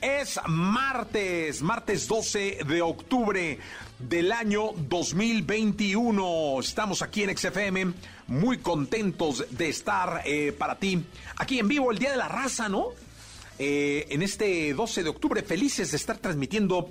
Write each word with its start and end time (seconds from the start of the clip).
Es 0.00 0.38
martes, 0.46 1.62
martes 1.62 2.06
12 2.06 2.58
de 2.66 2.82
octubre 2.82 3.58
del 3.98 4.30
año 4.30 4.72
2021. 4.76 6.60
Estamos 6.60 7.00
aquí 7.02 7.22
en 7.22 7.36
XFM, 7.36 7.94
muy 8.26 8.58
contentos 8.58 9.44
de 9.50 9.68
estar 9.68 10.22
para 10.58 10.78
ti 10.78 11.04
aquí 11.36 11.58
en 11.58 11.68
vivo 11.68 11.90
el 11.90 11.98
Día 11.98 12.10
de 12.10 12.18
la 12.18 12.28
Raza, 12.28 12.68
¿no? 12.68 12.88
en 13.58 14.22
este 14.22 14.74
12 14.74 15.02
de 15.02 15.08
octubre, 15.08 15.42
felices 15.42 15.90
de 15.90 15.96
estar 15.96 16.18
transmitiendo 16.18 16.90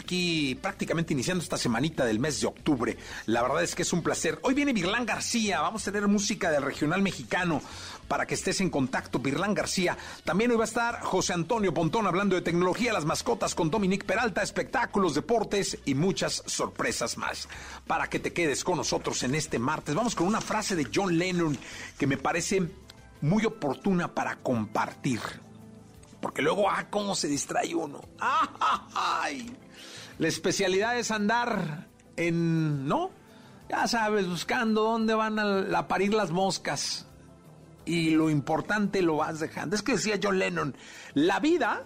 aquí 0.00 0.56
prácticamente 0.60 1.12
iniciando 1.12 1.42
esta 1.42 1.56
semanita 1.56 2.04
del 2.04 2.18
mes 2.18 2.40
de 2.40 2.46
octubre. 2.46 2.96
La 3.26 3.42
verdad 3.42 3.62
es 3.62 3.74
que 3.74 3.82
es 3.82 3.92
un 3.92 4.02
placer. 4.02 4.38
Hoy 4.42 4.54
viene 4.54 4.72
Virlán 4.72 5.06
García, 5.06 5.60
vamos 5.60 5.86
a 5.86 5.92
tener 5.92 6.08
música 6.08 6.50
del 6.50 6.62
regional 6.62 7.02
mexicano 7.02 7.62
para 8.10 8.26
que 8.26 8.34
estés 8.34 8.60
en 8.60 8.70
contacto, 8.70 9.20
Virlán 9.20 9.54
García. 9.54 9.96
También 10.24 10.50
hoy 10.50 10.56
va 10.56 10.64
a 10.64 10.66
estar 10.66 11.00
José 11.00 11.32
Antonio 11.32 11.72
Pontón 11.72 12.08
hablando 12.08 12.34
de 12.34 12.42
tecnología, 12.42 12.92
las 12.92 13.04
mascotas 13.04 13.54
con 13.54 13.70
Dominique 13.70 14.04
Peralta, 14.04 14.42
espectáculos, 14.42 15.14
deportes 15.14 15.78
y 15.84 15.94
muchas 15.94 16.42
sorpresas 16.44 17.16
más. 17.16 17.48
Para 17.86 18.10
que 18.10 18.18
te 18.18 18.32
quedes 18.32 18.64
con 18.64 18.78
nosotros 18.78 19.22
en 19.22 19.36
este 19.36 19.60
martes. 19.60 19.94
Vamos 19.94 20.16
con 20.16 20.26
una 20.26 20.40
frase 20.40 20.74
de 20.74 20.88
John 20.92 21.16
Lennon 21.16 21.56
que 21.96 22.08
me 22.08 22.16
parece 22.16 22.68
muy 23.20 23.44
oportuna 23.44 24.12
para 24.12 24.34
compartir. 24.38 25.20
Porque 26.20 26.42
luego, 26.42 26.68
ah, 26.68 26.88
cómo 26.90 27.14
se 27.14 27.28
distrae 27.28 27.76
uno. 27.76 28.00
¡Ay! 28.92 29.56
La 30.18 30.26
especialidad 30.26 30.98
es 30.98 31.12
andar 31.12 31.86
en, 32.16 32.88
¿no? 32.88 33.12
Ya 33.68 33.86
sabes, 33.86 34.28
buscando 34.28 34.82
dónde 34.82 35.14
van 35.14 35.38
a, 35.38 35.86
parir 35.86 36.12
las 36.12 36.32
moscas. 36.32 37.06
Y 37.84 38.10
lo 38.10 38.30
importante 38.30 39.02
lo 39.02 39.16
vas 39.16 39.40
dejando. 39.40 39.74
Es 39.76 39.82
que 39.82 39.92
decía 39.92 40.18
John 40.22 40.38
Lennon, 40.38 40.76
la 41.14 41.40
vida 41.40 41.84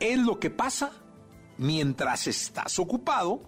es 0.00 0.18
lo 0.18 0.38
que 0.38 0.50
pasa 0.50 0.92
mientras 1.58 2.26
estás 2.26 2.78
ocupado 2.78 3.42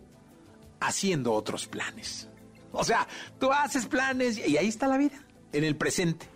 haciendo 0.80 1.32
otros 1.32 1.66
planes. 1.66 2.28
O 2.72 2.84
sea, 2.84 3.06
tú 3.38 3.52
haces 3.52 3.86
planes 3.86 4.38
y 4.38 4.56
ahí 4.56 4.68
está 4.68 4.86
la 4.86 4.98
vida, 4.98 5.18
en 5.52 5.64
el 5.64 5.76
presente, 5.76 6.26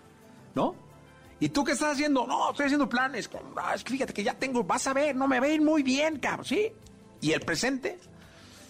¿no? 0.55 0.75
¿Y 1.41 1.49
tú 1.49 1.65
qué 1.65 1.73
estás 1.73 1.95
haciendo? 1.95 2.27
No, 2.27 2.51
estoy 2.51 2.67
haciendo 2.67 2.89
planes. 2.89 3.29
Ah, 3.57 3.75
es 3.75 3.85
que 3.85 3.93
fíjate 3.93 4.13
que 4.13 4.23
ya 4.23 4.35
tengo, 4.35 4.65
vas 4.65 4.87
a 4.87 4.93
ver, 4.93 5.15
no 5.15 5.27
me 5.27 5.37
ir 5.53 5.61
muy 5.61 5.83
bien, 5.83 6.19
cabrón, 6.19 6.45
¿sí? 6.45 6.73
¿Y 7.21 7.33
el 7.33 7.41
presente? 7.41 7.99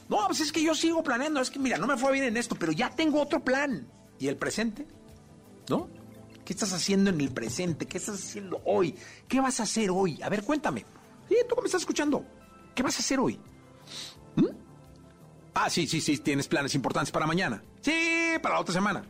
No, 0.08 0.26
pues 0.26 0.40
es 0.40 0.52
que 0.52 0.62
yo 0.62 0.74
sigo 0.74 1.02
planeando. 1.02 1.40
Es 1.40 1.50
que 1.50 1.58
mira, 1.58 1.78
no 1.78 1.86
me 1.86 1.96
fue 1.96 2.12
bien 2.12 2.24
en 2.24 2.36
esto, 2.36 2.54
pero 2.54 2.72
ya 2.72 2.90
tengo 2.90 3.20
otro 3.20 3.40
plan. 3.40 3.86
¿Y 4.18 4.28
el 4.28 4.36
presente? 4.36 4.86
¿No? 5.68 5.88
¿Qué 6.44 6.52
estás 6.52 6.72
haciendo 6.72 7.10
en 7.10 7.20
el 7.20 7.30
presente? 7.30 7.86
¿Qué 7.86 7.98
estás 7.98 8.16
haciendo 8.16 8.60
hoy? 8.64 8.94
¿Qué 9.28 9.40
vas 9.40 9.60
a 9.60 9.62
hacer 9.62 9.90
hoy? 9.90 10.20
A 10.22 10.28
ver, 10.28 10.42
cuéntame. 10.42 10.84
Sí, 11.28 11.36
tú 11.48 11.56
me 11.56 11.66
estás 11.66 11.82
escuchando. 11.82 12.24
¿Qué 12.74 12.82
vas 12.82 12.96
a 12.96 13.00
hacer 13.00 13.20
hoy? 13.20 13.38
¿Mm? 14.36 14.46
Ah, 15.54 15.70
sí, 15.70 15.86
sí, 15.86 16.00
sí, 16.00 16.18
tienes 16.18 16.48
planes 16.48 16.74
importantes 16.74 17.12
para 17.12 17.26
mañana. 17.26 17.62
Sí, 17.80 17.92
para 18.42 18.56
la 18.56 18.60
otra 18.60 18.74
semana. 18.74 19.04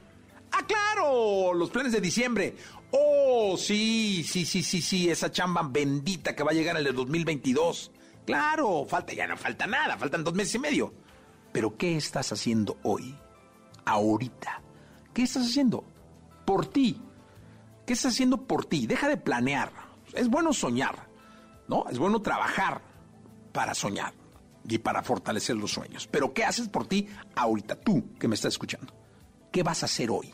Ah, 0.50 0.66
claro, 0.66 1.54
los 1.54 1.70
planes 1.70 1.92
de 1.92 2.00
diciembre. 2.00 2.56
Oh, 2.90 3.56
sí, 3.56 4.22
sí, 4.28 4.44
sí, 4.44 4.62
sí, 4.62 4.82
sí, 4.82 5.08
esa 5.08 5.30
chamba 5.30 5.62
bendita 5.62 6.36
que 6.36 6.42
va 6.42 6.50
a 6.50 6.54
llegar 6.54 6.76
en 6.76 6.86
el 6.86 6.94
2022. 6.94 7.90
Claro, 8.26 8.84
falta, 8.86 9.14
ya 9.14 9.26
no 9.26 9.36
falta 9.36 9.66
nada, 9.66 9.96
faltan 9.96 10.22
dos 10.22 10.34
meses 10.34 10.56
y 10.56 10.58
medio. 10.58 10.92
Pero 11.52 11.76
¿qué 11.76 11.96
estás 11.96 12.32
haciendo 12.32 12.78
hoy? 12.82 13.16
Ahorita. 13.84 14.62
¿Qué 15.14 15.22
estás 15.22 15.46
haciendo? 15.46 15.84
Por 16.44 16.66
ti. 16.66 17.00
¿Qué 17.92 17.94
estás 17.94 18.14
haciendo 18.14 18.46
por 18.46 18.64
ti? 18.64 18.86
Deja 18.86 19.06
de 19.06 19.18
planear. 19.18 19.70
Es 20.14 20.30
bueno 20.30 20.54
soñar, 20.54 21.10
¿no? 21.68 21.84
Es 21.90 21.98
bueno 21.98 22.22
trabajar 22.22 22.80
para 23.52 23.74
soñar 23.74 24.14
y 24.66 24.78
para 24.78 25.02
fortalecer 25.02 25.56
los 25.56 25.72
sueños. 25.72 26.08
Pero 26.10 26.32
¿qué 26.32 26.42
haces 26.42 26.68
por 26.68 26.86
ti 26.86 27.06
ahorita? 27.36 27.78
Tú 27.78 28.14
que 28.18 28.28
me 28.28 28.34
estás 28.34 28.54
escuchando. 28.54 28.94
¿Qué 29.52 29.62
vas 29.62 29.82
a 29.82 29.84
hacer 29.84 30.10
hoy? 30.10 30.32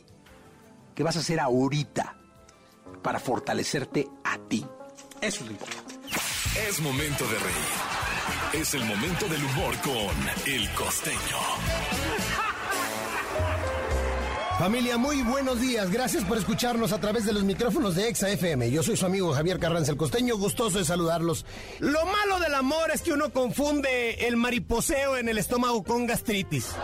¿Qué 0.95 1.03
vas 1.03 1.17
a 1.17 1.19
hacer 1.19 1.41
ahorita 1.41 2.17
para 3.03 3.19
fortalecerte 3.19 4.09
a 4.23 4.39
ti? 4.39 4.65
Eso 5.21 5.41
es 5.41 5.47
lo 5.47 5.51
importante. 5.51 5.97
Es 6.69 6.81
momento 6.81 7.25
de 7.25 7.39
reír. 7.41 8.63
Es 8.63 8.75
el 8.75 8.85
momento 8.85 9.27
del 9.27 9.43
humor 9.43 9.77
con 9.79 10.47
El 10.47 10.73
Costeño. 10.75 12.48
Familia, 14.59 14.99
muy 14.99 15.23
buenos 15.23 15.61
días. 15.61 15.89
Gracias 15.89 16.25
por 16.25 16.37
escucharnos 16.37 16.93
a 16.93 17.01
través 17.01 17.25
de 17.25 17.33
los 17.33 17.45
micrófonos 17.45 17.95
de 17.95 18.09
Exa 18.09 18.29
FM. 18.29 18.73
Yo 18.73 18.83
soy 18.83 18.97
su 18.97 19.07
amigo 19.07 19.33
Javier 19.33 19.61
Carranza 19.61 19.93
el 19.93 19.97
Costeño, 19.97 20.37
gustoso 20.37 20.79
de 20.79 20.85
saludarlos. 20.85 21.47
Lo 21.79 22.05
malo 22.05 22.41
del 22.41 22.53
amor 22.57 22.91
es 22.93 23.03
que 23.03 23.13
uno 23.13 23.33
confunde 23.33 24.27
el 24.27 24.37
mariposeo 24.37 25.17
en 25.17 25.29
el 25.29 25.39
estómago 25.39 25.85
con 25.85 26.09
gastritis. 26.09 26.75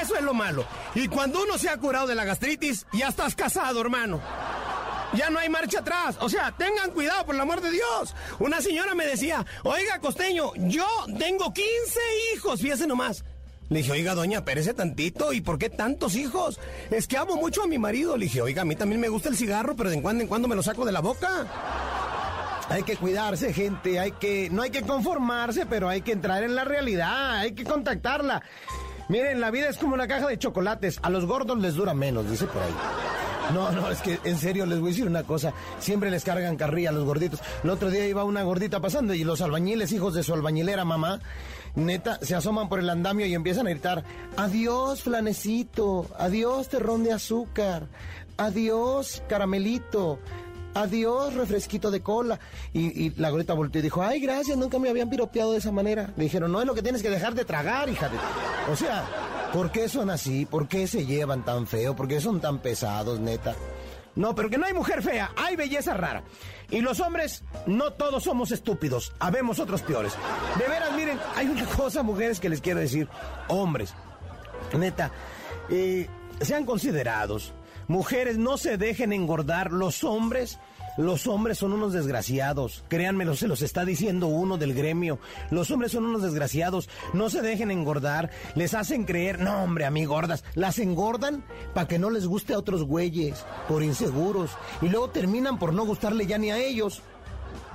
Eso 0.00 0.14
es 0.14 0.22
lo 0.22 0.34
malo. 0.34 0.64
Y 0.94 1.08
cuando 1.08 1.42
uno 1.42 1.58
se 1.58 1.68
ha 1.68 1.76
curado 1.78 2.06
de 2.06 2.14
la 2.14 2.24
gastritis, 2.24 2.86
ya 2.92 3.08
estás 3.08 3.34
casado, 3.34 3.80
hermano 3.80 4.20
ya 5.14 5.30
no 5.30 5.38
hay 5.38 5.48
marcha 5.48 5.78
atrás. 5.78 6.16
O 6.20 6.28
sea, 6.28 6.52
tengan 6.56 6.90
cuidado, 6.90 7.24
por 7.24 7.36
el 7.36 7.40
amor 7.40 7.60
de 7.60 7.70
Dios. 7.70 8.14
Una 8.40 8.60
señora 8.60 8.96
me 8.96 9.06
decía, 9.06 9.46
oiga, 9.62 10.00
costeño, 10.00 10.50
yo 10.56 10.86
tengo 11.18 11.52
15 11.52 12.00
hijos, 12.34 12.60
fíjese 12.60 12.88
nomás. 12.88 13.24
Le 13.70 13.78
dije, 13.78 13.92
oiga, 13.92 14.14
doña, 14.14 14.44
perece 14.44 14.74
tantito, 14.74 15.32
¿y 15.32 15.40
por 15.40 15.58
qué 15.58 15.70
tantos 15.70 16.16
hijos? 16.16 16.60
Es 16.90 17.06
que 17.06 17.16
amo 17.16 17.36
mucho 17.36 17.62
a 17.62 17.66
mi 17.66 17.78
marido. 17.78 18.16
Le 18.16 18.26
dije, 18.26 18.42
oiga, 18.42 18.62
a 18.62 18.64
mí 18.64 18.76
también 18.76 19.00
me 19.00 19.08
gusta 19.08 19.28
el 19.28 19.36
cigarro, 19.36 19.74
pero 19.74 19.90
de 19.90 20.02
cuando 20.02 20.22
en 20.22 20.28
cuando 20.28 20.48
me 20.48 20.54
lo 20.54 20.62
saco 20.62 20.84
de 20.84 20.92
la 20.92 21.00
boca. 21.00 21.46
Hay 22.68 22.82
que 22.82 22.96
cuidarse, 22.96 23.52
gente, 23.52 23.98
hay 23.98 24.12
que, 24.12 24.48
no 24.50 24.62
hay 24.62 24.70
que 24.70 24.82
conformarse, 24.82 25.66
pero 25.66 25.88
hay 25.88 26.00
que 26.00 26.12
entrar 26.12 26.42
en 26.42 26.54
la 26.54 26.64
realidad, 26.64 27.36
hay 27.36 27.52
que 27.52 27.64
contactarla. 27.64 28.42
Miren, 29.08 29.40
la 29.40 29.50
vida 29.50 29.68
es 29.68 29.76
como 29.76 29.94
una 29.94 30.08
caja 30.08 30.28
de 30.28 30.38
chocolates, 30.38 30.98
a 31.02 31.10
los 31.10 31.26
gordos 31.26 31.58
les 31.58 31.74
dura 31.74 31.92
menos, 31.92 32.30
dice 32.30 32.46
por 32.46 32.62
ahí. 32.62 32.72
No, 33.52 33.70
no, 33.72 33.90
es 33.90 34.00
que 34.00 34.18
en 34.24 34.38
serio 34.38 34.64
les 34.64 34.80
voy 34.80 34.88
a 34.88 34.92
decir 34.92 35.06
una 35.06 35.24
cosa. 35.24 35.52
Siempre 35.78 36.10
les 36.10 36.24
cargan 36.24 36.56
carrilla 36.56 36.88
a 36.88 36.92
los 36.92 37.04
gorditos. 37.04 37.40
El 37.62 37.70
otro 37.70 37.90
día 37.90 38.06
iba 38.06 38.24
una 38.24 38.42
gordita 38.42 38.80
pasando 38.80 39.12
y 39.12 39.24
los 39.24 39.42
albañiles, 39.42 39.92
hijos 39.92 40.14
de 40.14 40.22
su 40.22 40.32
albañilera 40.32 40.86
mamá, 40.86 41.20
neta, 41.74 42.18
se 42.22 42.34
asoman 42.34 42.68
por 42.68 42.78
el 42.78 42.90
andamio 42.90 43.26
y 43.26 43.34
empiezan 43.34 43.66
a 43.66 43.70
gritar: 43.70 44.04
Adiós, 44.36 45.02
flanecito. 45.02 46.06
Adiós, 46.18 46.68
terrón 46.68 47.04
de 47.04 47.12
azúcar. 47.12 47.86
Adiós, 48.36 49.22
caramelito. 49.28 50.18
Adiós, 50.74 51.34
refresquito 51.34 51.90
de 51.92 52.02
cola. 52.02 52.40
Y, 52.72 53.10
la 53.10 53.30
gordita 53.30 53.54
volteó 53.54 53.78
y 53.78 53.82
dijo, 53.82 54.02
ay, 54.02 54.20
gracias, 54.20 54.58
nunca 54.58 54.78
me 54.78 54.88
habían 54.88 55.08
piropeado 55.08 55.52
de 55.52 55.58
esa 55.58 55.70
manera. 55.70 56.12
Le 56.16 56.24
dijeron, 56.24 56.50
no 56.50 56.60
es 56.60 56.66
lo 56.66 56.74
que 56.74 56.82
tienes 56.82 57.00
que 57.00 57.10
dejar 57.10 57.34
de 57.34 57.44
tragar, 57.44 57.88
hija 57.88 58.08
de... 58.08 58.16
O 58.70 58.74
sea, 58.74 59.04
¿por 59.52 59.70
qué 59.70 59.88
son 59.88 60.10
así? 60.10 60.46
¿Por 60.46 60.66
qué 60.66 60.88
se 60.88 61.06
llevan 61.06 61.44
tan 61.44 61.68
feo? 61.68 61.94
¿Por 61.94 62.08
qué 62.08 62.20
son 62.20 62.40
tan 62.40 62.58
pesados, 62.58 63.20
neta? 63.20 63.54
No, 64.16 64.34
pero 64.34 64.48
que 64.48 64.58
no 64.58 64.66
hay 64.66 64.72
mujer 64.72 65.02
fea, 65.02 65.32
hay 65.36 65.56
belleza 65.56 65.94
rara. 65.94 66.22
Y 66.70 66.80
los 66.80 67.00
hombres, 67.00 67.42
no 67.66 67.92
todos 67.92 68.24
somos 68.24 68.52
estúpidos, 68.52 69.12
habemos 69.18 69.58
otros 69.58 69.82
peores. 69.82 70.14
De 70.58 70.68
veras, 70.68 70.92
miren, 70.94 71.18
hay 71.34 71.46
una 71.48 71.66
cosa, 71.66 72.02
mujeres, 72.02 72.40
que 72.40 72.48
les 72.48 72.60
quiero 72.60 72.80
decir. 72.80 73.08
Hombres, 73.48 73.94
neta, 74.72 75.10
eh, 75.68 76.08
sean 76.40 76.64
considerados 76.64 77.54
Mujeres, 77.88 78.38
no 78.38 78.56
se 78.56 78.78
dejen 78.78 79.12
engordar. 79.12 79.72
Los 79.72 80.04
hombres, 80.04 80.58
los 80.96 81.26
hombres 81.26 81.58
son 81.58 81.72
unos 81.72 81.92
desgraciados. 81.92 82.84
Créanmelo, 82.88 83.34
se 83.34 83.48
los 83.48 83.62
está 83.62 83.84
diciendo 83.84 84.28
uno 84.28 84.56
del 84.56 84.74
gremio. 84.74 85.18
Los 85.50 85.70
hombres 85.70 85.92
son 85.92 86.06
unos 86.06 86.22
desgraciados. 86.22 86.88
No 87.12 87.30
se 87.30 87.42
dejen 87.42 87.70
engordar. 87.70 88.30
Les 88.54 88.74
hacen 88.74 89.04
creer, 89.04 89.40
no 89.40 89.62
hombre, 89.62 89.84
a 89.86 89.90
mí 89.90 90.04
gordas. 90.04 90.44
Las 90.54 90.78
engordan 90.78 91.44
para 91.74 91.88
que 91.88 91.98
no 91.98 92.10
les 92.10 92.26
guste 92.26 92.54
a 92.54 92.58
otros 92.58 92.84
güeyes, 92.84 93.44
por 93.68 93.82
inseguros. 93.82 94.50
Y 94.82 94.88
luego 94.88 95.10
terminan 95.10 95.58
por 95.58 95.72
no 95.72 95.84
gustarle 95.84 96.26
ya 96.26 96.38
ni 96.38 96.50
a 96.50 96.58
ellos. 96.58 97.02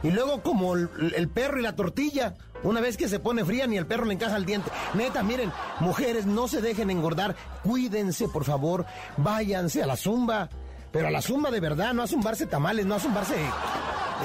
Y 0.01 0.11
luego 0.11 0.41
como 0.41 0.75
el, 0.75 0.89
el 1.15 1.27
perro 1.29 1.59
y 1.59 1.63
la 1.63 1.75
tortilla. 1.75 2.35
Una 2.63 2.81
vez 2.81 2.97
que 2.97 3.07
se 3.07 3.19
pone 3.19 3.45
fría 3.45 3.67
ni 3.67 3.77
el 3.77 3.85
perro 3.87 4.05
le 4.05 4.13
encaja 4.13 4.35
el 4.35 4.45
diente. 4.45 4.71
Neta, 4.93 5.23
miren, 5.23 5.51
mujeres, 5.79 6.25
no 6.25 6.47
se 6.47 6.61
dejen 6.61 6.89
engordar. 6.89 7.35
Cuídense, 7.63 8.27
por 8.27 8.43
favor. 8.43 8.85
Váyanse 9.17 9.83
a 9.83 9.87
la 9.87 9.95
zumba. 9.95 10.49
Pero 10.91 11.07
a 11.07 11.11
la 11.11 11.21
zumba 11.21 11.51
de 11.51 11.59
verdad, 11.59 11.93
no 11.93 12.03
a 12.03 12.07
zumbarse 12.07 12.45
tamales, 12.47 12.85
no 12.85 12.95
a 12.95 12.99
zumbarse 12.99 13.35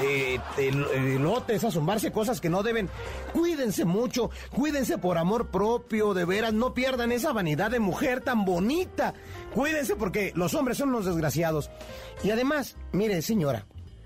eh, 0.01 0.39
el- 0.57 0.83
elotes, 1.13 1.63
a 1.63 1.71
zumbarse 1.71 2.11
cosas 2.11 2.41
que 2.41 2.49
no 2.49 2.63
deben. 2.63 2.89
Cuídense 3.33 3.85
mucho, 3.85 4.29
cuídense 4.53 4.97
por 4.97 5.17
amor 5.17 5.49
propio, 5.51 6.13
de 6.13 6.25
veras, 6.25 6.53
no 6.53 6.73
pierdan 6.73 7.11
esa 7.11 7.31
vanidad 7.33 7.71
de 7.71 7.79
mujer 7.79 8.21
tan 8.21 8.45
bonita. 8.45 9.13
Cuídense 9.53 9.95
porque 9.95 10.31
los 10.35 10.53
hombres 10.53 10.77
son 10.77 10.91
los 10.91 11.05
desgraciados. 11.05 11.69
Y 12.23 12.31
además, 12.31 12.75
mire, 12.91 13.21
señora, 13.21 13.65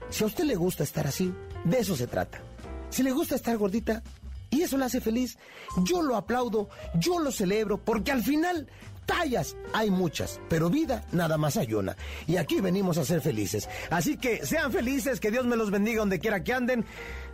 si 0.10 0.24
a 0.24 0.28
usted 0.28 0.44
le 0.44 0.56
gusta 0.56 0.84
estar 0.84 1.08
así, 1.08 1.34
de 1.64 1.80
eso 1.80 1.96
se 1.96 2.08
trata. 2.08 2.42
Si 2.90 3.02
le 3.04 3.12
gusta 3.12 3.36
estar 3.36 3.58
gordita 3.58 4.04
y 4.50 4.62
eso 4.64 4.78
la 4.78 4.88
hace 4.88 5.00
feliz, 5.02 5.38
yo 5.84 6.02
lo 6.02 6.16
aplaudo, 6.16 6.70
yo 6.96 7.20
lo 7.20 7.32
celebro, 7.32 7.78
porque 7.78 8.12
al 8.12 8.24
final 8.24 8.68
tallas 9.10 9.58
hay 9.74 9.90
muchas, 9.90 10.40
pero 10.48 10.70
vida 10.70 11.04
nada 11.12 11.38
más 11.38 11.58
hay 11.58 11.74
una. 11.74 11.98
Y 12.28 12.38
aquí 12.38 12.62
venimos 12.62 12.98
a 12.98 13.06
ser 13.06 13.22
felices. 13.22 13.68
Así 13.90 14.18
que 14.18 14.46
sean 14.46 14.72
felices, 14.72 15.20
que 15.20 15.32
Dios 15.32 15.46
me 15.46 15.58
los 15.58 15.72
bendiga 15.72 16.00
donde 16.00 16.20
quiera 16.20 16.44
que 16.44 16.54
anden. 16.54 16.86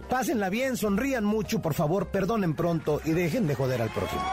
Pásenla 0.09 0.49
bien, 0.49 0.77
sonrían 0.77 1.25
mucho, 1.25 1.61
por 1.61 1.73
favor, 1.73 2.07
perdonen 2.07 2.55
pronto 2.55 3.01
y 3.03 3.11
dejen 3.11 3.45
de 3.47 3.55
joder 3.55 3.81
al 3.81 3.89
prójimo. 3.89 4.23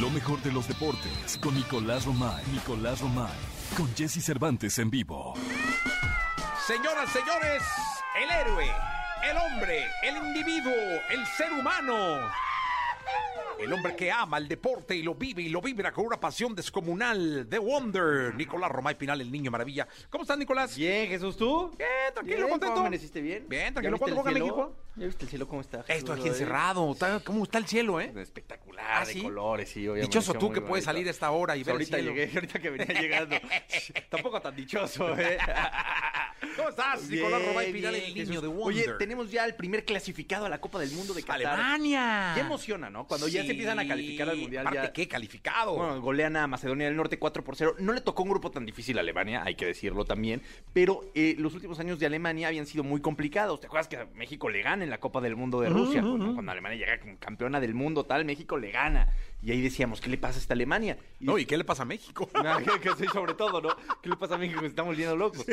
Lo 0.00 0.10
mejor 0.10 0.42
de 0.42 0.52
los 0.52 0.68
deportes 0.68 1.38
con 1.40 1.54
Nicolás 1.54 2.04
Romay. 2.04 2.44
Nicolás 2.52 3.00
Romay. 3.00 3.32
Con 3.76 3.92
Jesse 3.94 4.22
Cervantes 4.22 4.78
en 4.78 4.90
vivo. 4.90 5.34
Señoras, 6.66 7.10
señores, 7.12 7.62
el 8.22 8.30
héroe, 8.30 8.66
el 9.30 9.36
hombre, 9.38 9.84
el 10.02 10.16
individuo, 10.26 10.74
el 11.10 11.24
ser 11.38 11.52
humano. 11.52 12.18
El 13.58 13.72
hombre 13.72 13.96
que 13.96 14.12
ama 14.12 14.36
el 14.36 14.48
deporte 14.48 14.94
y 14.94 15.02
lo 15.02 15.14
vive 15.14 15.40
y 15.42 15.48
lo 15.48 15.62
vibra 15.62 15.90
con 15.90 16.04
una 16.06 16.20
pasión 16.20 16.54
descomunal. 16.54 17.46
The 17.48 17.58
Wonder. 17.58 18.34
Nicolás 18.34 18.70
Romay 18.70 18.96
Pinal, 18.98 19.18
el 19.22 19.32
niño 19.32 19.50
maravilla. 19.50 19.88
¿Cómo 20.10 20.22
estás, 20.22 20.36
Nicolás? 20.36 20.76
Bien, 20.76 21.08
Jesús, 21.08 21.38
¿tú? 21.38 21.74
Bien, 21.78 21.88
tranquilo, 22.12 22.36
Bien, 22.36 22.48
contento. 22.50 22.74
¿Cómo 22.74 22.80
amaneciste 22.86 23.20
bien? 23.22 23.46
Bien, 23.48 23.68
¿Ya 23.68 23.72
tranquilo. 23.72 23.98
¿Cuándo 23.98 24.20
juega? 24.22 24.38
México? 24.38 24.76
¿Ya 24.96 25.06
viste 25.06 25.24
el 25.24 25.30
cielo 25.30 25.48
cómo 25.48 25.62
está? 25.62 25.84
Esto 25.88 26.12
aquí 26.12 26.28
encerrado. 26.28 26.92
Está- 26.92 27.20
¿Cómo 27.20 27.44
está 27.44 27.56
el 27.58 27.66
cielo, 27.66 27.98
eh? 28.00 28.12
Espectacular, 28.16 28.84
¿Ah, 29.02 29.04
de 29.06 29.12
sí? 29.14 29.22
colores, 29.22 29.70
sí, 29.70 29.80
obviamente. 29.88 30.06
Dichoso 30.06 30.34
tú 30.34 30.52
que 30.52 30.60
puedes 30.60 30.84
salir 30.84 31.06
a 31.08 31.10
esta 31.10 31.30
hora 31.30 31.56
y 31.56 31.60
ver 31.60 31.68
el 31.68 31.72
ahorita 31.72 31.96
cielo. 31.96 32.12
llegué, 32.12 32.30
ahorita 32.34 32.58
que 32.58 32.70
venía 32.70 33.00
llegando. 33.00 33.36
Tampoco 34.10 34.40
tan 34.40 34.54
dichoso, 34.54 35.18
¿eh? 35.18 35.38
¿Cómo 36.56 36.68
estás, 36.68 37.08
Nicolás 37.08 37.44
Romay 37.46 37.72
Pinal, 37.72 37.94
el 37.94 38.14
niño 38.14 38.26
Jesús. 38.26 38.42
de 38.42 38.48
Wonder? 38.48 38.88
Oye, 38.90 38.98
tenemos 38.98 39.30
ya 39.30 39.44
el 39.44 39.54
primer 39.54 39.84
clasificado 39.84 40.46
a 40.46 40.48
la 40.48 40.60
Copa 40.60 40.78
del 40.78 40.90
Mundo 40.92 41.12
de 41.14 41.22
Qatar. 41.22 41.46
Alemania. 41.46 42.32
Ya 42.36 42.40
emociona, 42.42 42.88
¿no? 42.90 42.95
Cuando 43.04 43.28
ya 43.28 43.44
se 43.44 43.50
empiezan 43.50 43.78
a 43.78 43.86
calificar 43.86 44.28
al 44.30 44.36
Mundial. 44.36 44.66
Aparte, 44.66 44.86
ya... 44.86 44.92
¿qué 44.92 45.08
calificado? 45.08 45.74
Bueno, 45.74 46.00
golean 46.00 46.36
a 46.36 46.46
Macedonia 46.46 46.86
del 46.86 46.96
Norte 46.96 47.18
4 47.18 47.44
por 47.44 47.56
0. 47.56 47.76
No 47.78 47.92
le 47.92 48.00
tocó 48.00 48.22
un 48.22 48.30
grupo 48.30 48.50
tan 48.50 48.64
difícil 48.64 48.98
a 48.98 49.00
Alemania, 49.00 49.42
hay 49.44 49.54
que 49.54 49.66
decirlo 49.66 50.04
también. 50.04 50.42
Pero 50.72 51.10
eh, 51.14 51.34
los 51.38 51.54
últimos 51.54 51.78
años 51.80 51.98
de 51.98 52.06
Alemania 52.06 52.48
habían 52.48 52.66
sido 52.66 52.84
muy 52.84 53.00
complicados. 53.00 53.60
¿Te 53.60 53.66
acuerdas 53.66 53.88
que 53.88 53.96
a 53.96 54.06
México 54.14 54.48
le 54.48 54.62
gana 54.62 54.84
en 54.84 54.90
la 54.90 54.98
Copa 54.98 55.20
del 55.20 55.36
Mundo 55.36 55.60
de 55.60 55.68
Rusia? 55.68 56.00
Cuando, 56.00 56.34
cuando 56.34 56.52
Alemania 56.52 56.78
llega 56.78 57.00
como 57.00 57.18
campeona 57.18 57.60
del 57.60 57.74
mundo, 57.74 58.04
tal, 58.04 58.24
México 58.24 58.56
le 58.56 58.70
gana. 58.70 59.08
Y 59.42 59.52
ahí 59.52 59.60
decíamos, 59.60 60.00
¿qué 60.00 60.08
le 60.10 60.18
pasa 60.18 60.38
a 60.38 60.40
esta 60.40 60.54
Alemania? 60.54 60.98
Y 61.20 61.24
no, 61.26 61.38
¿y 61.38 61.44
qué 61.46 61.56
le 61.56 61.64
pasa 61.64 61.82
a 61.82 61.86
México? 61.86 62.28
no, 62.42 62.56
que, 62.58 62.80
que 62.80 62.90
sí, 62.96 63.04
sobre 63.12 63.34
todo, 63.34 63.60
¿no? 63.60 63.68
¿Qué 64.02 64.08
le 64.08 64.16
pasa 64.16 64.34
a 64.34 64.38
México? 64.38 64.64
Estamos 64.64 64.90
volviendo 64.92 65.14
locos. 65.16 65.44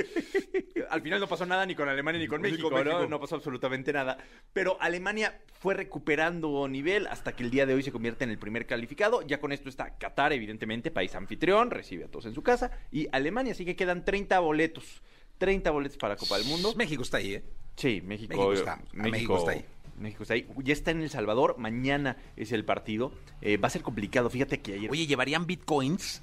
Al 0.89 1.01
final 1.01 1.19
no 1.19 1.27
pasó 1.27 1.45
nada 1.45 1.65
ni 1.65 1.75
con 1.75 1.87
Alemania 1.89 2.19
ni 2.19 2.27
con 2.27 2.41
México, 2.41 2.69
con 2.69 2.83
¿no? 2.83 2.91
México. 2.91 3.09
No 3.09 3.19
pasó 3.19 3.35
absolutamente 3.35 3.91
nada. 3.93 4.17
Pero 4.53 4.77
Alemania 4.81 5.39
fue 5.59 5.73
recuperando 5.73 6.67
nivel 6.67 7.07
hasta 7.07 7.35
que 7.35 7.43
el 7.43 7.51
día 7.51 7.65
de 7.65 7.73
hoy 7.73 7.83
se 7.83 7.91
convierte 7.91 8.23
en 8.23 8.29
el 8.31 8.39
primer 8.39 8.65
calificado. 8.65 9.21
Ya 9.21 9.39
con 9.39 9.51
esto 9.51 9.69
está 9.69 9.97
Qatar, 9.97 10.33
evidentemente, 10.33 10.89
país 10.89 11.13
anfitrión, 11.15 11.69
recibe 11.69 12.05
a 12.05 12.07
todos 12.07 12.25
en 12.25 12.33
su 12.33 12.41
casa. 12.41 12.71
Y 12.91 13.07
Alemania, 13.11 13.51
así 13.51 13.65
que 13.65 13.75
quedan 13.75 14.05
30 14.05 14.39
boletos. 14.39 15.01
30 15.37 15.69
boletos 15.71 15.97
para 15.97 16.13
la 16.13 16.17
Copa 16.19 16.37
del 16.37 16.47
Mundo. 16.47 16.73
México 16.75 17.03
está 17.03 17.17
ahí, 17.17 17.35
¿eh? 17.35 17.43
Sí, 17.75 18.01
México, 18.03 18.29
México 18.33 18.53
está- 18.53 18.79
México 18.93 19.37
está 19.37 19.51
ahí. 19.51 19.65
México 20.03 20.23
está 20.23 20.35
ahí. 20.35 20.47
Ya 20.63 20.73
está 20.73 20.91
en 20.91 21.01
El 21.01 21.09
Salvador. 21.09 21.55
Mañana 21.57 22.17
es 22.35 22.51
el 22.51 22.65
partido. 22.65 23.11
Eh, 23.41 23.57
va 23.57 23.67
a 23.67 23.71
ser 23.71 23.81
complicado. 23.81 24.29
Fíjate 24.29 24.61
que 24.61 24.73
ayer 24.73 24.91
Oye, 24.91 25.07
¿llevarían 25.07 25.47
bitcoins? 25.47 26.21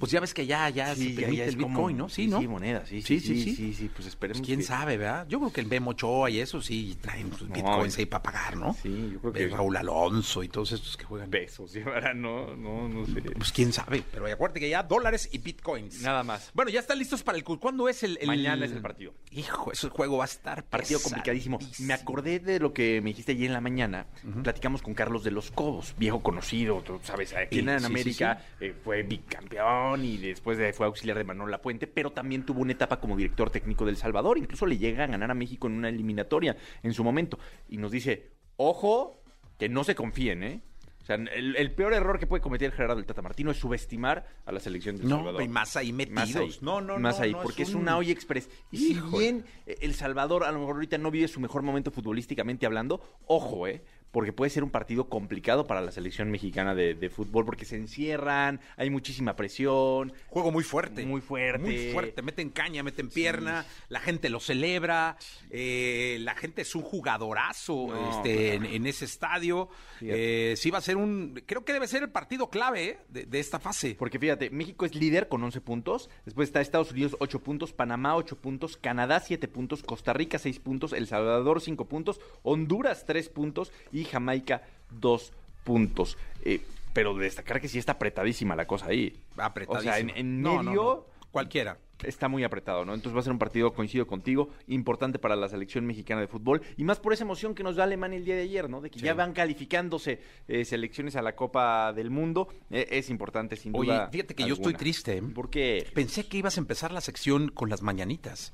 Pues 0.00 0.10
ya 0.12 0.18
ves 0.20 0.34
que 0.34 0.46
ya, 0.46 0.68
ya 0.70 0.94
Sí, 0.96 1.10
se 1.14 1.20
permite 1.20 1.36
ya 1.36 1.44
el 1.44 1.56
como- 1.56 1.68
bitcoin, 1.68 1.96
¿no? 1.98 2.08
Sí, 2.08 2.26
¿no? 2.26 2.40
Sí, 2.40 2.48
moneda, 2.48 2.84
sí, 2.86 3.02
Sí, 3.02 3.20
sí, 3.20 3.54
sí, 3.54 3.74
sí, 3.74 3.90
pues 3.94 4.08
esperemos 4.08 4.38
Pues 4.40 4.46
quién 4.46 4.60
que- 4.60 4.64
sabe, 4.66 4.96
¿verdad? 4.96 5.26
Yo 5.28 5.38
creo 5.38 5.52
que 5.52 5.60
el 5.60 5.66
Memo 5.68 5.90
Ochoa 5.92 6.30
y 6.30 6.40
eso 6.40 6.60
sí 6.60 6.96
traen 7.00 7.30
sus 7.36 7.48
bitcoins 7.50 7.96
ahí 7.98 8.06
para 8.06 8.22
pagar, 8.22 8.56
¿no? 8.56 8.74
Sí, 8.82 9.10
yo 9.12 9.20
creo 9.20 9.32
que- 9.32 9.42
El 9.44 9.50
Raúl 9.52 9.76
Alonso 9.76 10.42
y 10.42 10.48
todos 10.48 10.72
estos 10.72 10.96
que 10.96 11.04
juegan. 11.04 11.30
Besos, 11.30 11.72
llevarán, 11.72 12.20
no, 12.20 12.56
no, 12.56 12.88
no 12.88 13.06
sé. 13.06 13.20
Pues 13.20 13.52
quién 13.52 13.72
sabe, 13.72 14.02
pero 14.10 14.26
acuérdate 14.26 14.60
que 14.60 14.70
ya 14.70 14.82
dólares 14.82 15.28
y 15.32 15.38
bitcoins. 15.38 16.00
Nada 16.02 16.22
más. 16.22 16.50
Bueno, 16.54 16.70
ya 16.70 16.80
están 16.80 16.98
listos 16.98 17.22
para 17.22 17.36
el... 17.38 17.44
cu- 17.44 17.58
¿Cuándo 17.60 17.88
es 17.88 18.02
el...? 18.02 18.16
el- 18.20 18.26
Mañana 18.26 18.64
es 18.64 18.72
el 18.72 18.80
partido. 18.80 19.12
Hijo, 19.32 19.70
ese 19.72 19.88
juego 19.90 20.16
va 20.18 20.24
a 20.24 20.26
estar 20.26 20.64
Partido 20.64 21.00
complicadísimo. 21.02 21.58
Me 21.80 21.92
acordé 21.92 22.38
de 22.38 22.58
lo 22.60 22.72
que 22.72 23.00
me 23.02 23.10
dijiste 23.10 23.32
ayer 23.32 23.46
en 23.46 23.52
la 23.52 23.60
mañana. 23.60 24.06
Platicamos 24.42 24.82
con 24.82 24.94
Carlos 24.94 25.24
de 25.24 25.30
los 25.32 25.50
Cobos, 25.50 25.94
viejo 25.98 26.22
conocido, 26.22 26.80
tú 26.82 27.00
sabes, 27.02 27.34
aquí 27.34 27.58
en 27.58 27.68
América 27.70 28.44
eh, 28.60 28.74
fue 28.84 29.02
bicampeón 29.02 29.89
y 29.96 30.16
después 30.18 30.58
de- 30.58 30.72
fue 30.72 30.86
auxiliar 30.86 31.16
de 31.18 31.24
Manuel 31.24 31.50
Lapuente, 31.50 31.86
pero 31.86 32.10
también 32.10 32.44
tuvo 32.44 32.60
una 32.60 32.72
etapa 32.72 33.00
como 33.00 33.16
director 33.16 33.50
técnico 33.50 33.84
del 33.86 33.96
Salvador. 33.96 34.38
Incluso 34.38 34.66
le 34.66 34.78
llega 34.78 35.04
a 35.04 35.06
ganar 35.06 35.30
a 35.30 35.34
México 35.34 35.66
en 35.66 35.74
una 35.74 35.88
eliminatoria 35.88 36.56
en 36.82 36.92
su 36.92 37.02
momento. 37.04 37.38
Y 37.68 37.76
nos 37.78 37.90
dice, 37.90 38.30
ojo, 38.56 39.22
que 39.58 39.68
no 39.68 39.84
se 39.84 39.94
confíen, 39.94 40.42
¿eh? 40.42 40.60
O 41.02 41.04
sea, 41.06 41.16
el, 41.16 41.56
el 41.56 41.72
peor 41.72 41.94
error 41.94 42.18
que 42.18 42.26
puede 42.26 42.42
cometer 42.42 42.70
Gerardo 42.72 42.96
del 42.96 43.06
Tata 43.06 43.22
Martino 43.22 43.50
es 43.50 43.56
subestimar 43.56 44.26
a 44.44 44.52
la 44.52 44.60
selección 44.60 44.96
del 44.96 45.08
No, 45.08 45.16
Salvador. 45.16 45.42
y 45.42 45.48
más 45.48 45.76
ahí 45.76 45.92
metidos. 45.92 46.14
Más 46.14 46.36
ahí, 46.36 46.58
no, 46.60 46.80
no, 46.82 46.98
más 46.98 47.18
no, 47.18 47.24
ahí, 47.24 47.32
no, 47.32 47.42
porque 47.42 47.62
es, 47.62 47.74
un- 47.74 47.82
una 47.82 47.96
olla 47.96 48.12
express. 48.12 48.48
Y 48.70 48.76
si 48.78 49.00
bien 49.18 49.44
eh, 49.66 49.76
El 49.80 49.94
Salvador 49.94 50.44
a 50.44 50.52
lo 50.52 50.58
mejor 50.60 50.74
ahorita 50.76 50.98
no 50.98 51.10
vive 51.10 51.26
su 51.26 51.40
mejor 51.40 51.62
momento 51.62 51.90
futbolísticamente 51.90 52.66
hablando, 52.66 53.00
ojo, 53.26 53.66
¿eh? 53.66 53.82
Porque 54.10 54.32
puede 54.32 54.50
ser 54.50 54.64
un 54.64 54.70
partido 54.70 55.08
complicado 55.08 55.66
para 55.66 55.80
la 55.80 55.92
selección 55.92 56.30
mexicana 56.30 56.74
de, 56.74 56.94
de 56.94 57.10
fútbol, 57.10 57.44
porque 57.44 57.64
se 57.64 57.76
encierran, 57.76 58.60
hay 58.76 58.90
muchísima 58.90 59.36
presión. 59.36 60.12
Juego 60.26 60.50
muy 60.50 60.64
fuerte. 60.64 61.06
Muy 61.06 61.20
fuerte. 61.20 61.58
Muy 61.58 61.92
fuerte. 61.92 62.22
Meten 62.22 62.50
caña, 62.50 62.82
meten 62.82 63.08
pierna, 63.08 63.64
la 63.88 64.00
gente 64.00 64.28
lo 64.28 64.40
celebra, 64.40 65.16
eh, 65.50 66.18
la 66.20 66.34
gente 66.34 66.62
es 66.62 66.74
un 66.74 66.82
jugadorazo 66.82 67.88
No, 67.88 68.10
este, 68.10 68.54
en, 68.54 68.66
en 68.66 68.86
ese 68.86 69.04
estadio. 69.04 69.68
Eh, 70.00 70.54
sí 70.56 70.70
va 70.70 70.78
a 70.78 70.82
ser 70.82 70.96
un... 70.96 71.42
Creo 71.46 71.64
que 71.64 71.72
debe 71.72 71.86
ser 71.86 72.02
el 72.02 72.10
partido 72.10 72.50
clave 72.50 72.80
eh, 72.80 72.98
de, 73.08 73.26
de 73.26 73.40
esta 73.40 73.58
fase. 73.58 73.94
Porque 73.98 74.18
fíjate, 74.18 74.50
México 74.50 74.86
es 74.86 74.94
líder 74.94 75.28
con 75.28 75.42
11 75.42 75.60
puntos, 75.60 76.10
después 76.24 76.48
está 76.48 76.60
Estados 76.60 76.92
Unidos 76.92 77.16
8 77.20 77.40
puntos, 77.40 77.72
Panamá 77.72 78.16
8 78.16 78.38
puntos, 78.40 78.76
Canadá 78.76 79.20
7 79.20 79.48
puntos, 79.48 79.82
Costa 79.82 80.12
Rica 80.12 80.38
6 80.38 80.58
puntos, 80.60 80.92
El 80.92 81.06
Salvador 81.06 81.60
5 81.60 81.86
puntos, 81.86 82.20
Honduras 82.42 83.04
3 83.06 83.28
puntos 83.28 83.72
y 83.92 83.99
Jamaica 84.04 84.62
2 84.90 85.32
puntos. 85.64 86.16
Eh, 86.44 86.60
pero 86.92 87.14
destacar 87.14 87.60
que 87.60 87.68
sí 87.68 87.78
está 87.78 87.92
apretadísima 87.92 88.56
la 88.56 88.66
cosa 88.66 88.86
ahí. 88.86 89.16
Apretadísimo. 89.36 89.78
O 89.92 89.94
sea, 89.94 89.98
en, 89.98 90.42
medio 90.42 90.62
no, 90.62 90.72
no. 90.74 91.04
Cualquiera. 91.30 91.78
está 92.02 92.26
muy 92.28 92.42
apretado, 92.42 92.84
¿no? 92.84 92.92
Entonces 92.94 93.14
va 93.14 93.20
a 93.20 93.22
ser 93.22 93.30
un 93.32 93.38
partido, 93.38 93.72
coincido 93.72 94.06
contigo, 94.08 94.48
importante 94.66 95.20
para 95.20 95.36
la 95.36 95.48
selección 95.48 95.86
mexicana 95.86 96.20
de 96.22 96.26
fútbol 96.26 96.62
y 96.76 96.82
más 96.82 96.98
por 96.98 97.12
esa 97.12 97.22
emoción 97.22 97.54
que 97.54 97.62
nos 97.62 97.76
da 97.76 97.84
Alemania 97.84 98.18
el 98.18 98.24
día 98.24 98.34
de 98.34 98.42
ayer, 98.42 98.68
¿no? 98.68 98.80
De 98.80 98.90
que 98.90 98.98
Sí. 98.98 99.04
ya 99.04 99.14
van 99.14 99.32
calificándose 99.34 100.20
eh, 100.48 100.64
selecciones 100.64 101.14
a 101.14 101.22
la 101.22 101.36
Copa 101.36 101.92
del 101.92 102.10
Mundo. 102.10 102.48
Eh, 102.70 102.88
es 102.90 103.10
importante, 103.10 103.54
sin 103.54 103.76
Oye, 103.76 103.92
duda. 103.92 104.08
fíjate 104.10 104.34
que 104.34 104.44
yo 104.44 104.54
estoy 104.54 104.74
triste. 104.74 105.18
¿eh? 105.18 105.22
¿Por 105.22 105.50
qué? 105.50 105.86
Pensé 105.94 106.26
que 106.26 106.38
ibas 106.38 106.56
a 106.56 106.60
empezar 106.60 106.90
la 106.90 107.00
sección 107.00 107.50
con 107.50 107.68
las 107.70 107.82
mañanitas. 107.82 108.52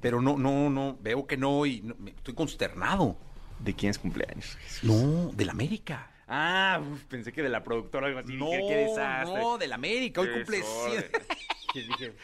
Pero 0.00 0.22
no, 0.22 0.38
no, 0.38 0.70
no. 0.70 0.96
Veo 1.02 1.26
que 1.26 1.36
no 1.36 1.66
y 1.66 1.80
no- 1.80 1.96
estoy 2.06 2.34
consternado. 2.34 3.16
¿De 3.62 3.74
quién 3.74 3.90
es 3.90 3.98
cumpleaños? 3.98 4.56
No, 4.82 5.30
del 5.34 5.50
América. 5.50 6.10
Ah, 6.28 6.80
uf, 6.82 7.04
pensé 7.04 7.32
que 7.32 7.42
de 7.42 7.48
la 7.48 7.62
productora 7.62 8.06
algo 8.06 8.20
así. 8.20 8.32
Dije, 8.32 8.64
qué 8.68 8.76
desastre. 8.76 9.38
no, 9.40 9.58
del 9.58 9.72
América. 9.72 10.20
Hoy 10.22 10.30
cumple 10.32 10.56
desorden. 10.58 11.04
100. 11.10 11.12
Que 11.72 11.80
dije, 11.88 12.14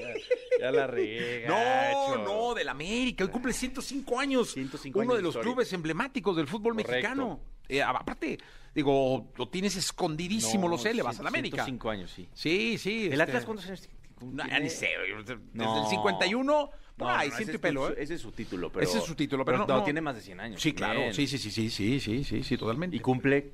ya, 0.00 0.60
ya 0.60 0.70
la 0.72 0.86
regué. 0.86 1.44
No, 1.46 2.16
no, 2.24 2.54
del 2.54 2.68
América. 2.68 3.24
Hoy 3.24 3.30
cumple 3.30 3.52
105 3.52 4.18
años. 4.18 4.52
105 4.52 4.98
Uno 4.98 5.02
años 5.04 5.12
de 5.14 5.18
de 5.18 5.22
los 5.22 5.30
historia. 5.34 5.52
clubes 5.52 5.72
emblemáticos 5.72 6.36
del 6.36 6.48
fútbol 6.48 6.72
Correcto. 6.74 6.90
mexicano. 6.92 7.40
Eh, 7.68 7.82
aparte, 7.82 8.38
digo, 8.74 9.30
lo 9.36 9.48
tienes 9.48 9.76
escondidísimo, 9.76 10.64
No, 10.64 10.68
lo 10.70 10.78
sé, 10.78 10.92
le 10.94 11.02
vas 11.02 11.16
cien- 11.16 11.20
al 11.20 11.26
América. 11.28 11.56
105 11.64 11.90
años, 11.90 12.10
sí. 12.10 12.28
Sí, 12.34 12.76
sí. 12.78 13.06
¿El 13.06 13.12
este, 13.12 13.22
Atlas 13.22 13.44
cuántos 13.44 13.66
años 13.66 13.88
No, 14.20 14.46
ya 14.46 14.58
ni 14.60 14.68
sé. 14.70 14.88
Desde 15.18 15.38
No. 15.54 15.82
el 15.84 15.88
51, 15.90 16.70
por 16.96 17.06
No, 17.08 17.14
no, 17.16 17.22
ciento 17.22 17.40
ese 17.52 17.58
pelo, 17.58 17.90
¿eh? 17.90 17.94
Ese 17.98 18.14
es 18.14 18.20
su 18.20 18.32
título, 18.32 18.70
pero... 18.70 18.84
Ese 18.84 18.98
es 18.98 19.04
su 19.04 19.14
título, 19.14 19.44
pero 19.44 19.58
no, 19.58 19.66
no. 19.66 19.84
tiene 19.84 20.00
más 20.00 20.16
de 20.16 20.22
100 20.22 20.40
años. 20.40 20.60
Sí, 20.60 20.72
claro. 20.72 21.00
Bien. 21.00 21.14
Sí, 21.14 21.26
sí, 21.26 21.38
sí, 21.38 21.50
sí, 21.50 21.70
sí, 21.70 22.00
sí, 22.00 22.24
sí, 22.24 22.42
sí, 22.42 22.56
totalmente. 22.58 22.96
Y 22.96 23.00
cumple 23.00 23.52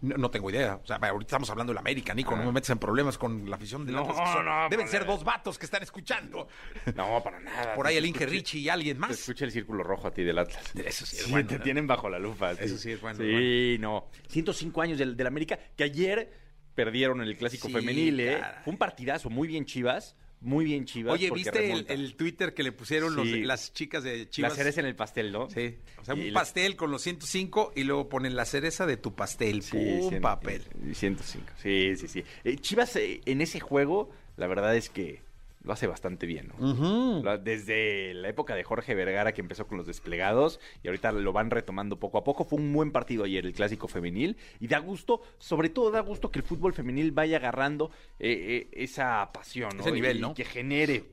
No, 0.00 0.16
no 0.16 0.30
tengo 0.30 0.48
idea. 0.48 0.76
O 0.82 0.86
sea, 0.86 0.94
ahorita 0.96 1.26
estamos 1.26 1.50
hablando 1.50 1.72
del 1.72 1.78
América, 1.78 2.14
Nico. 2.14 2.36
No 2.36 2.44
me 2.44 2.52
metes 2.52 2.70
en 2.70 2.78
problemas 2.78 3.18
con 3.18 3.50
la 3.50 3.56
afición 3.56 3.84
del 3.84 3.96
No, 3.96 4.02
Atlas. 4.02 4.32
son- 4.32 4.44
no, 4.44 4.68
Deben 4.70 4.86
ser 4.86 5.04
dos 5.04 5.24
vatos 5.24 5.58
que 5.58 5.64
están 5.66 5.82
escuchando. 5.82 6.46
No, 6.94 7.20
para 7.22 7.40
nada. 7.40 7.74
Por 7.74 7.84
ahí 7.86 7.96
el 7.96 8.06
Inge 8.06 8.24
Richie 8.24 8.60
y 8.60 8.68
alguien 8.68 8.96
Te 8.96 9.00
más. 9.00 9.10
escucha 9.10 9.44
el 9.44 9.50
círculo 9.50 9.82
rojo 9.82 10.06
a 10.06 10.12
ti 10.12 10.22
del 10.22 10.38
Atlas. 10.38 10.72
Eso 10.76 11.04
sí 11.04 11.16
es 11.16 11.24
Sí, 11.24 11.30
bueno, 11.32 11.48
te 11.48 11.58
¿no? 11.58 11.64
tienen 11.64 11.86
bajo 11.88 12.08
la 12.08 12.20
lupa. 12.20 12.52
Eso 12.52 12.78
sí 12.78 12.92
es 12.92 13.00
bueno, 13.00 13.18
Sí, 13.18 13.76
no. 13.80 14.06
105 14.28 14.80
años 14.82 14.98
del, 14.98 15.16
del 15.16 15.26
América, 15.26 15.58
que 15.76 15.82
ayer 15.82 16.32
perdieron 16.78 17.20
en 17.20 17.26
el 17.26 17.36
Clásico 17.36 17.66
Sí, 17.66 17.74
femenil, 17.74 18.20
¿eh? 18.20 18.38
Fue 18.62 18.72
un 18.72 18.78
partidazo, 18.78 19.30
muy 19.30 19.48
bien 19.48 19.64
Chivas. 19.64 20.14
Muy 20.40 20.64
bien 20.64 20.84
Chivas. 20.84 21.14
Oye, 21.14 21.32
¿viste 21.32 21.72
el, 21.72 21.84
el 21.88 22.14
Twitter 22.14 22.54
que 22.54 22.62
le 22.62 22.70
pusieron 22.70 23.16
los- 23.16 23.26
las 23.26 23.72
chicas 23.72 24.04
de 24.04 24.18
La 24.18 24.30
Chivas? 24.30 24.54
cereza 24.54 24.78
en 24.78 24.86
el 24.86 24.94
pastel, 24.94 25.32
¿no? 25.32 25.50
Sí. 25.50 25.74
O 26.00 26.04
sea, 26.04 26.14
Y 26.14 26.20
un 26.20 26.32
la- 26.32 26.38
pastel 26.38 26.76
con 26.76 26.92
los 26.92 27.02
105 27.02 27.72
y 27.74 27.82
luego 27.82 28.08
ponen 28.08 28.36
la 28.36 28.44
cereza 28.44 28.86
de 28.86 28.96
tu 28.96 29.16
pastel. 29.16 29.62
Sí, 29.62 29.72
Pum, 29.72 30.10
cien- 30.12 30.20
papel. 30.20 30.62
eh, 30.88 30.94
105. 30.94 31.44
Sí, 31.60 31.96
sí, 31.96 32.06
sí. 32.06 32.22
Eh, 32.44 32.54
Chivas 32.58 32.94
eh, 32.94 33.20
en 33.26 33.40
ese 33.40 33.58
juego, 33.58 34.10
la 34.36 34.46
verdad 34.46 34.76
es 34.76 34.88
que 34.90 35.20
lo 35.68 35.74
hace 35.74 35.86
bastante 35.86 36.24
bien, 36.26 36.50
¿no? 36.58 37.36
Desde 37.36 38.14
la 38.14 38.30
época 38.30 38.54
de 38.54 38.64
Jorge 38.64 38.94
Vergara 38.94 39.34
que 39.34 39.42
empezó 39.42 39.66
con 39.66 39.76
los 39.76 39.86
desplegados 39.86 40.60
y 40.82 40.88
ahorita 40.88 41.12
lo 41.12 41.30
van 41.34 41.50
retomando 41.50 41.98
poco 41.98 42.16
a 42.16 42.24
poco. 42.24 42.46
Fue 42.46 42.58
un 42.58 42.72
buen 42.72 42.90
partido 42.90 43.24
ayer 43.24 43.44
el 43.44 43.52
clásico 43.52 43.86
femenil 43.86 44.38
y 44.60 44.68
da 44.68 44.78
gusto, 44.78 45.20
sobre 45.36 45.68
todo 45.68 45.90
da 45.90 46.00
gusto 46.00 46.30
que 46.30 46.38
el 46.38 46.44
fútbol 46.46 46.72
femenil 46.72 47.12
vaya 47.12 47.36
agarrando 47.36 47.90
eh, 48.18 48.66
eh, 48.72 48.82
esa 48.82 49.30
pasión, 49.30 49.76
¿no? 49.76 49.82
Ese 49.82 49.92
nivel, 49.92 50.16
Y 50.16 50.20
¿no? 50.22 50.32
que 50.32 50.46
genere 50.46 51.04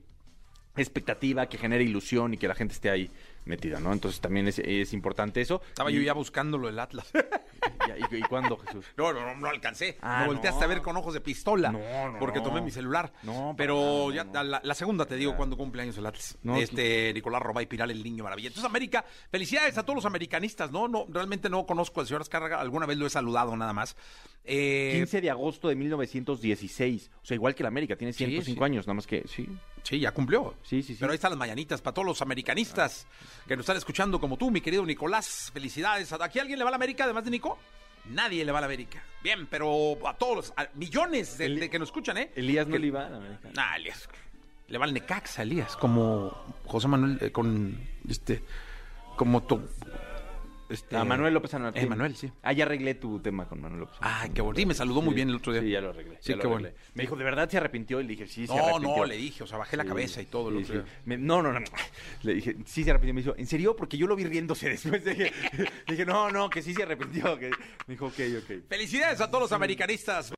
expectativa, 0.74 1.50
que 1.50 1.58
genere 1.58 1.84
ilusión 1.84 2.32
y 2.32 2.38
que 2.38 2.48
la 2.48 2.54
gente 2.54 2.72
esté 2.72 2.88
ahí 2.88 3.10
metida, 3.46 3.80
¿no? 3.80 3.92
Entonces 3.92 4.20
también 4.20 4.46
es, 4.48 4.58
es 4.58 4.92
importante 4.92 5.40
eso. 5.40 5.62
Estaba 5.68 5.90
Y- 5.90 5.94
yo 5.96 6.02
ya 6.02 6.12
buscándolo 6.12 6.68
el 6.68 6.78
Atlas. 6.78 7.10
¿Y, 8.10 8.16
y 8.16 8.20
cuándo, 8.22 8.56
Jesús? 8.58 8.84
No, 8.96 9.12
no, 9.12 9.20
no, 9.24 9.34
no 9.36 9.46
alcancé. 9.48 9.96
Ah, 10.02 10.20
Me 10.22 10.26
volteaste 10.26 10.60
no. 10.60 10.64
a 10.64 10.68
ver 10.68 10.82
con 10.82 10.96
ojos 10.96 11.14
de 11.14 11.20
pistola. 11.20 11.70
No, 11.72 12.12
no, 12.12 12.18
Porque 12.18 12.40
tomé 12.40 12.60
mi 12.60 12.70
celular. 12.70 13.12
No, 13.22 13.54
Pero 13.56 14.12
ya. 14.12 14.24
La, 14.24 14.60
la 14.62 14.74
segunda 14.74 15.06
te 15.06 15.16
digo 15.16 15.30
Ya. 15.32 15.36
cuando 15.36 15.56
cumple 15.56 15.82
años 15.82 15.96
el 15.98 16.06
Atlas. 16.06 16.36
Este 16.56 17.12
Nicolás 17.14 17.42
Robay 17.42 17.66
Piral, 17.66 17.90
el 17.90 18.02
niño 18.02 18.24
maravilla. 18.24 18.48
Entonces, 18.48 18.68
América, 18.68 19.04
felicidades 19.30 19.78
a 19.78 19.82
todos 19.84 19.94
los 19.96 20.04
americanistas, 20.06 20.70
¿no? 20.72 20.88
no 20.88 21.06
realmente 21.08 21.48
no 21.48 21.64
conozco 21.66 22.00
al 22.00 22.06
señor 22.06 22.22
Azcárraga. 22.22 22.60
Alguna 22.60 22.86
vez 22.86 22.98
lo 22.98 23.06
he 23.06 23.10
saludado 23.10 23.56
nada 23.56 23.72
más. 23.72 23.96
Eh, 24.44 24.92
15 24.96 25.20
de 25.22 25.30
agosto 25.30 25.68
de 25.68 25.76
1916. 25.76 27.10
O 27.22 27.24
sea, 27.26 27.34
igual 27.34 27.54
que 27.54 27.62
la 27.62 27.68
América, 27.68 27.96
tiene 27.96 28.12
105 28.12 28.58
sí. 28.58 28.64
años, 28.64 28.86
nada 28.86 28.94
más 28.94 29.06
que 29.06 29.24
sí. 29.26 29.48
Sí, 29.82 30.00
ya 30.00 30.12
cumplió. 30.12 30.54
Sí, 30.62 30.82
sí, 30.82 30.94
sí. 30.94 30.98
Pero 31.00 31.12
ahí 31.12 31.16
están 31.16 31.30
las 31.30 31.38
mañanitas 31.38 31.80
para 31.80 31.94
todos 31.94 32.06
los 32.06 32.20
americanistas 32.22 33.06
que 33.46 33.56
nos 33.56 33.64
están 33.64 33.76
escuchando 33.76 34.20
como 34.20 34.36
tú, 34.36 34.50
mi 34.50 34.60
querido 34.60 34.84
Nicolás. 34.84 35.50
Felicidades. 35.52 36.12
¿Aquí 36.12 36.38
alguien 36.38 36.58
le 36.58 36.64
va 36.64 36.70
a 36.70 36.72
la 36.72 36.76
América 36.76 37.04
además 37.04 37.24
de 37.24 37.30
Nico? 37.30 37.58
Nadie 38.06 38.44
le 38.44 38.52
va 38.52 38.58
a 38.58 38.60
la 38.60 38.66
América. 38.66 39.02
Bien, 39.22 39.46
pero 39.50 39.96
a 40.06 40.14
todos 40.14 40.36
los 40.36 40.52
a 40.56 40.68
millones 40.74 41.38
de, 41.38 41.68
que 41.68 41.78
nos 41.78 41.88
escuchan, 41.88 42.16
¿eh? 42.18 42.30
Elías 42.36 42.66
no 42.66 42.74
Que- 42.74 42.78
le 42.78 42.86
iba 42.88 43.06
a 43.06 43.10
la 43.10 43.16
América. 43.16 43.48
Ah, 43.56 43.76
Elías. 43.76 44.08
Le 44.68 44.78
va 44.78 44.84
al 44.84 44.94
Necaxa, 44.94 45.42
Elías, 45.42 45.76
como 45.76 46.30
José 46.64 46.88
Manuel, 46.88 47.18
eh, 47.20 47.30
con 47.30 47.78
este, 48.08 48.42
como 49.16 49.42
tu, 49.44 49.60
este, 50.68 50.96
A 50.96 51.04
Manuel 51.04 51.34
López 51.34 51.50
San 51.50 51.62
Martín. 51.62 51.82
Eh, 51.84 51.86
Manuel, 51.86 52.16
sí. 52.16 52.30
Ah, 52.42 52.52
ya 52.52 52.64
arreglé 52.64 52.94
tu 52.94 53.20
tema 53.20 53.46
con 53.48 53.60
Manuel 53.60 53.80
López. 53.80 54.00
Martín. 54.00 54.32
qué 54.34 54.40
bonito. 54.42 54.60
Sí, 54.60 54.66
me 54.66 54.74
saludó 54.74 55.02
muy 55.02 55.10
Sí, 55.12 55.14
bien 55.16 55.28
el 55.30 55.36
otro 55.36 55.52
día. 55.52 55.62
Sí, 55.62 55.70
ya 55.70 55.80
lo 55.80 55.90
arreglé. 55.90 56.18
Sí, 56.20 56.34
qué 56.40 56.46
bueno. 56.46 56.68
Me 56.94 57.02
dijo, 57.02 57.16
¿de 57.16 57.24
verdad 57.24 57.48
se 57.48 57.56
arrepintió? 57.56 58.00
Y 58.00 58.04
le 58.04 58.08
dije, 58.10 58.26
sí, 58.26 58.46
se 58.46 58.54
No, 58.54 58.62
arrepintió. 58.64 58.96
no, 58.96 59.04
le 59.04 59.16
dije, 59.16 59.44
o 59.44 59.46
sea, 59.46 59.58
bajé 59.58 59.76
la 59.76 59.82
Sí, 59.84 59.88
cabeza 59.88 60.22
y 60.22 60.26
todo. 60.26 60.44
otro 60.46 60.60
día. 60.60 60.84
Me- 61.04 61.16
no, 61.18 61.42
no, 61.42 61.52
no. 61.52 61.60
Le 62.22 62.34
dije, 62.34 62.56
sí 62.64 62.84
se 62.84 62.90
arrepintió. 62.90 63.14
Me 63.14 63.22
dijo, 63.22 63.34
¿en 63.36 63.46
serio? 63.46 63.76
Porque 63.76 63.96
yo 63.98 64.06
lo 64.06 64.16
vi 64.16 64.24
riéndose 64.24 64.68
después 64.70 65.04
de 65.04 65.14
que... 65.16 65.24
Le 65.56 65.70
dije, 65.88 66.04
no, 66.06 66.30
no, 66.30 66.50
que 66.50 66.62
sí 66.62 66.74
se 66.74 66.82
arrepintió. 66.82 67.38
Que... 67.38 67.50
Me 67.86 67.94
dijo, 67.94 68.06
ok, 68.06 68.18
ok. 68.42 68.68
Felicidades 68.68 69.20
a 69.20 69.28
todos 69.30 69.42
los 69.42 69.52
americanistas. 69.52 70.32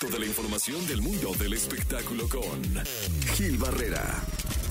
Toda 0.00 0.18
la 0.18 0.26
información 0.26 0.84
del 0.88 1.00
mundo 1.00 1.32
del 1.38 1.52
espectáculo 1.52 2.28
con 2.28 2.60
Gil 3.36 3.56
Barrera, 3.58 4.02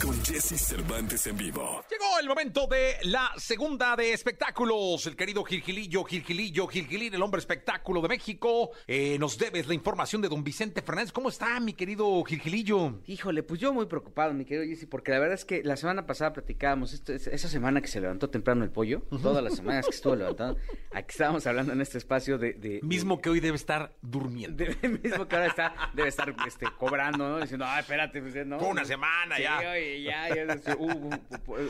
con 0.02 0.20
Jesse 0.24 0.58
Cervantes 0.60 1.28
en 1.28 1.38
vivo. 1.38 1.84
Llegó 1.90 2.20
el 2.20 2.28
momento 2.28 2.66
de 2.68 2.96
la 3.04 3.32
segunda 3.38 3.96
de 3.96 4.14
espectáculos. 4.14 5.06
El 5.06 5.16
querido 5.16 5.44
Gilgilillo, 5.44 6.04
Gilgilillo, 6.04 6.68
Gilgilín, 6.68 7.14
el 7.14 7.22
hombre 7.22 7.40
espectáculo 7.40 8.02
de 8.02 8.08
México. 8.08 8.72
Eh, 8.88 9.18
nos 9.20 9.38
debes 9.38 9.68
la 9.68 9.74
información 9.74 10.22
de 10.22 10.30
don 10.30 10.44
Vicente 10.44 10.82
Fernández. 10.82 11.12
¿Cómo 11.12 11.30
está, 11.30 11.60
mi 11.60 11.74
querido 11.74 12.24
Gilgilillo? 12.24 13.00
Híjole, 13.06 13.44
pues 13.44 13.60
yo 13.60 13.74
muy 13.74 13.86
preocupado, 13.86 14.34
mi 14.34 14.46
querido 14.46 14.66
Jesse, 14.66 14.88
porque 14.90 15.12
la 15.12 15.20
verdad 15.20 15.36
es 15.36 15.46
que 15.46 15.62
la 15.64 15.76
semana 15.78 16.06
pasada 16.08 16.34
platicábamos, 16.34 16.94
esto, 16.94 17.14
es- 17.14 17.28
esa 17.28 17.48
semana 17.48 17.82
que 17.82 17.88
se 17.88 18.02
levantó 18.02 18.30
temprano 18.30 18.64
el 18.64 18.72
pollo, 18.72 19.02
todas 19.22 19.44
las 19.44 19.56
semanas 19.56 19.86
que 19.86 19.96
estuvo 19.96 20.16
levantado, 20.16 20.58
aquí 20.92 21.08
estábamos 21.10 21.46
hablando 21.48 21.74
en 21.74 21.82
este 21.82 21.98
espacio 21.98 22.38
de... 22.38 22.54
de- 22.54 22.80
Mismo 22.84 23.22
que 23.22 23.30
hoy 23.30 23.40
debe 23.40 23.56
estar 23.58 23.94
durmiendo. 24.02 24.64
de- 24.64 24.76
mismo 25.04 25.28
que 25.28 25.36
ahora 25.36 25.48
está, 25.48 25.92
debe 25.94 26.10
estar 26.10 26.34
este, 26.48 26.66
cobrando, 26.78 27.30
¿no? 27.30 27.40
Diciendo, 27.42 27.66
ay, 27.68 27.82
espérate, 27.82 28.22
pues, 28.22 28.48
¿no? 28.48 28.60
Fue 28.60 28.70
una 28.70 28.86
semana 28.86 29.36
Sí, 29.38 29.44
ya. 29.44 29.58
oye, 29.60 29.91
ya, 30.00 30.34
ya, 30.34 30.58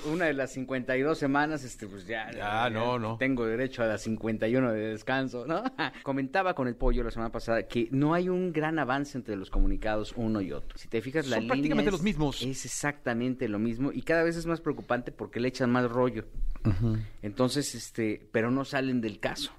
una 0.06 0.26
de 0.26 0.34
las 0.34 0.52
52 0.54 1.18
semanas, 1.18 1.64
este, 1.64 1.88
pues 1.88 2.06
ya. 2.06 2.32
Ya, 2.32 2.70
no, 2.70 3.00
no. 3.00 3.18
Tengo 3.18 3.46
derecho 3.46 3.84
a 3.84 3.88
las 3.88 4.02
51 4.04 4.72
de 4.72 4.80
descanso, 4.90 5.46
¿no? 5.46 5.64
Comentaba 6.04 6.54
con 6.54 6.68
el 6.68 6.76
pollo 6.76 7.04
la 7.04 7.12
semana 7.12 7.32
pasada 7.32 7.64
que 7.68 7.88
no 7.92 8.14
hay 8.14 8.30
un 8.30 8.52
gran 8.54 8.80
avance 8.80 9.18
entre 9.18 9.36
los 9.36 9.50
comunicados 9.50 10.14
uno 10.16 10.42
y 10.42 10.52
otro. 10.52 10.78
Si 10.78 10.88
te 10.88 11.02
fijas, 11.02 11.26
la 11.28 11.36
Son 11.38 11.44
línea 11.44 11.54
prácticamente 11.56 11.90
es- 11.90 11.94
los 11.94 12.04
mismos. 12.04 12.42
Es 12.42 12.66
exactamente 12.66 13.48
lo 13.48 13.60
mismo 13.60 13.92
y 13.92 14.02
cada 14.02 14.24
vez 14.24 14.36
es 14.38 14.46
más 14.46 14.62
preocupante 14.62 15.12
porque 15.12 15.40
le 15.40 15.48
echan 15.48 15.70
más 15.72 15.90
rollo. 15.90 16.26
Entonces, 17.22 17.74
este, 17.76 18.28
pero 18.32 18.52
no 18.52 18.66
salen 18.66 19.02
del 19.02 19.20
caso. 19.20 19.52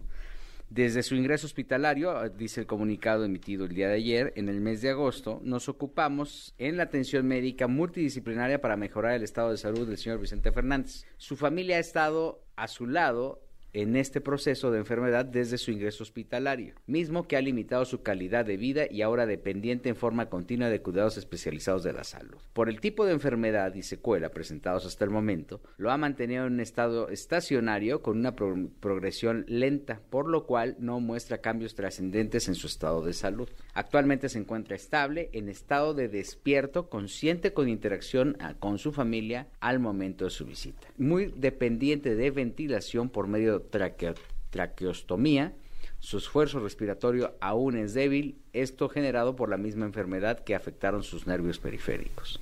Desde 0.74 1.02
su 1.02 1.16
ingreso 1.16 1.46
hospitalario, 1.46 2.24
eh, 2.24 2.32
dice 2.34 2.62
el 2.62 2.66
comunicado 2.66 3.26
emitido 3.26 3.66
el 3.66 3.74
día 3.74 3.88
de 3.88 3.96
ayer, 3.96 4.32
en 4.36 4.48
el 4.48 4.62
mes 4.62 4.80
de 4.80 4.88
agosto, 4.88 5.38
nos 5.44 5.68
ocupamos 5.68 6.54
en 6.56 6.78
la 6.78 6.84
atención 6.84 7.26
médica 7.26 7.66
multidisciplinaria 7.66 8.58
para 8.58 8.78
mejorar 8.78 9.12
el 9.12 9.22
estado 9.22 9.50
de 9.50 9.58
salud 9.58 9.86
del 9.86 9.98
señor 9.98 10.18
Vicente 10.18 10.50
Fernández. 10.50 11.04
Su 11.18 11.36
familia 11.36 11.76
ha 11.76 11.80
estado 11.80 12.42
a 12.56 12.68
su 12.68 12.86
lado 12.86 13.41
en 13.72 13.96
este 13.96 14.20
proceso 14.20 14.70
de 14.70 14.78
enfermedad 14.78 15.24
desde 15.24 15.58
su 15.58 15.70
ingreso 15.70 16.02
hospitalario, 16.02 16.74
mismo 16.86 17.26
que 17.26 17.36
ha 17.36 17.40
limitado 17.40 17.84
su 17.84 18.02
calidad 18.02 18.44
de 18.44 18.56
vida 18.56 18.84
y 18.90 19.02
ahora 19.02 19.26
dependiente 19.26 19.88
en 19.88 19.96
forma 19.96 20.28
continua 20.28 20.68
de 20.68 20.82
cuidados 20.82 21.16
especializados 21.16 21.82
de 21.82 21.92
la 21.92 22.04
salud. 22.04 22.38
Por 22.52 22.68
el 22.68 22.80
tipo 22.80 23.06
de 23.06 23.12
enfermedad 23.12 23.74
y 23.74 23.82
secuela 23.82 24.28
presentados 24.30 24.86
hasta 24.86 25.04
el 25.04 25.10
momento, 25.10 25.60
lo 25.78 25.90
ha 25.90 25.96
mantenido 25.96 26.46
en 26.46 26.54
un 26.54 26.60
estado 26.60 27.08
estacionario 27.08 28.02
con 28.02 28.18
una 28.18 28.36
pro- 28.36 28.68
progresión 28.80 29.44
lenta, 29.48 30.00
por 30.10 30.28
lo 30.28 30.46
cual 30.46 30.76
no 30.78 31.00
muestra 31.00 31.38
cambios 31.38 31.74
trascendentes 31.74 32.48
en 32.48 32.54
su 32.54 32.66
estado 32.66 33.02
de 33.04 33.12
salud. 33.12 33.48
Actualmente 33.74 34.28
se 34.28 34.38
encuentra 34.38 34.76
estable, 34.76 35.30
en 35.32 35.48
estado 35.48 35.94
de 35.94 36.08
despierto, 36.08 36.88
consciente 36.88 37.52
con 37.52 37.68
interacción 37.68 38.36
ah, 38.40 38.54
con 38.58 38.78
su 38.78 38.92
familia 38.92 39.48
al 39.60 39.78
momento 39.78 40.24
de 40.24 40.30
su 40.30 40.44
visita. 40.44 40.88
Muy 40.98 41.32
dependiente 41.36 42.14
de 42.14 42.30
ventilación 42.30 43.08
por 43.08 43.28
medio 43.28 43.62
traqueo- 43.71 44.14
traqueostomía, 44.50 45.54
su 45.99 46.19
esfuerzo 46.19 46.61
respiratorio 46.61 47.37
aún 47.40 47.76
es 47.76 47.95
débil, 47.95 48.38
esto 48.52 48.88
generado 48.88 49.37
por 49.37 49.49
la 49.49 49.57
misma 49.57 49.87
enfermedad 49.87 50.40
que 50.40 50.54
afectaron 50.54 51.02
sus 51.02 51.26
nervios 51.26 51.59
periféricos. 51.59 52.40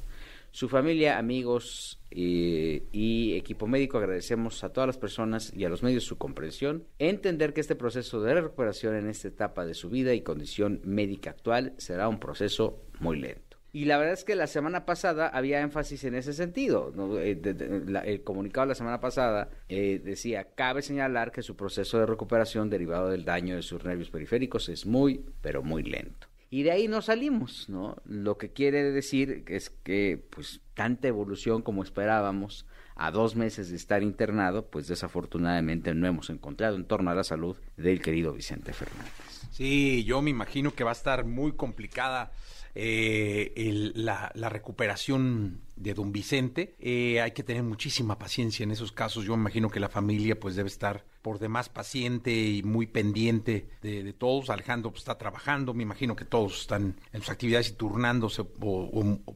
Su 0.52 0.68
familia, 0.68 1.18
amigos 1.18 2.00
eh, 2.10 2.82
y 2.90 3.34
equipo 3.34 3.68
médico 3.68 3.98
agradecemos 3.98 4.64
a 4.64 4.72
todas 4.72 4.88
las 4.88 4.98
personas 4.98 5.52
y 5.54 5.64
a 5.64 5.68
los 5.68 5.84
medios 5.84 6.04
su 6.04 6.18
comprensión, 6.18 6.84
entender 6.98 7.52
que 7.52 7.60
este 7.60 7.76
proceso 7.76 8.20
de 8.20 8.34
recuperación 8.34 8.96
en 8.96 9.08
esta 9.08 9.28
etapa 9.28 9.64
de 9.64 9.74
su 9.74 9.90
vida 9.90 10.12
y 10.12 10.22
condición 10.22 10.80
médica 10.82 11.30
actual 11.30 11.74
será 11.76 12.08
un 12.08 12.18
proceso 12.18 12.82
muy 12.98 13.20
lento. 13.20 13.49
Y 13.72 13.84
la 13.84 13.98
verdad 13.98 14.14
es 14.14 14.24
que 14.24 14.34
la 14.34 14.48
semana 14.48 14.84
pasada 14.84 15.28
había 15.28 15.60
énfasis 15.60 16.02
en 16.04 16.14
ese 16.16 16.32
sentido. 16.32 16.92
¿no? 16.94 17.18
Eh, 17.18 17.36
de- 17.36 17.84
la- 17.86 18.00
el 18.00 18.22
comunicado 18.24 18.66
de 18.66 18.70
la 18.70 18.74
semana 18.74 19.00
pasada 19.00 19.48
eh, 19.68 20.00
decía, 20.04 20.48
cabe 20.54 20.82
señalar 20.82 21.30
que 21.30 21.42
su 21.42 21.54
proceso 21.56 21.98
de 21.98 22.06
recuperación 22.06 22.68
derivado 22.68 23.08
del 23.10 23.24
daño 23.24 23.54
de 23.56 23.62
sus 23.62 23.84
nervios 23.84 24.10
periféricos 24.10 24.68
es 24.68 24.86
muy, 24.86 25.24
pero 25.40 25.62
muy 25.62 25.82
lento. 25.84 26.26
Y 26.52 26.64
de 26.64 26.72
ahí 26.72 26.88
no 26.88 27.00
salimos, 27.00 27.68
¿no? 27.68 27.96
Lo 28.04 28.36
que 28.36 28.50
quiere 28.52 28.82
decir 28.90 29.44
es 29.46 29.70
que, 29.70 30.20
pues, 30.30 30.60
tanta 30.74 31.06
evolución 31.06 31.62
como 31.62 31.84
esperábamos 31.84 32.66
a 32.96 33.12
dos 33.12 33.36
meses 33.36 33.70
de 33.70 33.76
estar 33.76 34.02
internado, 34.02 34.66
pues 34.66 34.88
desafortunadamente 34.88 35.94
no 35.94 36.08
hemos 36.08 36.28
encontrado 36.28 36.74
en 36.74 36.84
torno 36.86 37.10
a 37.10 37.14
la 37.14 37.22
salud 37.22 37.56
del 37.76 38.02
querido 38.02 38.32
Vicente 38.32 38.72
Fernández. 38.72 39.12
Sí, 39.52 40.02
yo 40.04 40.22
me 40.22 40.30
imagino 40.30 40.74
que 40.74 40.82
va 40.82 40.90
a 40.90 40.92
estar 40.92 41.24
muy 41.24 41.52
complicada 41.52 42.32
eh, 42.74 43.92
la, 43.94 44.30
recuperación 44.34 45.60
de 45.76 45.94
don 45.94 46.12
Vicente. 46.12 46.74
Eh, 46.78 47.20
hay 47.20 47.32
que 47.32 47.42
tener 47.42 47.62
muchísima 47.62 48.18
paciencia 48.18 48.64
en 48.64 48.70
esos 48.70 48.92
casos. 48.92 49.24
Yo 49.24 49.34
imagino 49.34 49.70
que 49.70 49.80
la 49.80 49.88
familia 49.88 50.38
pues 50.38 50.56
debe 50.56 50.68
estar 50.68 51.04
por 51.22 51.38
demás 51.38 51.68
paciente 51.68 52.32
y 52.32 52.62
muy 52.62 52.86
pendiente 52.86 53.68
de, 53.82 54.12
todos. 54.12 54.50
Alejandro 54.50 54.90
pues, 54.90 55.02
está 55.02 55.18
trabajando. 55.18 55.74
Me 55.74 55.82
imagino 55.82 56.16
que 56.16 56.24
todos 56.24 56.60
están 56.62 56.96
en 57.12 57.20
sus 57.20 57.30
actividades 57.30 57.70
y 57.70 57.72
turnándose 57.74 58.42
o, 58.42 58.46
o- 58.60 59.18
o 59.26 59.34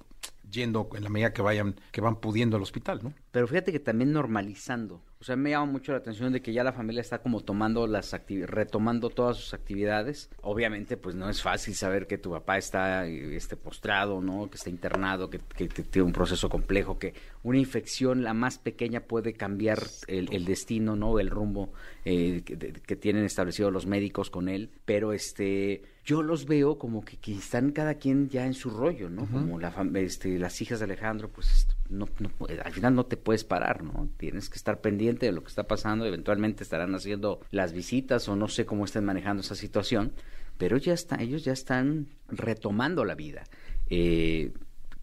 yendo 0.50 0.88
en 0.94 1.02
la 1.02 1.10
medida 1.10 1.32
que 1.32 1.42
vayan 1.42 1.74
que 1.90 2.00
van 2.00 2.20
pudiendo 2.20 2.56
al 2.56 2.62
hospital, 2.62 3.00
¿no? 3.02 3.12
Pero 3.32 3.48
fíjate 3.48 3.72
que 3.72 3.80
también 3.80 4.12
normalizando. 4.12 5.02
O 5.24 5.26
O 5.26 5.26
sea, 5.26 5.36
me 5.36 5.48
llama 5.48 5.72
mucho 5.72 5.92
la 5.92 5.96
atención 5.98 6.34
de 6.34 6.42
que 6.42 6.52
ya 6.52 6.62
la 6.62 6.74
familia 6.74 7.00
está 7.00 7.22
como 7.22 7.40
tomando 7.40 7.86
las 7.86 8.14
retomando 8.46 9.08
todas 9.08 9.38
sus 9.38 9.54
actividades. 9.54 10.28
Obviamente, 10.42 10.98
pues 10.98 11.14
no 11.14 11.30
es 11.30 11.40
fácil 11.40 11.74
saber 11.74 12.06
que 12.06 12.18
tu 12.18 12.32
papá 12.32 12.58
está 12.58 13.06
este, 13.06 13.56
postrado, 13.56 14.20
¿no? 14.20 14.50
Que 14.50 14.56
está 14.56 14.68
internado, 14.68 15.30
que, 15.30 15.38
que- 15.56 15.70
que 15.70 15.82
tiene 15.82 16.04
un 16.04 16.12
proceso 16.12 16.50
complejo, 16.50 16.98
que 16.98 17.14
una 17.42 17.56
infección, 17.56 18.22
la 18.22 18.34
más 18.34 18.58
pequeña, 18.58 19.00
puede 19.00 19.32
cambiar 19.32 19.78
el, 20.08 20.30
el 20.30 20.44
destino, 20.44 20.94
¿no? 20.94 21.18
El 21.18 21.30
rumbo 21.30 21.72
eh, 22.04 22.42
que, 22.44 22.96
tienen 22.96 23.24
establecido 23.24 23.70
los 23.70 23.86
médicos 23.86 24.30
con 24.30 24.48
él. 24.48 24.70
Pero 24.84 25.12
este, 25.12 25.82
yo 26.04 26.22
los 26.22 26.46
veo 26.46 26.78
como 26.78 27.04
que, 27.04 27.16
que 27.16 27.32
están 27.32 27.72
cada 27.72 27.94
quien 27.94 28.28
ya 28.28 28.46
en 28.46 28.54
su 28.54 28.70
rollo, 28.70 29.08
¿no? 29.08 29.26
Como 29.26 29.58
la, 29.58 29.74
este, 29.94 30.38
las 30.38 30.60
hijas 30.60 30.80
de 30.80 30.84
Alejandro, 30.84 31.30
pues 31.30 31.66
no, 31.88 32.08
al 32.64 32.72
final 32.72 32.94
no 32.94 33.06
te 33.06 33.16
puedes 33.16 33.44
parar, 33.44 33.82
¿no? 33.82 34.08
Tienes 34.16 34.50
que 34.50 34.56
estar 34.56 34.80
pendiente 34.80 35.26
de 35.26 35.32
lo 35.32 35.42
que 35.42 35.48
está 35.48 35.64
pasando, 35.66 36.04
eventualmente 36.04 36.62
estarán 36.62 36.94
haciendo 36.94 37.40
las 37.50 37.72
visitas 37.72 38.28
o 38.28 38.36
no 38.36 38.48
sé 38.48 38.66
cómo 38.66 38.84
estén 38.84 39.04
manejando 39.04 39.40
esa 39.42 39.54
situación, 39.54 40.12
pero 40.58 40.76
ya 40.76 40.92
está, 40.92 41.16
ellos 41.22 41.44
ya 41.44 41.52
están 41.52 42.08
retomando 42.28 43.04
la 43.04 43.14
vida. 43.14 43.44
Eh, 43.88 44.52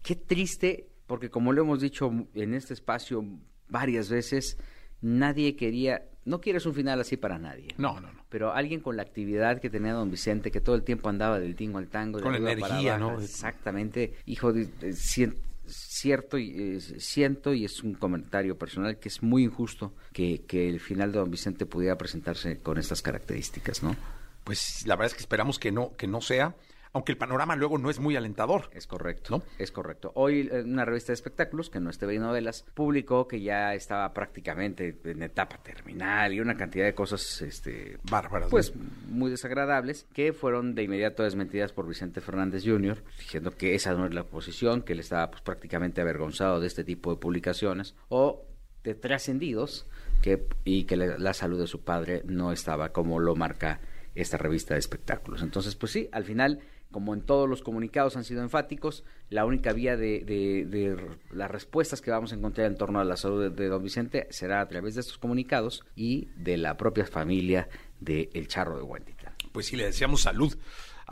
qué 0.02 0.16
triste, 0.16 0.88
porque 1.06 1.30
como 1.30 1.52
lo 1.52 1.62
hemos 1.62 1.80
dicho 1.80 2.10
en 2.34 2.54
este 2.54 2.74
espacio 2.74 3.24
varias 3.68 4.08
veces, 4.10 4.58
nadie 5.00 5.56
quería, 5.56 6.04
no 6.24 6.40
quieres 6.40 6.66
un 6.66 6.74
final 6.74 7.00
así 7.00 7.16
para 7.16 7.38
nadie. 7.38 7.68
No, 7.78 8.00
no, 8.00 8.12
no. 8.12 8.22
Pero 8.28 8.52
alguien 8.52 8.80
con 8.80 8.96
la 8.96 9.02
actividad 9.02 9.60
que 9.60 9.70
tenía 9.70 9.92
don 9.92 10.10
Vicente, 10.10 10.50
que 10.50 10.60
todo 10.60 10.74
el 10.76 10.82
tiempo 10.82 11.08
andaba 11.08 11.38
del 11.40 11.56
tingo 11.56 11.78
al 11.78 11.88
tango, 11.88 12.18
de 12.18 12.24
Con 12.24 12.34
energía, 12.34 12.98
¿no? 12.98 13.20
Exactamente. 13.20 14.14
Hijo, 14.26 14.52
de- 14.52 14.68
cierto 15.66 16.38
y 16.38 16.76
eh, 16.76 16.80
siento 16.80 17.54
y 17.54 17.64
es 17.64 17.82
un 17.82 17.94
comentario 17.94 18.58
personal 18.58 18.98
que 18.98 19.08
es 19.08 19.22
muy 19.22 19.44
injusto 19.44 19.92
que, 20.12 20.42
que 20.46 20.68
el 20.68 20.80
final 20.80 21.12
de 21.12 21.18
don 21.20 21.30
Vicente 21.30 21.66
pudiera 21.66 21.96
presentarse 21.96 22.58
con 22.58 22.78
estas 22.78 23.00
características, 23.00 23.82
¿no? 23.82 23.96
Pues 24.44 24.86
la 24.86 24.96
verdad 24.96 25.06
es 25.12 25.14
que 25.14 25.20
esperamos 25.20 25.58
que 25.58 25.70
no, 25.70 25.92
que 25.96 26.06
no 26.08 26.20
sea, 26.20 26.54
aunque 26.92 27.12
el 27.12 27.18
panorama 27.18 27.56
luego 27.56 27.78
no 27.78 27.90
es 27.90 27.98
muy 27.98 28.16
alentador. 28.16 28.68
Es 28.72 28.86
correcto. 28.86 29.38
¿No? 29.38 29.44
Es 29.58 29.72
correcto. 29.72 30.12
Hoy 30.14 30.48
una 30.64 30.84
revista 30.84 31.12
de 31.12 31.14
espectáculos, 31.14 31.70
que 31.70 31.80
no 31.80 31.90
es 31.90 31.98
TV 31.98 32.14
y 32.14 32.18
Novelas, 32.18 32.64
publicó 32.74 33.26
que 33.26 33.40
ya 33.40 33.74
estaba 33.74 34.12
prácticamente 34.12 34.98
en 35.04 35.22
etapa 35.22 35.58
terminal 35.62 36.32
y 36.32 36.40
una 36.40 36.56
cantidad 36.56 36.84
de 36.84 36.94
cosas 36.94 37.42
este, 37.42 37.98
Bárbaras. 38.10 38.48
¿no? 38.48 38.50
pues 38.50 38.74
muy 39.08 39.30
desagradables 39.30 40.06
que 40.12 40.32
fueron 40.32 40.74
de 40.74 40.82
inmediato 40.82 41.22
desmentidas 41.22 41.72
por 41.72 41.86
Vicente 41.86 42.20
Fernández 42.20 42.64
Jr., 42.64 43.02
diciendo 43.18 43.52
que 43.52 43.74
esa 43.74 43.94
no 43.94 44.06
es 44.06 44.14
la 44.14 44.24
posición, 44.24 44.82
que 44.82 44.92
él 44.92 45.00
estaba 45.00 45.30
pues 45.30 45.42
prácticamente 45.42 46.00
avergonzado 46.00 46.60
de 46.60 46.66
este 46.66 46.84
tipo 46.84 47.10
de 47.10 47.16
publicaciones 47.16 47.94
o 48.08 48.44
de 48.84 48.94
trascendidos 48.94 49.86
que, 50.20 50.46
y 50.64 50.84
que 50.84 50.96
la, 50.96 51.18
la 51.18 51.32
salud 51.32 51.58
de 51.58 51.66
su 51.66 51.82
padre 51.82 52.22
no 52.24 52.52
estaba 52.52 52.90
como 52.90 53.20
lo 53.20 53.34
marca 53.34 53.80
esta 54.14 54.36
revista 54.36 54.74
de 54.74 54.80
espectáculos. 54.80 55.42
Entonces, 55.42 55.74
pues 55.74 55.92
sí, 55.92 56.08
al 56.12 56.24
final, 56.24 56.60
como 56.92 57.14
en 57.14 57.22
todos 57.22 57.48
los 57.48 57.62
comunicados 57.62 58.16
han 58.16 58.24
sido 58.24 58.42
enfáticos, 58.42 59.02
la 59.30 59.44
única 59.44 59.72
vía 59.72 59.96
de, 59.96 60.96
las 61.32 61.50
respuestas 61.50 62.00
que 62.00 62.10
vamos 62.10 62.32
a 62.32 62.36
encontrar 62.36 62.68
en 62.68 62.76
torno 62.76 63.00
a 63.00 63.04
la 63.04 63.16
salud 63.16 63.42
de, 63.42 63.50
de 63.50 63.68
don 63.68 63.82
Vicente 63.82 64.28
será 64.30 64.60
a 64.60 64.68
través 64.68 64.94
de 64.94 65.00
estos 65.00 65.18
comunicados 65.18 65.84
y 65.96 66.28
de 66.36 66.56
la 66.56 66.76
propia 66.76 67.06
familia 67.06 67.68
de 68.00 68.30
El 68.34 68.46
Charro 68.46 68.76
de 68.76 68.82
Huentitán. 68.82 69.32
Pues 69.50 69.66
sí, 69.66 69.76
le 69.76 69.84
deseamos 69.84 70.22
salud 70.22 70.56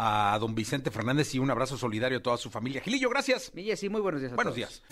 a 0.03 0.39
don 0.39 0.55
Vicente 0.55 0.91
Fernández 0.91 1.35
y 1.35 1.39
un 1.39 1.51
abrazo 1.51 1.77
solidario 1.77 2.19
a 2.19 2.23
toda 2.23 2.39
su 2.39 2.49
familia. 2.51 2.81
Gilillo, 2.81 3.11
gracias. 3.11 3.53
Y 3.55 3.77
sí, 3.77 3.91
muy 3.91 4.01
buenos 4.01 4.23
días 4.23 4.33
a 4.33 4.37
Buenos 4.37 4.55
todos. 4.55 4.81
días. 4.81 4.83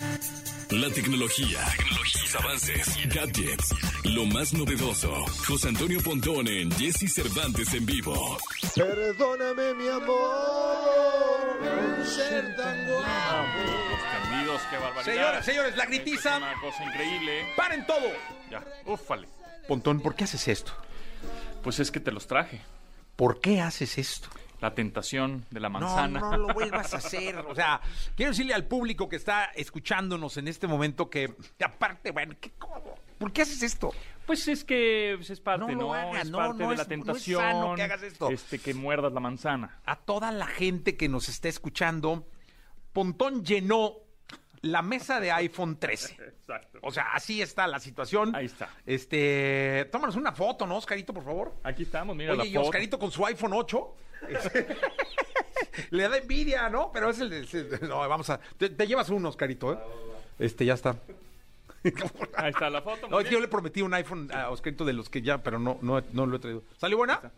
La 0.69 0.93
tecnología, 0.93 1.65
sus 2.05 2.35
avances, 2.35 2.95
gadgets, 3.11 3.73
lo 4.03 4.25
más 4.25 4.53
novedoso. 4.53 5.11
José 5.47 5.69
Antonio 5.69 5.99
Pontón 6.03 6.47
en 6.47 6.69
Jesse 6.73 7.11
Cervantes 7.11 7.73
en 7.73 7.87
vivo. 7.87 8.37
Perdóname, 8.75 9.73
mi 9.73 9.87
amor, 9.87 11.57
por 11.59 12.05
ser 12.05 12.55
tan 12.55 12.87
guapo. 12.87 13.07
Los 13.89 14.29
tendidos, 14.29 14.61
qué 14.69 14.77
barbaridad. 14.77 15.03
Señoras, 15.05 15.45
señores, 15.45 15.75
la 15.75 15.83
es 15.85 15.89
gritiza. 15.89 16.37
una 16.37 16.53
cosa 16.61 16.83
increíble. 16.85 17.47
¡Paren 17.57 17.85
todo! 17.87 18.11
Ya, 18.51 18.63
úfale. 18.85 19.27
Pontón, 19.67 20.01
¿por 20.01 20.13
qué 20.13 20.25
haces 20.25 20.47
esto? 20.47 20.71
Pues 21.63 21.79
es 21.79 21.89
que 21.89 21.99
te 21.99 22.11
los 22.11 22.27
traje. 22.27 22.61
¿Por 23.15 23.41
qué 23.41 23.59
haces 23.59 23.97
esto? 23.97 24.29
La 24.61 24.73
tentación 24.75 25.45
de 25.51 25.59
la 25.59 25.69
manzana. 25.69 26.19
No, 26.19 26.31
no 26.31 26.37
lo 26.37 26.53
vuelvas 26.53 26.93
a 26.93 26.97
hacer. 26.97 27.37
O 27.37 27.55
sea, 27.55 27.79
quiero 28.15 28.31
decirle 28.31 28.53
al 28.53 28.65
público 28.65 29.07
que 29.07 29.15
está 29.15 29.45
escuchándonos 29.55 30.35
en 30.37 30.47
este 30.49 30.67
momento 30.67 31.09
que, 31.09 31.33
aparte, 31.63 32.11
bueno, 32.11 32.35
¿qué, 32.41 32.51
cómo? 32.57 32.95
¿por 33.17 33.31
qué 33.31 33.41
haces 33.43 33.63
esto? 33.63 33.91
Pues 34.25 34.47
es 34.47 34.63
que 34.63 35.13
pues, 35.17 35.29
es 35.29 35.39
parte, 35.39 35.73
No 35.75 35.81
¿no? 35.81 35.93
hagas, 35.93 36.25
es 36.25 36.29
no, 36.29 36.37
parte 36.37 36.63
no 36.63 36.69
de 36.69 36.73
es- 36.75 36.77
la 36.77 36.83
es 36.83 36.89
tentación. 36.89 37.41
sano 37.41 37.75
que 37.75 37.83
hagas 37.83 38.03
esto. 38.03 38.29
Este, 38.29 38.59
que 38.59 38.73
muerdas 38.73 39.11
la 39.13 39.19
manzana. 39.21 39.79
A 39.85 39.95
toda 39.95 40.31
la 40.31 40.45
gente 40.47 40.95
que 40.97 41.07
nos 41.09 41.29
está 41.29 41.47
escuchando, 41.47 42.27
Pontón 42.93 43.43
llenó 43.45 43.93
la 44.61 44.81
mesa 44.81 45.19
de 45.19 45.31
iPhone 45.31 45.77
13. 45.77 46.13
Exacto. 46.13 46.79
O 46.81 46.91
sea, 46.91 47.13
así 47.13 47.41
está 47.41 47.67
la 47.67 47.79
situación. 47.79 48.35
Ahí 48.35 48.45
está. 48.47 48.69
Este, 48.85 49.87
tómanos 49.91 50.15
una 50.15 50.31
foto, 50.31 50.65
¿no, 50.67 50.77
Oscarito, 50.77 51.13
por 51.13 51.23
favor? 51.23 51.53
Aquí 51.63 51.83
estamos, 51.83 52.15
mira 52.15 52.33
Oye, 52.33 52.39
la 52.43 52.45
y 52.45 52.53
foto. 52.53 52.65
Oscarito 52.67 52.99
con 52.99 53.11
su 53.11 53.25
iPhone 53.25 53.53
8. 53.53 53.95
Le 55.91 56.09
da 56.09 56.17
envidia, 56.17 56.69
¿no? 56.69 56.91
Pero 56.91 57.09
es 57.09 57.19
el 57.19 57.31
es 57.33 57.53
el- 57.53 57.87
No, 57.87 57.99
vamos 58.07 58.29
a... 58.29 58.39
Te, 58.57 58.69
te 58.69 58.87
llevas 58.87 59.09
uno, 59.09 59.29
Oscarito, 59.29 59.73
¿eh? 59.73 59.77
Este, 60.39 60.65
ya 60.65 60.73
está. 60.73 60.95
Ahí 62.35 62.49
está 62.49 62.69
la 62.69 62.81
foto. 62.81 63.07
No, 63.07 63.21
yo 63.21 63.39
le 63.39 63.47
prometí 63.47 63.81
un 63.81 63.93
iPhone 63.93 64.29
a 64.33 64.49
Oscarito 64.49 64.83
de 64.85 64.93
los 64.93 65.09
que 65.09 65.21
ya, 65.21 65.37
pero 65.41 65.59
no, 65.59 65.77
no, 65.81 66.01
no 66.11 66.25
lo 66.25 66.35
he 66.35 66.39
traído. 66.39 66.63
¿Salió 66.77 66.97
buena? 66.97 67.31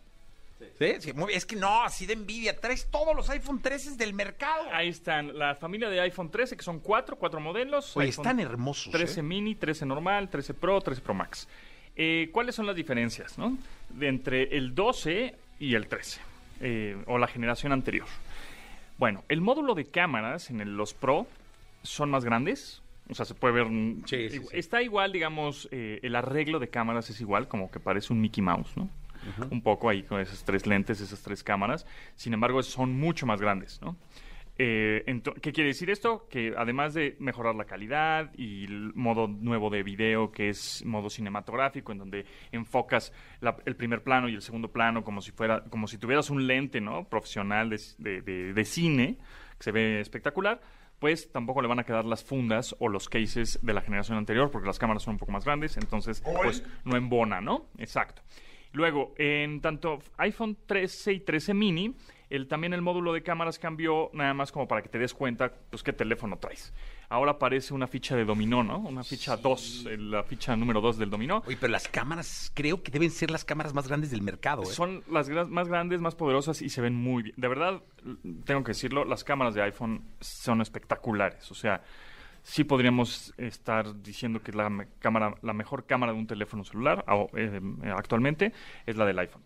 Sí. 0.78 0.94
Sí, 1.00 1.12
muy 1.12 1.26
bien. 1.28 1.38
Es 1.38 1.46
que 1.46 1.56
no, 1.56 1.82
así 1.82 2.06
de 2.06 2.12
envidia. 2.14 2.58
Traes 2.58 2.86
todos 2.90 3.14
los 3.16 3.28
iPhone 3.30 3.60
13 3.60 3.96
del 3.96 4.14
mercado. 4.14 4.64
Ahí 4.72 4.88
están 4.88 5.38
la 5.38 5.54
familia 5.54 5.88
de 5.88 6.00
iPhone 6.00 6.30
13, 6.30 6.56
que 6.56 6.62
son 6.62 6.80
cuatro, 6.80 7.16
cuatro 7.16 7.40
modelos. 7.40 7.96
Oye, 7.96 8.06
iPhone 8.06 8.26
están 8.26 8.40
hermosos. 8.40 8.92
13 8.92 9.20
¿eh? 9.20 9.22
mini, 9.22 9.54
13 9.54 9.86
normal, 9.86 10.28
13 10.30 10.54
Pro, 10.54 10.80
13 10.80 11.00
Pro 11.02 11.14
Max. 11.14 11.48
Eh, 11.96 12.30
¿Cuáles 12.32 12.54
son 12.54 12.66
las 12.66 12.74
diferencias 12.76 13.36
no? 13.38 13.56
de 13.90 14.08
entre 14.08 14.56
el 14.56 14.74
12 14.74 15.34
y 15.60 15.74
el 15.74 15.86
13? 15.88 16.20
eh, 16.64 16.96
o 17.06 17.18
la 17.18 17.26
generación 17.26 17.72
anterior. 17.72 18.06
Bueno, 18.98 19.24
el 19.28 19.40
módulo 19.40 19.74
de 19.74 19.84
cámaras 19.86 20.48
en 20.50 20.60
el- 20.60 20.76
los 20.76 20.94
Pro 20.94 21.26
son 21.82 22.10
más 22.10 22.24
grandes. 22.24 22.80
O 23.10 23.14
sea, 23.14 23.24
se 23.26 23.34
puede 23.34 23.54
ver. 23.54 23.64
mm, 23.66 24.04
Sí, 24.06 24.28
sí, 24.30 24.38
igu- 24.38 24.48
sí. 24.50 24.56
Está 24.56 24.80
igual, 24.80 25.10
digamos, 25.12 25.68
eh, 25.72 25.98
el 26.02 26.14
arreglo 26.14 26.60
de 26.60 26.68
cámaras 26.68 27.10
es 27.10 27.20
igual, 27.20 27.48
como 27.48 27.70
que 27.70 27.80
parece 27.80 28.12
un 28.12 28.20
Mickey 28.20 28.42
Mouse, 28.42 28.76
¿no? 28.76 28.88
Un 29.50 29.62
poco 29.62 29.88
ahí 29.88 30.02
con 30.02 30.20
esas 30.20 30.44
tres 30.44 30.66
lentes, 30.66 31.00
esas 31.00 31.22
tres 31.22 31.42
cámaras. 31.42 31.86
Sin 32.16 32.34
embargo, 32.34 32.62
son 32.62 32.92
mucho 32.98 33.26
más 33.26 33.40
grandes, 33.40 33.80
¿no? 33.82 33.96
Eh, 34.58 35.20
¿Qué 35.40 35.50
quiere 35.52 35.68
decir 35.68 35.88
esto? 35.88 36.28
Que 36.28 36.52
además 36.56 36.92
de 36.92 37.16
mejorar 37.18 37.54
la 37.54 37.64
calidad 37.64 38.30
y 38.36 38.64
el 38.64 38.92
modo 38.94 39.26
nuevo 39.26 39.70
de 39.70 39.82
video, 39.82 40.30
que 40.30 40.50
es 40.50 40.84
modo 40.84 41.08
cinematográfico, 41.08 41.90
en 41.90 41.98
donde 41.98 42.26
enfocas 42.52 43.12
la- 43.40 43.56
el 43.64 43.76
primer 43.76 44.02
plano 44.02 44.28
y 44.28 44.34
el 44.34 44.42
segundo 44.42 44.70
plano 44.70 45.04
como 45.04 45.22
si 45.22 45.32
fuera, 45.32 45.64
como 45.64 45.86
si 45.88 45.96
tuvieras 45.98 46.28
un 46.28 46.46
lente, 46.46 46.80
¿no? 46.82 47.04
Profesional 47.08 47.70
de, 47.70 47.80
de- 47.98 48.20
de- 48.20 48.52
de 48.52 48.64
cine, 48.64 49.16
que 49.56 49.64
se 49.64 49.72
ve 49.72 50.00
espectacular, 50.00 50.60
pues 50.98 51.32
tampoco 51.32 51.62
le 51.62 51.68
van 51.68 51.80
a 51.80 51.84
quedar 51.84 52.04
las 52.04 52.22
fundas 52.22 52.76
o 52.78 52.88
los 52.88 53.08
cases 53.08 53.58
de 53.62 53.72
la 53.72 53.80
generación 53.80 54.18
anterior, 54.18 54.50
porque 54.50 54.66
las 54.66 54.78
cámaras 54.78 55.02
son 55.02 55.14
un 55.14 55.18
poco 55.18 55.32
más 55.32 55.44
grandes, 55.46 55.76
entonces, 55.78 56.22
pues 56.42 56.62
no 56.84 56.96
embona, 56.96 57.40
¿no? 57.40 57.66
Exacto. 57.78 58.22
Luego, 58.72 59.14
en 59.18 59.60
tanto 59.60 59.98
iPhone 60.18 60.56
13 60.66 61.12
y 61.12 61.20
13 61.20 61.54
mini, 61.54 61.94
el, 62.30 62.48
también 62.48 62.72
el 62.72 62.80
módulo 62.80 63.12
de 63.12 63.22
cámaras 63.22 63.58
cambió 63.58 64.08
nada 64.14 64.32
más 64.32 64.50
como 64.50 64.66
para 64.66 64.80
que 64.82 64.88
te 64.88 64.98
des 64.98 65.12
cuenta, 65.12 65.52
pues, 65.70 65.82
qué 65.82 65.92
teléfono 65.92 66.38
traes. 66.38 66.72
Ahora 67.10 67.32
aparece 67.32 67.74
una 67.74 67.86
ficha 67.86 68.16
de 68.16 68.24
dominó, 68.24 68.64
¿no? 68.64 68.78
Una 68.78 69.04
ficha 69.04 69.36
2, 69.36 69.86
eh, 69.90 69.96
la 69.98 70.22
ficha 70.22 70.56
número 70.56 70.80
2 70.80 70.96
del 70.96 71.10
dominó. 71.10 71.42
Oye, 71.46 71.58
pero 71.60 71.70
las 71.70 71.86
cámaras 71.88 72.50
creo 72.54 72.82
que 72.82 72.90
deben 72.90 73.10
ser 73.10 73.30
las 73.30 73.44
cámaras 73.44 73.74
más 73.74 73.86
grandes 73.86 74.10
del 74.10 74.22
mercado, 74.22 74.62
¿eh? 74.62 74.66
Son 74.66 75.04
las 75.10 75.28
gra- 75.30 75.46
más 75.46 75.68
grandes, 75.68 76.00
más 76.00 76.14
poderosas 76.14 76.62
y 76.62 76.70
se 76.70 76.80
ven 76.80 76.94
muy 76.94 77.22
bien. 77.24 77.34
De 77.36 77.48
verdad, 77.48 77.82
tengo 78.46 78.64
que 78.64 78.70
decirlo, 78.70 79.04
las 79.04 79.24
cámaras 79.24 79.52
de 79.54 79.60
iPhone 79.60 80.02
son 80.20 80.62
espectaculares. 80.62 81.50
O 81.50 81.54
sea, 81.54 81.82
sí 82.42 82.64
podríamos 82.64 83.32
estar 83.38 84.02
diciendo 84.02 84.42
que 84.42 84.52
la, 84.52 84.68
me- 84.68 84.88
cámara, 84.98 85.34
la 85.42 85.52
mejor 85.52 85.86
cámara 85.86 86.12
de 86.12 86.18
un 86.18 86.26
teléfono 86.26 86.64
celular 86.64 87.04
o, 87.08 87.30
eh, 87.36 87.60
eh, 87.84 87.92
actualmente 87.96 88.52
es 88.86 88.96
la 88.96 89.04
del 89.06 89.18
iPhone. 89.20 89.42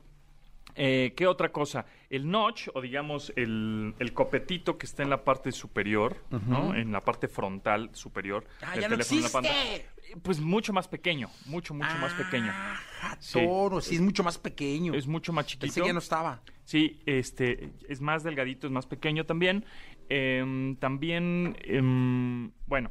Eh, 0.79 1.15
¿Qué 1.17 1.27
otra 1.27 1.51
cosa? 1.53 1.87
El 2.11 2.31
notch, 2.31 2.69
o 2.75 2.83
digamos 2.83 3.33
el, 3.37 3.95
el 3.99 4.13
copetito 4.13 4.77
que 4.77 4.85
está 4.85 5.03
en 5.03 5.09
la 5.09 5.25
parte 5.25 5.51
superior, 5.51 6.19
¿no? 6.47 6.75
En 6.75 6.93
la 6.93 7.01
parte 7.01 7.29
frontal 7.29 7.89
superior 7.95 8.45
Ah, 8.61 8.73
del 8.73 8.83
ya 8.83 8.89
no 8.91 8.97
teléfono 8.99 9.17
en 9.19 9.33
la 9.45 9.51
existe. 9.73 9.87
Pues 10.23 10.39
mucho 10.39 10.73
más 10.75 10.87
pequeño, 10.87 11.31
mucho, 11.47 11.73
mucho 11.73 11.97
más 11.99 12.13
pequeño. 12.13 12.53
Ah, 12.53 13.17
Sí. 13.21 13.41
toro, 13.43 13.81
sí, 13.81 13.95
es 13.95 14.01
mucho 14.03 14.23
más 14.23 14.37
pequeño. 14.39 14.93
Es 14.95 15.07
mucho 15.07 15.33
más 15.33 15.47
chiquito. 15.47 15.67
Pensé 15.67 15.81
que 15.81 15.87
ya 15.87 15.93
no 15.95 15.99
estaba. 15.99 16.43
Sí, 16.65 17.01
este, 17.07 17.71
es 17.89 18.01
más 18.03 18.23
delgadito, 18.23 18.67
es 18.67 18.73
más 18.73 18.87
pequeño 18.87 19.25
también. 19.25 19.65
Em, 20.09 20.77
también, 20.77 21.57
em, 21.65 22.51
bueno, 22.67 22.91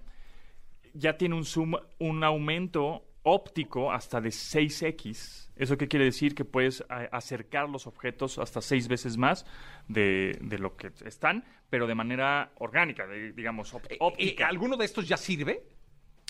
ya 0.94 1.18
tiene 1.18 1.36
un 1.36 1.46
zoom, 1.46 1.74
un 2.00 2.24
aumento 2.24 3.06
óptico 3.24 3.92
hasta 3.92 4.22
de 4.22 4.30
6x. 4.32 5.52
¿Eso 5.56 5.78
qué 5.78 5.88
quiere 5.88 6.06
decir? 6.06 6.36
Que 6.36 6.46
puedes 6.46 6.84
acercar 7.12 7.70
los 7.70 7.88
objetos 7.88 8.38
hasta 8.40 8.62
seis 8.62 8.88
veces 8.88 9.18
más 9.18 9.46
de, 9.88 10.38
de 10.42 10.60
lo 10.60 10.76
que 10.76 10.92
están, 11.06 11.44
pero 11.70 11.88
de 11.88 11.96
manera 11.96 12.52
orgánica, 12.60 13.08
de- 13.08 13.32
digamos, 13.32 13.74
op- 13.74 13.86
Eh, 13.90 13.98
óptica. 14.00 14.44
eh, 14.44 14.48
¿Alguno 14.48 14.78
de 14.78 14.86
estos 14.86 15.08
ya 15.08 15.18
sirve? 15.18 15.64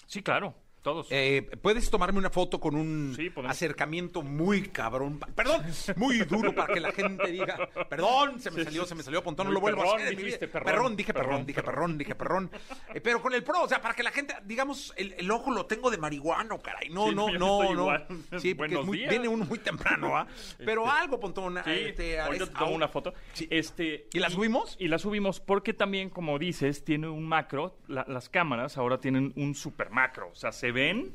Sí, 0.05 0.21
claro, 0.21 0.55
todos. 0.85 1.07
Eh, 1.09 1.41
¿Puedes 1.61 1.89
tomarme 1.89 2.19
una 2.19 2.29
foto 2.29 2.59
con 2.61 2.75
un 2.75 3.13
Sí, 3.17 3.29
acercamiento 3.45 4.21
muy 4.21 4.61
cabrón? 4.69 5.19
Perdón, 5.35 5.63
muy 5.97 6.19
duro 6.19 6.53
para 6.55 6.73
que 6.73 6.79
la 6.79 6.91
gente 6.93 7.27
diga, 7.31 7.57
perdón, 7.89 8.39
se 8.39 8.51
me 8.51 8.59
Sí, 8.59 8.63
salió, 8.65 8.83
sí. 8.83 8.89
se 8.89 8.95
me 8.95 9.03
salió, 9.03 9.23
Pontón, 9.23 9.47
no 9.47 9.53
lo 9.53 9.59
vuelvo 9.59 9.81
a 9.81 9.85
perrón, 9.85 10.01
hacer. 10.01 10.15
dijiste, 10.15 10.45
vida. 10.47 10.63
perrón, 10.63 10.95
dije 10.95 11.11
perrón, 11.13 11.29
perrón, 11.29 11.45
dije 11.47 11.61
perrón. 11.61 11.75
perrón, 11.75 11.97
dije 11.97 12.15
perrón. 12.15 12.51
Eh, 12.93 13.01
pero 13.01 13.21
con 13.21 13.33
el 13.33 13.43
pro, 13.43 13.63
o 13.63 13.67
sea, 13.67 13.81
para 13.81 13.93
que 13.95 14.03
la 14.03 14.11
gente, 14.11 14.35
digamos, 14.45 14.93
el, 14.95 15.13
el 15.17 15.29
ojo 15.31 15.51
lo 15.51 15.65
tengo 15.65 15.89
de 15.91 15.97
marihuano, 15.97 16.59
caray. 16.59 16.89
No, 16.89 17.11
no, 17.11 17.29
yo 17.31 17.39
no, 17.39 17.63
no. 17.63 17.71
igual. 17.73 18.07
Sí, 18.39 18.53
porque 18.53 18.75
es 18.79 18.85
muy- 18.85 19.07
viene 19.07 19.27
uno 19.27 19.43
muy 19.45 19.59
temprano, 19.59 20.15
¿ah? 20.15 20.27
Pero 20.63 20.89
algo, 20.89 21.19
Pontón. 21.19 21.57
Este, 21.65 22.19
ahorita 22.19 22.43
es- 22.45 22.49
te 22.51 22.59
tomo 22.59 22.75
una 22.75 22.87
foto. 22.87 23.13
Este, 23.49 24.07
¿Y 24.13 24.19
la 24.19 24.29
subimos? 24.29 24.75
Y 24.79 24.87
la 24.87 24.99
subimos 24.99 25.39
porque 25.39 25.73
también, 25.73 26.09
como 26.09 26.37
dices, 26.39 26.83
tiene 26.85 27.07
un 27.07 27.27
macro. 27.27 27.77
la- 27.87 28.05
las 28.07 28.29
cámaras 28.29 28.77
ahora 28.77 28.99
tienen 28.99 29.33
un 29.35 29.55
super 29.55 29.89
macro. 29.89 30.29
O 30.31 30.35
sea, 30.35 30.51
se 30.51 30.71
ven 30.75 31.11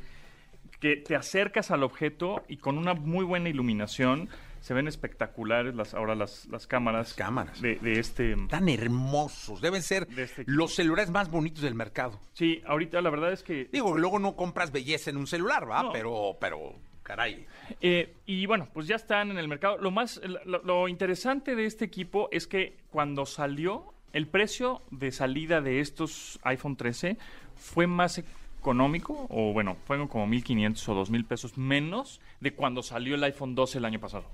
que 0.81 0.97
te 0.97 1.15
acercas 1.15 1.71
al 1.71 1.85
objeto 1.85 2.43
y 2.49 2.57
con 2.57 2.79
una 2.79 2.95
muy 2.95 3.25
buena 3.25 3.49
iluminación 3.49 4.29
se 4.61 4.75
ven 4.75 4.89
espectaculares 4.89 5.75
las 5.75 5.95
ahora 5.95 6.15
las, 6.15 6.47
las 6.47 6.67
cámaras. 6.67 7.09
Las 7.09 7.15
cámaras. 7.15 7.61
De, 7.61 7.77
de 7.77 7.99
este... 7.99 8.37
Tan 8.49 8.69
hermosos. 8.69 9.61
Deben 9.61 9.83
ser 9.83 10.07
De 10.09 10.25
este 10.25 10.45
los 10.47 10.75
celulares 10.75 11.11
más 11.11 11.31
bonitos 11.31 11.63
del 11.63 11.75
mercado. 11.75 12.19
Sí, 12.33 12.63
ahorita 12.67 13.01
la 13.01 13.11
verdad 13.11 13.33
es 13.33 13.43
que... 13.43 13.69
Digo, 13.73 13.97
luego 13.97 14.19
no 14.19 14.37
compras 14.37 14.73
belleza 14.73 15.11
en 15.11 15.17
un 15.17 15.27
celular, 15.27 15.71
¿va? 15.71 15.83
No. 15.83 15.93
Pero, 15.93 16.37
pero, 16.41 16.75
caray. 17.03 17.47
Eh, 17.81 18.17
y 18.27 18.45
bueno, 18.47 18.69
pues 18.73 18.87
ya 18.87 18.97
están 18.97 19.31
en 19.31 19.39
el 19.39 19.49
mercado. 19.49 19.79
Lo 19.79 19.91
más, 19.91 20.21
lo, 20.45 20.63
lo 20.63 20.89
interesante 20.89 21.55
de 21.57 21.65
este 21.65 21.87
equipo 21.87 22.29
es 22.31 22.47
que 22.47 22.77
cuando 22.91 23.25
salió, 23.25 23.95
el 24.13 24.27
precio 24.29 24.83
de 24.91 25.11
salida 25.13 25.61
de 25.61 25.81
estos 25.81 26.39
iPhone 26.43 26.77
13 26.77 27.17
fue 27.55 27.87
más 27.87 28.23
económico, 28.61 29.27
o 29.31 29.53
bueno, 29.53 29.77
fueron 29.87 30.07
como 30.07 30.27
1.500 30.27 30.89
o 30.89 31.05
2.000 31.05 31.27
pesos 31.27 31.59
menos 31.59 32.21
de 32.41 32.53
cuando 32.53 32.83
salió 32.83 33.15
el 33.17 33.25
iPhone 33.25 33.55
12 33.55 33.79
el 33.79 33.85
año 33.87 33.99
pasado. 33.99 34.25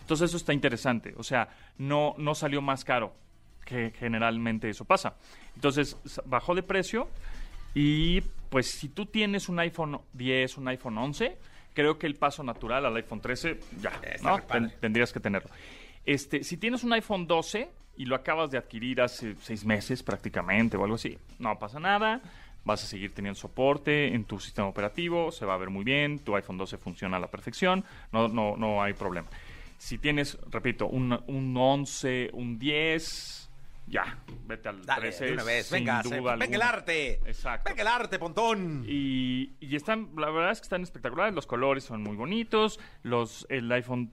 Entonces 0.00 0.30
eso 0.30 0.36
está 0.36 0.52
interesante. 0.52 1.14
O 1.16 1.22
sea, 1.22 1.48
no, 1.78 2.14
no 2.18 2.34
salió 2.34 2.60
más 2.62 2.84
caro, 2.84 3.14
que 3.64 3.92
generalmente 3.98 4.68
eso 4.68 4.84
pasa. 4.84 5.16
Entonces 5.54 5.96
bajó 6.26 6.54
de 6.54 6.62
precio 6.62 7.08
y 7.74 8.20
pues 8.50 8.70
si 8.70 8.88
tú 8.88 9.06
tienes 9.06 9.48
un 9.48 9.58
iPhone 9.58 10.00
10, 10.12 10.58
un 10.58 10.68
iPhone 10.68 10.98
11, 10.98 11.38
creo 11.74 11.98
que 11.98 12.06
el 12.06 12.16
paso 12.16 12.42
natural 12.42 12.84
al 12.84 12.96
iPhone 12.96 13.20
13 13.20 13.58
ya, 13.80 13.92
¿no? 14.22 14.36
Ten- 14.70 14.80
tendrías 14.80 15.12
que 15.12 15.20
tenerlo. 15.20 15.48
Este, 16.04 16.44
si 16.44 16.56
tienes 16.58 16.84
un 16.84 16.92
iPhone 16.92 17.26
12 17.26 17.70
y 17.96 18.04
lo 18.06 18.16
acabas 18.16 18.50
de 18.50 18.58
adquirir 18.58 19.00
hace 19.00 19.36
seis 19.40 19.64
meses 19.64 20.02
prácticamente 20.02 20.76
o 20.76 20.82
algo 20.82 20.96
así, 20.96 21.16
no 21.38 21.58
pasa 21.58 21.78
nada. 21.80 22.20
Vas 22.64 22.84
a 22.84 22.86
seguir 22.86 23.12
teniendo 23.12 23.38
soporte 23.38 24.14
en 24.14 24.24
tu 24.24 24.38
sistema 24.38 24.68
operativo, 24.68 25.32
se 25.32 25.44
va 25.44 25.54
a 25.54 25.56
ver 25.56 25.70
muy 25.70 25.84
bien, 25.84 26.20
tu 26.20 26.36
iPhone 26.36 26.56
12 26.58 26.78
funciona 26.78 27.16
a 27.16 27.20
la 27.20 27.28
perfección, 27.30 27.84
no, 28.12 28.28
no, 28.28 28.56
no 28.56 28.82
hay 28.82 28.92
problema. 28.92 29.28
Si 29.78 29.98
tienes, 29.98 30.38
repito, 30.48 30.86
un, 30.86 31.12
un 31.26 31.56
11, 31.56 32.30
un 32.34 32.60
10, 32.60 33.50
ya, 33.88 34.16
vete 34.46 34.68
al 34.68 34.84
Dale, 34.86 35.00
13. 35.08 35.24
de 35.24 35.32
una 35.32 35.42
vez. 35.42 35.66
sin 35.66 35.78
Venga, 35.78 36.02
duda 36.02 36.34
se- 36.34 36.38
venga 36.38 36.54
el 36.56 36.62
arte. 36.62 37.12
Exacto. 37.26 37.68
Venga 37.68 37.82
el 37.82 37.88
arte, 37.88 38.18
Pontón. 38.20 38.84
Y, 38.86 39.50
y 39.58 39.74
están, 39.74 40.10
la 40.16 40.30
verdad 40.30 40.52
es 40.52 40.60
que 40.60 40.66
están 40.66 40.82
espectaculares, 40.84 41.34
los 41.34 41.46
colores 41.48 41.82
son 41.82 42.00
muy 42.04 42.14
bonitos, 42.14 42.78
los, 43.02 43.44
el 43.50 43.70
iPhone 43.72 44.12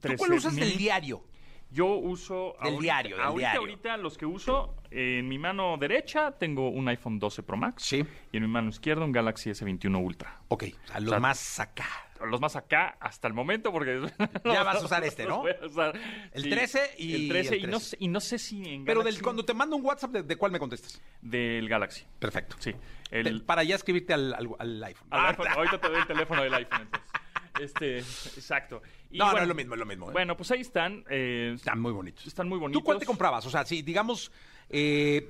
13 0.00 0.16
¿Tú 0.16 0.18
cuál 0.18 0.32
usas 0.34 0.52
mini- 0.52 0.66
del 0.66 0.76
diario? 0.76 1.24
Yo 1.72 1.86
uso... 1.86 2.56
Del 2.62 2.78
diario, 2.78 3.16
del 3.16 3.24
ahorita, 3.24 3.38
diario. 3.38 3.60
ahorita 3.60 3.96
los 3.96 4.18
que 4.18 4.26
uso, 4.26 4.74
en 4.90 5.28
mi 5.28 5.38
mano 5.38 5.76
derecha 5.78 6.32
tengo 6.32 6.68
un 6.68 6.88
iPhone 6.88 7.18
12 7.18 7.42
Pro 7.44 7.56
Max. 7.56 7.84
Sí. 7.84 8.04
Y 8.32 8.36
en 8.36 8.42
mi 8.42 8.48
mano 8.48 8.70
izquierda 8.70 9.04
un 9.04 9.12
Galaxy 9.12 9.50
S21 9.50 10.04
Ultra. 10.04 10.40
Ok, 10.48 10.64
o 10.64 10.86
sea, 10.88 10.98
los 11.00 11.08
O 11.08 11.10
sea, 11.10 11.20
más 11.20 11.60
acá. 11.60 11.86
Los 12.28 12.38
más 12.40 12.54
acá 12.54 12.96
hasta 13.00 13.28
el 13.28 13.34
momento 13.34 13.72
porque... 13.72 14.00
Ya 14.44 14.62
vas 14.62 14.82
a 14.82 14.84
usar 14.84 15.04
este, 15.04 15.24
¿no? 15.24 15.30
los 15.30 15.38
voy 15.42 15.52
a 15.62 15.66
usar. 15.66 16.00
El 16.32 16.50
13 16.50 16.90
y 16.98 17.14
El 17.14 17.28
13 17.30 17.54
el 17.54 17.60
y, 17.60 17.62
no 17.66 17.70
13. 17.78 17.86
sé, 17.86 17.96
y 18.00 18.08
no 18.08 18.20
sé 18.20 18.38
si 18.38 18.56
en 18.68 18.84
Pero 18.84 19.00
Galaxy... 19.00 19.16
del, 19.16 19.22
cuando 19.24 19.44
te 19.44 19.54
mando 19.54 19.76
un 19.76 19.84
WhatsApp, 19.84 20.10
¿de, 20.10 20.22
de 20.24 20.36
cuál 20.36 20.52
me 20.52 20.58
contestas? 20.58 21.00
Del 21.22 21.68
Galaxy. 21.68 22.04
Perfecto. 22.18 22.56
Sí. 22.58 22.74
Te- 23.08 23.20
El, 23.20 23.42
para 23.44 23.62
ya 23.62 23.76
escribirte 23.76 24.12
al, 24.12 24.34
al- 24.34 24.48
al 24.58 24.84
iPhone. 24.84 25.06
Al 25.10 25.26
iPhone. 25.28 25.46
Ahorita 25.48 25.78
te 25.80 25.88
doy 25.88 26.00
el 26.00 26.06
teléfono 26.06 26.42
del 26.42 26.52
iPhone, 26.54 26.82
entonces. 26.82 27.10
Este, 27.60 27.98
exacto. 27.98 28.82
Y 29.10 29.18
No, 29.18 29.32
no 29.32 29.38
es 29.38 29.48
lo 29.48 29.54
mismo, 29.54 29.74
es 29.74 29.80
lo 29.80 29.86
mismo. 29.86 30.10
¿eh? 30.10 30.12
Bueno, 30.12 30.36
pues 30.36 30.50
ahí 30.50 30.60
están. 30.60 31.04
eh, 31.08 31.52
Están 31.56 31.80
muy 31.80 31.92
bonitos. 31.92 32.26
Están 32.26 32.48
muy 32.48 32.58
bonitos. 32.58 32.80
¿Tú 32.80 32.84
cuál 32.84 32.98
te 32.98 33.06
comprabas? 33.06 33.44
O 33.46 33.50
sea, 33.50 33.64
si 33.64 33.82
digamos, 33.82 34.30
eh, 34.68 35.28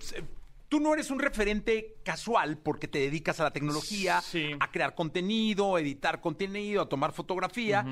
tú 0.69 0.81
no 0.81 0.93
eres 0.95 1.11
un 1.11 1.19
referente 1.19 1.97
casual 2.05 2.59
porque 2.59 2.89
te 2.89 2.99
dedicas 2.99 3.41
a 3.41 3.45
la 3.45 3.53
tecnología, 3.53 4.21
Sí. 4.21 4.51
a 4.61 4.71
crear 4.71 4.95
contenido, 4.95 5.77
a 5.77 5.81
editar 5.81 6.21
contenido, 6.21 6.83
a 6.83 6.89
tomar 6.89 7.13
fotografía. 7.13 7.85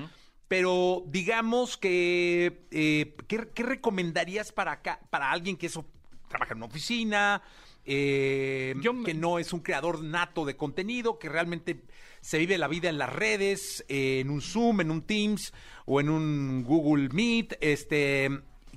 Pero 0.47 1.03
digamos 1.07 1.77
que, 1.77 2.67
eh, 2.71 3.15
¿qué, 3.27 3.49
qué 3.55 3.63
recomendarías 3.63 4.51
para 4.53 4.73
acá, 4.73 4.99
para 5.11 5.31
alguien 5.31 5.57
que 5.59 5.67
eso 5.67 5.85
trabaja 6.29 6.53
en 6.53 6.59
una 6.59 6.67
oficina, 6.67 7.43
eh, 7.89 8.75
me- 8.77 9.05
que 9.05 9.15
no 9.15 9.39
es 9.39 9.53
un 9.53 9.61
creador 9.61 10.03
nato 10.05 10.45
de 10.45 10.57
contenido, 10.57 11.19
que 11.19 11.29
realmente 11.29 11.83
se 12.21 12.39
vive 12.39 12.59
la 12.59 12.69
vida 12.69 12.89
en 12.89 12.99
las 12.99 13.13
redes, 13.13 13.85
eh, 13.89 14.21
en 14.21 14.31
un 14.31 14.41
Zoom, 14.43 14.81
en 14.83 14.91
un 14.91 15.03
Teams 15.03 15.53
o 15.87 16.01
en 16.01 16.09
un 16.11 16.65
Google 16.65 17.09
Meet, 17.11 17.57
este, 17.61 18.31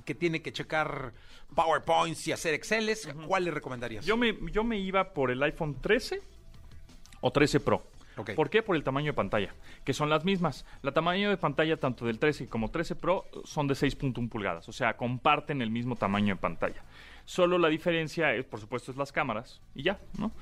que 0.04 0.14
tiene 0.14 0.40
que 0.42 0.52
checar 0.52 1.12
PowerPoints 1.54 2.26
y 2.28 2.32
hacer 2.32 2.54
Exceles? 2.54 3.08
¿Cuál 3.26 3.44
le 3.44 3.50
recomendarías? 3.50 4.06
Yo 4.06 4.16
me, 4.16 4.34
yo 4.50 4.64
me 4.64 4.78
iba 4.78 5.12
por 5.12 5.30
el 5.30 5.42
iPhone 5.42 5.76
13 5.80 6.22
o 7.20 7.30
13 7.30 7.60
Pro. 7.60 7.82
¿Por 8.34 8.50
qué? 8.50 8.62
Por 8.62 8.76
el 8.76 8.84
tamaño 8.84 9.06
de 9.12 9.14
pantalla, 9.14 9.54
que 9.84 9.94
son 9.94 10.10
las 10.10 10.24
mismas. 10.24 10.66
La 10.82 10.92
tamaño 10.92 11.30
de 11.30 11.36
pantalla 11.38 11.78
tanto 11.78 12.04
del 12.04 12.18
13 12.18 12.46
como 12.46 12.70
13 12.70 12.94
Pro 12.94 13.24
son 13.44 13.66
de 13.68 13.74
6.1 13.74 14.28
pulgadas, 14.28 14.68
o 14.68 14.72
sea, 14.72 14.96
comparten 14.98 15.62
el 15.62 15.70
mismo 15.70 15.96
tamaño 15.96 16.34
de 16.34 16.40
pantalla. 16.40 16.82
Solo 17.24 17.58
la 17.58 17.68
diferencia, 17.68 18.34
es, 18.34 18.44
por 18.44 18.60
supuesto, 18.60 18.90
es 18.90 18.96
las 18.96 19.12
cámaras 19.12 19.60
y 19.74 19.82
ya, 19.82 19.98
¿no? 20.18 20.32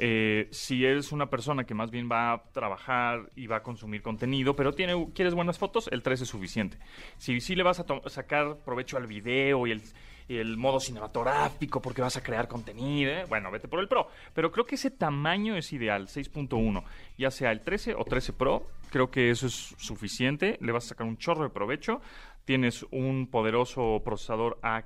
Eh, 0.00 0.46
si 0.52 0.84
eres 0.84 1.10
una 1.10 1.28
persona 1.28 1.64
que 1.64 1.74
más 1.74 1.90
bien 1.90 2.08
va 2.10 2.32
a 2.32 2.42
trabajar 2.52 3.30
y 3.34 3.48
va 3.48 3.56
a 3.56 3.62
consumir 3.64 4.00
contenido, 4.00 4.54
pero 4.54 4.72
tiene, 4.72 5.08
quieres 5.12 5.34
buenas 5.34 5.58
fotos, 5.58 5.88
el 5.90 6.02
13 6.04 6.22
es 6.22 6.28
suficiente. 6.30 6.78
Si 7.16 7.40
sí 7.40 7.56
le 7.56 7.64
vas 7.64 7.80
a 7.80 7.86
sacar 8.08 8.58
provecho 8.64 8.96
al 8.96 9.08
video 9.08 9.66
y 9.66 9.72
el, 9.72 9.82
y 10.28 10.36
el 10.36 10.56
modo 10.56 10.78
cinematográfico 10.78 11.82
porque 11.82 12.00
vas 12.00 12.16
a 12.16 12.22
crear 12.22 12.46
contenido, 12.46 13.10
¿eh? 13.10 13.24
bueno, 13.28 13.50
vete 13.50 13.66
por 13.66 13.80
el 13.80 13.88
Pro. 13.88 14.06
Pero 14.34 14.52
creo 14.52 14.64
que 14.66 14.76
ese 14.76 14.92
tamaño 14.92 15.56
es 15.56 15.72
ideal, 15.72 16.06
6.1, 16.06 16.84
ya 17.16 17.32
sea 17.32 17.50
el 17.50 17.62
13 17.62 17.96
o 17.96 18.04
13 18.04 18.34
Pro, 18.34 18.68
creo 18.90 19.10
que 19.10 19.30
eso 19.30 19.48
es 19.48 19.74
suficiente, 19.78 20.58
le 20.60 20.70
vas 20.70 20.84
a 20.84 20.88
sacar 20.90 21.08
un 21.08 21.18
chorro 21.18 21.42
de 21.42 21.50
provecho. 21.50 22.00
Tienes 22.44 22.86
un 22.92 23.26
poderoso 23.26 24.00
procesador 24.04 24.58
A- 24.62 24.84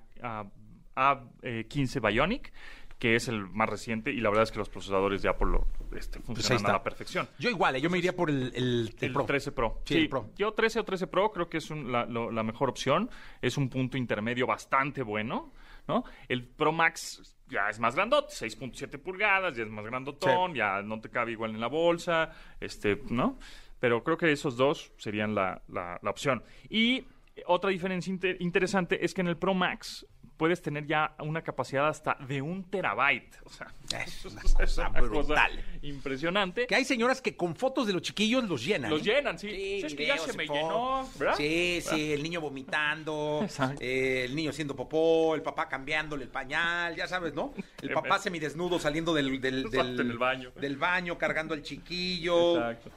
A15 0.96 2.00
Bionic, 2.06 2.52
que 2.98 3.16
es 3.16 3.26
el 3.28 3.48
más 3.48 3.68
reciente, 3.68 4.12
y 4.12 4.20
la 4.20 4.28
verdad 4.30 4.44
es 4.44 4.52
que 4.52 4.58
los 4.58 4.68
procesadores 4.68 5.22
de 5.22 5.28
Apple 5.28 5.48
lo, 5.50 5.66
este, 5.96 6.20
funcionan 6.20 6.34
Pues 6.34 6.50
está. 6.52 6.68
a 6.70 6.72
la 6.74 6.82
perfección. 6.84 7.28
Yo 7.38 7.50
igual, 7.50 7.74
eh, 7.76 7.80
yo 7.80 7.90
me 7.90 7.98
iría 7.98 8.14
por 8.14 8.30
el, 8.30 8.52
el, 8.54 8.88
el 8.88 8.94
El 9.00 9.12
Pro. 9.12 9.24
13 9.24 9.50
Pro. 9.52 9.80
Sí, 9.84 9.96
el 9.98 10.08
Pro. 10.08 10.30
Yo 10.36 10.52
13 10.52 10.78
o 10.80 10.84
13 10.84 11.06
Pro 11.08 11.32
creo 11.32 11.48
que 11.48 11.58
es 11.58 11.68
un- 11.70 11.90
la, 11.90 12.04
lo- 12.06 12.30
la 12.30 12.44
mejor 12.44 12.68
opción. 12.70 13.10
Es 13.40 13.56
un 13.56 13.68
punto 13.68 13.96
intermedio 13.96 14.46
bastante 14.46 15.02
bueno, 15.02 15.52
¿no? 15.88 16.04
El 16.28 16.44
Pro 16.46 16.70
Max 16.70 17.36
ya 17.48 17.68
es 17.68 17.80
más 17.80 17.96
grandote, 17.96 18.32
6.7 18.34 18.98
pulgadas, 18.98 19.56
ya 19.56 19.64
es 19.64 19.68
más 19.68 19.84
grandotón, 19.84 20.54
ya 20.54 20.80
no 20.82 21.00
te 21.00 21.10
cabe 21.10 21.32
igual 21.32 21.50
en 21.50 21.60
la 21.60 21.66
bolsa, 21.66 22.30
este, 22.60 23.02
¿no? 23.10 23.36
Pero 23.80 24.04
creo 24.04 24.16
que 24.16 24.30
esos 24.30 24.56
dos 24.56 24.92
serían 24.96 25.34
la, 25.34 25.60
la- 25.68 25.98
la 26.00 26.10
opción. 26.10 26.44
Y 26.70 27.04
otra 27.46 27.70
diferencia 27.70 28.12
inter- 28.12 28.36
interesante 28.40 29.04
es 29.04 29.12
que 29.12 29.22
en 29.22 29.26
el 29.26 29.36
Pro 29.36 29.54
Max 29.54 30.06
puedes 30.36 30.60
tener 30.62 30.86
ya 30.86 31.14
una 31.20 31.42
capacidad 31.42 31.88
hasta 31.88 32.16
de 32.26 32.42
un 32.42 32.64
terabyte. 32.64 33.36
O 33.44 33.50
sea, 33.50 33.68
Es 34.04 34.24
una 34.26 34.40
es 34.42 34.54
cosa 34.54 34.88
brutal. 34.88 35.64
impresionante. 35.82 36.66
Que 36.66 36.74
hay 36.74 36.84
señoras 36.84 37.20
que 37.20 37.36
con 37.36 37.54
fotos 37.54 37.86
de 37.86 37.92
los 37.92 38.02
chiquillos 38.02 38.44
los 38.48 38.64
llenan. 38.64 38.90
Los 38.90 39.00
¿eh? 39.02 39.04
llenan, 39.04 39.38
sí. 39.38 39.50
Sí, 39.50 39.82
es 39.84 39.94
que 39.94 40.06
ya 40.06 40.18
se 40.18 40.32
me 40.36 40.46
llenó, 40.46 41.08
¿verdad? 41.18 41.36
Sí, 41.36 41.80
sí, 41.82 42.12
el 42.12 42.22
niño 42.22 42.40
vomitando, 42.40 43.46
eh, 43.80 44.24
el 44.26 44.34
niño 44.34 44.50
haciendo 44.50 44.74
popó, 44.74 45.34
el 45.34 45.42
papá 45.42 45.68
cambiándole 45.68 46.24
el 46.24 46.30
pañal, 46.30 46.96
ya 46.96 47.06
sabes, 47.06 47.34
¿no? 47.34 47.54
El 47.80 47.90
papá 47.90 48.18
semidesnudo 48.18 48.78
saliendo 48.78 49.14
del, 49.14 49.40
del, 49.40 49.70
del, 49.70 50.18
baño. 50.18 50.52
del 50.56 50.76
baño, 50.76 51.18
cargando 51.18 51.54
al 51.54 51.62
chiquillo. 51.62 52.56
Exacto. 52.56 52.90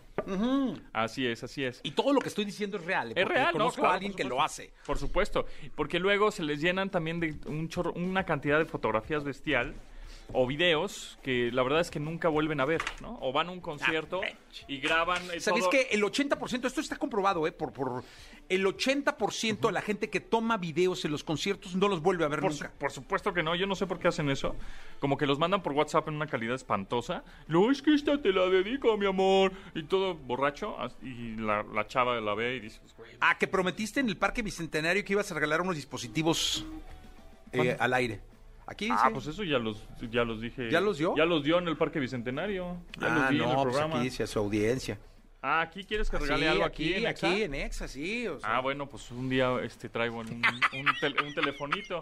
Así 0.93 1.25
es, 1.27 1.43
así 1.43 1.63
es. 1.63 1.79
Y 1.83 1.91
todo 1.91 2.13
lo 2.13 2.19
que 2.21 2.29
estoy 2.29 2.45
diciendo 2.45 2.77
es 2.77 2.85
real. 2.85 3.11
¿eh? 3.11 3.13
Es 3.17 3.27
real, 3.27 3.47
¿no? 3.47 3.51
Conozco 3.53 3.81
Claro, 3.81 3.91
a 3.91 3.95
alguien 3.95 4.13
que 4.13 4.23
lo 4.23 4.41
hace. 4.41 4.71
Por 4.85 4.97
supuesto, 4.97 5.45
porque 5.75 5.99
luego 5.99 6.31
se 6.31 6.43
les 6.43 6.59
llenan 6.61 6.89
también 6.89 7.19
de 7.19 7.35
un 7.45 7.69
chorro, 7.69 7.93
una 7.93 8.25
cantidad 8.25 8.57
de 8.59 8.65
fotografías 8.65 9.23
bestial 9.23 9.73
o 10.33 10.47
videos 10.47 11.19
que 11.21 11.51
la 11.51 11.61
verdad 11.61 11.81
es 11.81 11.91
que 11.91 11.99
nunca 11.99 12.29
vuelven 12.29 12.59
a 12.59 12.65
ver, 12.65 12.81
¿no? 12.99 13.19
O 13.21 13.31
van 13.31 13.47
a 13.47 13.51
un 13.51 13.61
concierto 13.61 14.21
y 14.67 14.79
graban 14.79 15.21
eh, 15.31 15.39
¿Sabes 15.39 15.61
todo- 15.61 15.69
que 15.69 15.83
el 15.91 16.01
80%, 16.03 16.65
esto 16.65 16.81
está 16.81 16.95
comprobado, 16.95 17.45
¿eh? 17.45 17.51
Por, 17.51 17.71
por 17.71 18.03
el 18.49 18.65
80% 18.65 19.59
de 19.67 19.71
la 19.71 19.81
gente 19.81 20.09
que 20.09 20.19
toma 20.19 20.57
videos 20.57 21.03
en 21.05 21.11
los 21.11 21.23
conciertos 21.23 21.75
no 21.75 21.87
los 21.87 22.01
vuelve 22.01 22.25
a 22.25 22.27
ver 22.27 22.39
Por, 22.41 22.53
su- 22.53 22.63
nunca. 22.63 22.75
por 22.77 22.91
supuesto 22.91 23.33
que 23.33 23.41
no, 23.43 23.55
yo 23.55 23.65
no 23.67 23.75
sé 23.75 23.87
por 23.87 23.97
qué 23.99 24.07
hacen 24.07 24.29
eso. 24.29 24.55
Como 24.99 25.17
que 25.17 25.25
los 25.25 25.39
mandan 25.39 25.63
por 25.63 25.73
WhatsApp 25.73 26.07
en 26.07 26.15
una 26.15 26.27
calidad 26.27 26.55
espantosa. 26.55 27.23
No, 27.47 27.71
es 27.71 27.81
que 27.81 27.93
esta 27.93 28.21
te 28.21 28.31
la 28.31 28.45
dedico, 28.47 28.95
mi 28.97 29.05
amor. 29.07 29.51
Y 29.73 29.83
todo 29.83 30.13
borracho. 30.15 30.75
Y 31.01 31.35
la, 31.37 31.63
la 31.63 31.87
chava 31.87 32.19
la 32.21 32.35
ve 32.35 32.57
y 32.57 32.59
dice, 32.59 32.79
pues, 32.95 33.09
Ah, 33.19 33.37
que 33.37 33.47
prometiste 33.47 33.99
en 33.99 34.07
el 34.09 34.17
Parque 34.17 34.41
Bicentenario 34.41 35.03
que 35.03 35.13
ibas 35.13 35.31
a 35.31 35.35
regalar 35.35 35.61
unos 35.61 35.75
dispositivos 35.75 36.65
eh, 37.51 37.75
al 37.79 37.93
aire. 37.93 38.21
Aquí 38.67 38.87
Ah, 38.91 39.09
pues 39.13 39.27
eso 39.27 39.43
ya 39.43 39.59
los, 39.59 39.83
ya 40.11 40.23
los 40.23 40.41
dije. 40.41 40.69
¿Ya 40.71 40.81
los 40.81 40.97
dio? 40.97 41.15
Ya 41.15 41.25
los 41.25 41.43
dio 41.43 41.59
en 41.59 41.67
el 41.67 41.77
Parque 41.77 41.99
Bicentenario. 41.99 42.77
Ya 42.99 43.07
ah, 43.07 43.19
los 43.19 43.29
vi 43.29 43.35
en 43.37 43.41
el 43.43 43.47
no, 43.49 43.53
pues 43.55 43.63
programa. 43.65 43.95
aquí 43.95 44.03
dice 44.05 44.23
a 44.23 44.27
su 44.27 44.39
audiencia. 44.39 44.97
Ah, 45.47 45.61
¿aquí 45.61 45.83
quieres 45.85 46.09
que 46.09 46.17
regale 46.17 46.41
Sí, 46.45 46.47
algo 46.47 46.63
aquí, 46.65 46.93
en 46.95 47.05
Exa? 47.05 47.27
aquí 47.29 47.43
en 47.43 47.53
Exa, 47.53 47.87
sí. 47.87 48.27
o 48.27 48.39
sea. 48.39 48.57
Ah, 48.57 48.61
bueno, 48.61 48.87
pues 48.89 49.11
un 49.11 49.29
día 49.29 49.51
este 49.61 49.89
traigo 49.89 50.17
un, 50.17 50.27
un, 50.27 50.95
tel- 50.99 51.21
un 51.23 51.35
telefonito. 51.35 51.99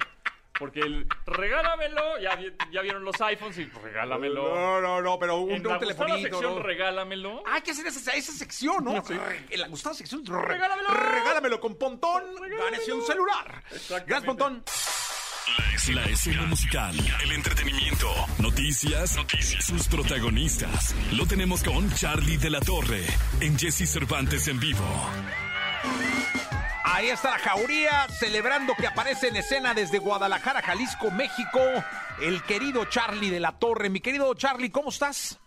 Porque 0.58 0.82
el 0.82 1.08
regálamelo, 1.26 2.20
ya, 2.20 2.40
ya 2.72 2.82
vieron 2.84 3.04
los 3.04 3.20
iPhones 3.20 3.58
y 3.58 3.66
pues, 3.66 3.84
regálamelo. 3.86 4.54
No, 4.56 4.80
no, 4.82 5.02
no, 5.02 5.18
pero 5.20 5.38
un, 5.38 5.50
en 5.50 5.56
un 5.56 5.64
gustada 5.64 5.80
telefonito. 5.80 6.18
sección 6.30 6.56
¿no? 6.56 6.62
regálamelo. 6.62 7.44
Ah, 7.48 7.56
hay 7.56 7.62
que 7.64 7.72
hacer 7.72 7.88
esa, 7.88 8.12
esa 8.14 8.32
sección, 8.32 8.84
¿no? 8.86 9.04
Sí. 9.06 9.16
En 9.50 9.60
la 9.62 9.68
gustada 9.68 9.96
sección. 9.96 10.24
re- 10.26 10.42
Regálamelo. 10.42 10.90
Regálamelo 10.90 11.60
con 11.60 11.76
Pontón. 11.76 12.24
Gánese 12.40 12.94
un 12.94 13.02
celular. 13.06 13.64
Gracias, 13.90 14.24
Pontón. 14.24 14.64
La 15.46 15.76
escena, 15.76 16.02
la 16.02 16.10
escena 16.10 16.46
musical, 16.46 16.96
el 17.22 17.32
entretenimiento, 17.34 18.08
noticias, 18.40 19.18
noticias, 19.18 19.66
sus 19.66 19.90
protagonistas. 19.90 20.96
Lo 21.12 21.26
tenemos 21.26 21.64
con 21.64 21.92
Charlie 21.94 22.38
de 22.38 22.50
la 22.50 22.62
Torre 22.62 23.04
en 23.42 23.60
Jesse 23.60 23.90
Cervantes 23.90 24.48
en 24.48 24.58
vivo. 24.62 24.86
Ahí 26.86 27.10
está 27.10 27.32
la 27.32 27.40
jauría 27.40 28.08
celebrando 28.08 28.74
que 28.74 28.88
aparece 28.88 29.28
en 29.28 29.36
escena 29.36 29.74
desde 29.74 30.00
Guadalajara, 30.00 30.62
Jalisco, 30.62 31.12
México, 31.12 31.60
el 32.22 32.42
querido 32.44 32.86
Charlie 32.86 33.30
de 33.30 33.42
la 33.42 33.52
Torre. 33.60 33.90
Mi 33.90 34.00
querido 34.00 34.34
Charlie, 34.36 34.72
¿cómo 34.72 34.90
estás? 34.90 35.40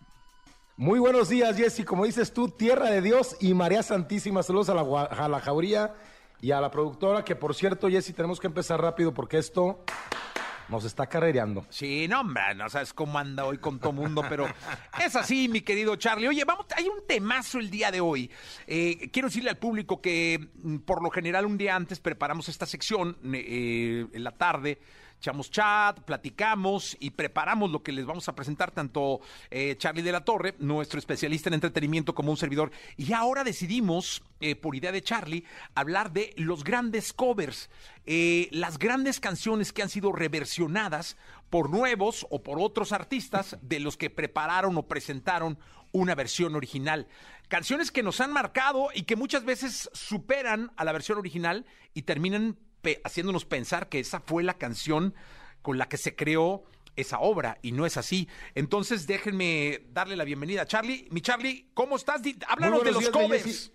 Muy 0.76 0.98
buenos 0.98 1.30
días, 1.30 1.56
Jesse. 1.56 1.86
Como 1.86 2.04
dices 2.04 2.34
tú, 2.34 2.50
Tierra 2.50 2.90
de 2.90 3.00
Dios 3.00 3.36
y 3.40 3.54
María 3.54 3.82
Santísima. 3.82 4.42
Saludos 4.42 4.68
a 4.68 4.74
la, 4.74 5.04
a 5.04 5.26
la 5.26 5.40
jauría 5.40 5.94
y 6.40 6.50
a 6.50 6.60
la 6.60 6.70
productora, 6.70 7.24
que 7.24 7.36
por 7.36 7.54
cierto, 7.54 7.88
Jesse, 7.88 8.14
tenemos 8.14 8.40
que 8.40 8.46
empezar 8.46 8.80
rápido 8.80 9.12
porque 9.12 9.38
esto 9.38 9.84
nos 10.68 10.84
está 10.84 11.06
carrereando. 11.06 11.64
Sí, 11.70 12.08
no, 12.08 12.20
hombre, 12.20 12.54
no 12.54 12.68
sabes 12.68 12.92
cómo 12.92 13.18
anda 13.18 13.44
hoy 13.44 13.58
con 13.58 13.78
todo 13.78 13.92
mundo, 13.92 14.24
pero 14.28 14.46
es 15.04 15.16
así, 15.16 15.48
mi 15.48 15.60
querido 15.60 15.96
Charlie. 15.96 16.28
Oye, 16.28 16.44
vamos, 16.44 16.66
hay 16.76 16.88
un 16.88 17.06
temazo 17.06 17.58
el 17.58 17.70
día 17.70 17.90
de 17.90 18.00
hoy. 18.00 18.30
Eh, 18.66 19.10
quiero 19.12 19.28
decirle 19.28 19.50
al 19.50 19.58
público 19.58 20.00
que 20.00 20.48
mm, 20.62 20.78
por 20.78 21.02
lo 21.02 21.10
general 21.10 21.46
un 21.46 21.58
día 21.58 21.76
antes 21.76 22.00
preparamos 22.00 22.48
esta 22.48 22.66
sección 22.66 23.16
eh, 23.32 24.06
en 24.12 24.24
la 24.24 24.32
tarde. 24.32 24.78
Echamos 25.18 25.50
chat, 25.50 26.00
platicamos 26.00 26.96
y 27.00 27.10
preparamos 27.10 27.70
lo 27.70 27.82
que 27.82 27.92
les 27.92 28.04
vamos 28.04 28.28
a 28.28 28.34
presentar 28.34 28.70
tanto 28.70 29.20
eh, 29.50 29.74
Charlie 29.78 30.02
de 30.02 30.12
la 30.12 30.24
Torre, 30.24 30.54
nuestro 30.58 30.98
especialista 30.98 31.48
en 31.48 31.54
entretenimiento, 31.54 32.14
como 32.14 32.30
un 32.30 32.36
servidor. 32.36 32.70
Y 32.96 33.12
ahora 33.12 33.42
decidimos, 33.42 34.22
eh, 34.40 34.54
por 34.56 34.76
idea 34.76 34.92
de 34.92 35.02
Charlie, 35.02 35.44
hablar 35.74 36.12
de 36.12 36.34
los 36.36 36.64
grandes 36.64 37.12
covers, 37.12 37.70
eh, 38.04 38.48
las 38.52 38.78
grandes 38.78 39.18
canciones 39.18 39.72
que 39.72 39.82
han 39.82 39.88
sido 39.88 40.12
reversionadas 40.12 41.16
por 41.50 41.70
nuevos 41.70 42.26
o 42.30 42.42
por 42.42 42.60
otros 42.60 42.92
artistas 42.92 43.56
de 43.62 43.80
los 43.80 43.96
que 43.96 44.10
prepararon 44.10 44.76
o 44.76 44.86
presentaron 44.86 45.58
una 45.92 46.14
versión 46.14 46.54
original. 46.54 47.06
Canciones 47.48 47.90
que 47.90 48.02
nos 48.02 48.20
han 48.20 48.32
marcado 48.32 48.88
y 48.94 49.04
que 49.04 49.16
muchas 49.16 49.44
veces 49.44 49.88
superan 49.92 50.72
a 50.76 50.84
la 50.84 50.92
versión 50.92 51.18
original 51.18 51.64
y 51.94 52.02
terminan 52.02 52.58
pe- 52.86 53.00
haciéndonos 53.02 53.44
pensar 53.44 53.88
que 53.88 53.98
esa 53.98 54.20
fue 54.20 54.44
la 54.44 54.54
canción 54.54 55.12
con 55.60 55.76
la 55.76 55.88
que 55.88 55.96
se 55.96 56.14
creó 56.14 56.62
esa 56.94 57.18
obra 57.18 57.58
y 57.60 57.72
no 57.72 57.84
es 57.84 57.96
así. 57.96 58.28
Entonces 58.54 59.08
déjenme 59.08 59.82
darle 59.92 60.14
la 60.14 60.22
bienvenida 60.22 60.62
a 60.62 60.66
Charlie. 60.66 61.08
Mi 61.10 61.20
Charlie, 61.20 61.68
¿cómo 61.74 61.96
estás? 61.96 62.22
Háblanos 62.46 62.84
de 62.84 62.92
los 62.92 63.10
covers. 63.10 63.72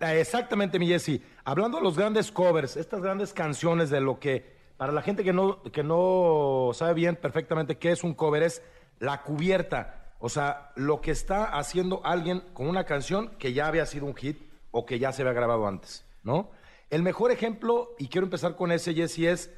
Ah, 0.00 0.14
Exactamente, 0.14 0.78
mi 0.78 0.86
Jesse. 0.88 1.20
Hablando 1.44 1.76
de 1.76 1.82
los 1.84 1.96
grandes 1.98 2.32
covers, 2.32 2.76
estas 2.78 3.02
grandes 3.02 3.34
canciones 3.34 3.90
de 3.90 4.00
lo 4.00 4.18
que, 4.18 4.56
para 4.78 4.92
la 4.92 5.02
gente 5.02 5.22
que 5.24 5.32
no, 5.34 5.62
que 5.64 5.82
no 5.82 6.70
sabe 6.72 6.94
bien 6.94 7.16
perfectamente 7.16 7.76
qué 7.76 7.92
es 7.92 8.02
un 8.02 8.14
cover, 8.14 8.42
es 8.44 8.62
la 8.98 9.22
cubierta. 9.22 10.14
O 10.18 10.30
sea, 10.30 10.72
lo 10.74 11.00
que 11.02 11.10
está 11.10 11.44
haciendo 11.58 12.00
alguien 12.04 12.40
con 12.54 12.66
una 12.66 12.84
canción 12.84 13.28
que 13.38 13.52
ya 13.52 13.66
había 13.66 13.84
sido 13.86 14.06
un 14.06 14.14
hit 14.16 14.38
o 14.70 14.86
que 14.86 14.98
ya 14.98 15.12
se 15.12 15.20
había 15.22 15.34
grabado 15.34 15.66
antes, 15.68 16.04
¿no? 16.22 16.50
El 16.90 17.02
mejor 17.02 17.30
ejemplo, 17.30 17.94
y 17.98 18.08
quiero 18.08 18.26
empezar 18.26 18.56
con 18.56 18.72
ese, 18.72 18.94
Jesse, 18.94 19.18
es 19.18 19.50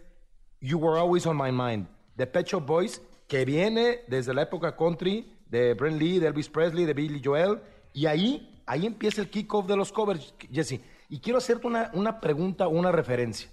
You 0.61 0.79
Were 0.79 0.99
Always 0.99 1.27
on 1.27 1.37
My 1.37 1.53
Mind, 1.53 1.87
de 2.17 2.27
Pet 2.27 2.47
Shop 2.47 2.67
Boys, 2.67 3.01
que 3.29 3.45
viene 3.45 4.01
desde 4.09 4.35
la 4.35 4.43
época 4.43 4.77
country 4.77 5.33
de 5.47 5.75
Brent 5.75 6.01
Lee, 6.01 6.19
de 6.19 6.27
Elvis 6.27 6.49
Presley, 6.49 6.87
de 6.87 6.95
Billy 6.95 7.23
Joel, 7.25 7.61
y 7.93 8.07
ahí, 8.07 8.61
ahí 8.67 8.85
empieza 8.85 9.21
el 9.21 9.31
kickoff 9.31 9.69
de 9.69 9.77
los 9.77 9.93
covers, 9.93 10.35
Jesse. 10.51 10.81
Y 11.09 11.21
quiero 11.21 11.39
hacerte 11.39 11.69
una, 11.69 11.93
una 11.95 12.21
pregunta, 12.21 12.67
una 12.67 12.91
referencia. 12.91 13.49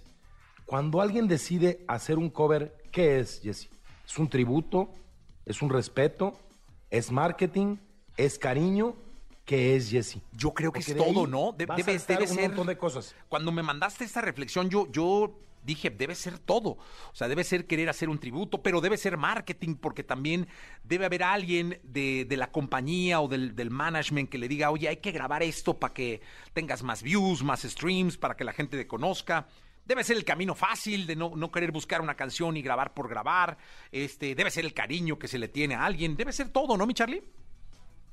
Cuando 0.66 1.00
alguien 1.00 1.28
decide 1.28 1.86
hacer 1.88 2.18
un 2.18 2.32
cover, 2.32 2.76
¿qué 2.92 3.20
es, 3.20 3.42
Jesse? 3.42 3.70
¿Es 4.08 4.18
un 4.18 4.28
tributo? 4.28 4.90
¿Es 5.46 5.62
un 5.62 5.70
respeto? 5.70 6.34
¿Es 6.90 7.12
marketing? 7.12 7.78
¿Es 8.16 8.40
cariño? 8.40 8.96
¿Qué 9.48 9.78
es, 9.78 9.90
Jesse? 9.90 10.18
Yo 10.34 10.54
creo 10.54 10.74
que 10.74 10.82
Porque 10.82 10.92
es 10.92 10.98
de 10.98 11.04
ahí 11.06 11.14
todo, 11.14 11.26
¿no? 11.26 11.54
De- 11.58 11.64
a 11.70 11.76
debe, 11.78 11.98
saltar 11.98 12.20
debe 12.20 12.30
un 12.32 12.36
ser. 12.38 12.48
montón 12.50 12.68
de 12.68 12.78
cosas. 12.78 13.16
Cuando 13.30 13.54
me 13.54 13.64
mandaste 13.64 14.04
esta 14.04 14.20
reflexión, 14.20 14.70
yo, 14.70 14.92
yo 14.92 15.40
dije, 15.64 15.90
debe 15.90 16.16
ser 16.16 16.38
todo. 16.38 16.72
O 16.72 17.14
sea, 17.14 17.30
debe 17.30 17.46
ser 17.46 17.66
querer 17.66 17.88
hacer 17.88 18.10
un 18.10 18.20
tributo, 18.20 18.62
pero 18.62 18.82
debe 18.82 18.98
ser 18.98 19.16
marketing, 19.16 19.76
porque 19.76 20.04
también 20.04 20.50
debe 20.84 21.06
haber 21.06 21.24
alguien 21.24 21.80
de, 21.84 22.26
de 22.26 22.36
la 22.36 22.52
compañía 22.52 23.22
o 23.22 23.30
del, 23.30 23.56
del 23.56 23.70
management 23.72 24.30
que 24.30 24.38
le 24.38 24.50
diga, 24.50 24.70
oye, 24.70 24.90
hay 24.90 24.98
que 24.98 25.14
grabar 25.14 25.42
esto 25.44 25.80
para 25.80 25.94
que 25.94 26.20
tengas 26.54 26.84
más 26.84 27.02
views, 27.02 27.42
más 27.42 27.62
streams, 27.62 28.18
para 28.18 28.36
que 28.36 28.44
la 28.44 28.52
gente 28.52 28.76
te 28.76 28.86
conozca. 28.86 29.48
Debe 29.86 30.04
ser 30.04 30.18
el 30.18 30.26
camino 30.26 30.56
fácil 30.56 31.08
de 31.08 31.16
no, 31.16 31.32
no 31.38 31.50
querer 31.54 31.72
buscar 31.72 32.02
una 32.02 32.16
canción 32.16 32.58
y 32.58 32.62
grabar 32.62 32.94
por 32.94 33.08
grabar. 33.08 33.58
Este, 33.94 34.36
debe 34.36 34.52
ser 34.52 34.66
el 34.66 34.74
cariño 34.74 35.18
que 35.18 35.30
se 35.30 35.40
le 35.40 35.48
tiene 35.48 35.76
a 35.76 35.86
alguien. 35.86 36.18
Debe 36.18 36.34
ser 36.34 36.50
todo, 36.50 36.76
¿no, 36.76 36.86
mi 36.86 36.94
Charlie? 36.94 37.24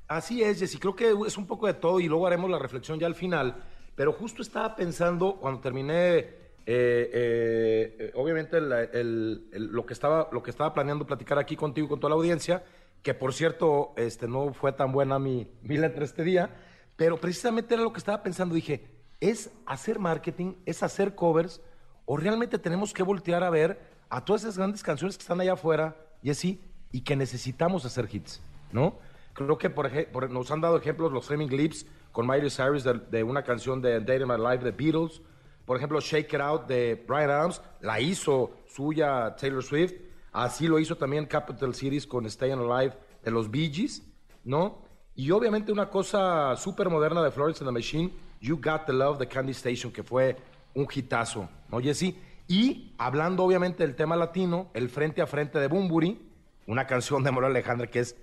Así 0.07 0.43
es, 0.43 0.59
Jessy. 0.59 0.77
Creo 0.77 0.95
que 0.95 1.13
es 1.25 1.37
un 1.37 1.47
poco 1.47 1.67
de 1.67 1.73
todo 1.73 1.99
y 1.99 2.07
luego 2.07 2.27
haremos 2.27 2.49
la 2.49 2.59
reflexión 2.59 2.99
ya 2.99 3.07
al 3.07 3.15
final. 3.15 3.55
Pero 3.95 4.13
justo 4.13 4.41
estaba 4.41 4.75
pensando 4.75 5.37
cuando 5.37 5.61
terminé, 5.61 6.17
eh, 6.17 6.35
eh, 6.65 7.95
eh, 7.99 8.11
obviamente, 8.15 8.59
lo, 8.61 9.85
que 9.85 9.93
estaba, 9.93 10.29
lo 10.31 10.43
que 10.43 10.51
estaba 10.51 10.73
planeando 10.73 11.07
platicar 11.07 11.39
aquí 11.39 11.55
contigo 11.55 11.87
y 11.87 11.89
con 11.89 11.99
toda 11.99 12.09
la 12.09 12.17
audiencia, 12.17 12.63
que 13.01 13.13
por 13.13 13.33
cierto 13.33 13.93
este, 13.97 14.27
no 14.27 14.53
fue 14.53 14.71
tan 14.73 14.91
buena 14.91 15.17
mi, 15.17 15.47
mi 15.63 15.77
letra 15.77 16.03
este 16.03 16.23
día, 16.23 16.49
pero 16.95 17.17
precisamente 17.17 17.73
era 17.73 17.83
lo 17.83 17.93
que 17.93 17.99
estaba 17.99 18.21
pensando. 18.21 18.53
Dije, 18.53 18.85
¿es 19.19 19.49
hacer 19.65 19.97
marketing? 19.97 20.53
¿Es 20.65 20.83
hacer 20.83 21.15
covers? 21.15 21.61
¿O 22.05 22.17
realmente 22.17 22.59
tenemos 22.59 22.93
que 22.93 23.01
voltear 23.01 23.43
a 23.43 23.49
ver 23.49 23.79
a 24.09 24.23
todas 24.23 24.43
esas 24.43 24.57
grandes 24.57 24.83
canciones 24.83 25.17
que 25.17 25.23
están 25.23 25.41
allá 25.41 25.53
afuera, 25.53 25.95
Jessy, 26.21 26.61
y 26.91 27.01
que 27.01 27.15
necesitamos 27.15 27.85
hacer 27.85 28.07
hits, 28.11 28.41
¿no? 28.71 28.99
Creo 29.35 29.57
que 29.57 29.69
por 29.69 29.91
por- 30.11 30.31
nos 30.31 30.49
han 30.49 30.61
dado 30.61 30.77
ejemplos 30.77 31.11
los 31.11 31.27
Flaming 31.27 31.55
Lips 31.55 31.85
con 32.11 32.25
Miley 32.25 32.49
Cyrus 32.49 32.83
de, 32.83 33.23
una 33.23 33.43
canción 33.43 33.81
de 33.81 33.99
Day 33.99 34.21
in 34.21 34.27
My 34.27 34.37
Life 34.37 34.63
de 34.63 34.71
Beatles. 34.71 35.21
Por 35.65 35.77
ejemplo, 35.77 35.99
Shake 35.99 36.33
It 36.33 36.39
Out 36.39 36.67
de 36.67 37.03
Brian 37.07 37.29
Adams 37.29 37.61
la 37.81 37.99
hizo 37.99 38.51
suya 38.65 39.35
Taylor 39.35 39.61
Swift. 39.61 39.93
Así 40.31 40.67
lo 40.67 40.79
hizo 40.79 40.95
también 40.95 41.25
Capital 41.25 41.75
Cities 41.75 42.07
con 42.07 42.29
Staying 42.29 42.59
Alive 42.59 42.93
de 43.23 43.31
los 43.31 43.51
Bee 43.51 43.69
Gees, 43.71 44.03
¿no? 44.43 44.83
Y 45.15 45.31
obviamente 45.31 45.71
una 45.71 45.89
cosa 45.89 46.55
súper 46.57 46.89
moderna 46.89 47.21
de 47.23 47.31
Florence 47.31 47.63
and 47.63 47.69
the 47.69 47.73
Machine, 47.73 48.13
You 48.41 48.57
Got 48.61 48.85
the 48.85 48.93
Love 48.93 49.17
de 49.17 49.27
Candy 49.27 49.51
Station, 49.51 49.91
que 49.91 50.03
fue 50.03 50.35
un 50.73 50.87
hitazo, 50.93 51.47
¿no, 51.69 51.79
Jesse? 51.79 52.15
Y 52.47 52.93
hablando 52.97 53.43
obviamente 53.43 53.83
del 53.85 53.95
tema 53.95 54.15
latino, 54.15 54.69
el 54.73 54.89
frente 54.89 55.21
a 55.21 55.27
frente 55.27 55.57
de 55.57 55.67
Bumburi, 55.67 56.21
una 56.67 56.85
canción 56.85 57.23
de 57.23 57.31
Manuel 57.31 57.51
Alejandra 57.51 57.87
que 57.87 57.99
es 58.01 58.15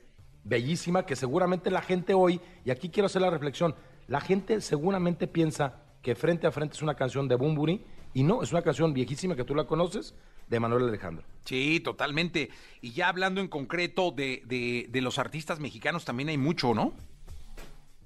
bellísima, 0.44 1.05
que 1.07 1.16
seguramente 1.16 1.70
la 1.70 1.83
gente 1.83 2.14
hoy, 2.14 2.40
y 2.64 2.70
aquí 2.70 2.88
quiero 2.88 3.07
hacer 3.07 3.22
la 3.22 3.31
reflexión, 3.31 3.74
la 4.09 4.20
gente 4.20 4.61
seguramente 4.61 5.26
piensa 5.26 5.76
que 6.02 6.14
frente 6.14 6.46
a 6.46 6.50
frente 6.52 6.74
es 6.74 6.83
una 6.83 6.94
canción 6.94 7.28
de 7.28 7.37
Bumburi, 7.37 7.85
y 8.14 8.22
no, 8.24 8.42
es 8.42 8.52
una 8.52 8.62
canción 8.62 8.92
viejísima 8.92 9.37
que 9.37 9.44
tú 9.44 9.55
la 9.55 9.64
conoces, 9.64 10.14
de 10.48 10.61
Manuel 10.61 10.88
Alejandro. 10.88 11.24
Sí, 11.44 11.81
totalmente. 11.81 12.50
Y 12.83 12.92
ya 12.92 13.09
hablando 13.09 13.40
en 13.40 13.48
concreto 13.48 14.11
de, 14.11 14.42
de- 14.44 14.87
de 14.90 15.00
los 15.00 15.18
artistas 15.18 15.61
mexicanos, 15.61 16.05
también 16.05 16.28
hay 16.28 16.37
mucho, 16.37 16.74
¿no? 16.74 16.92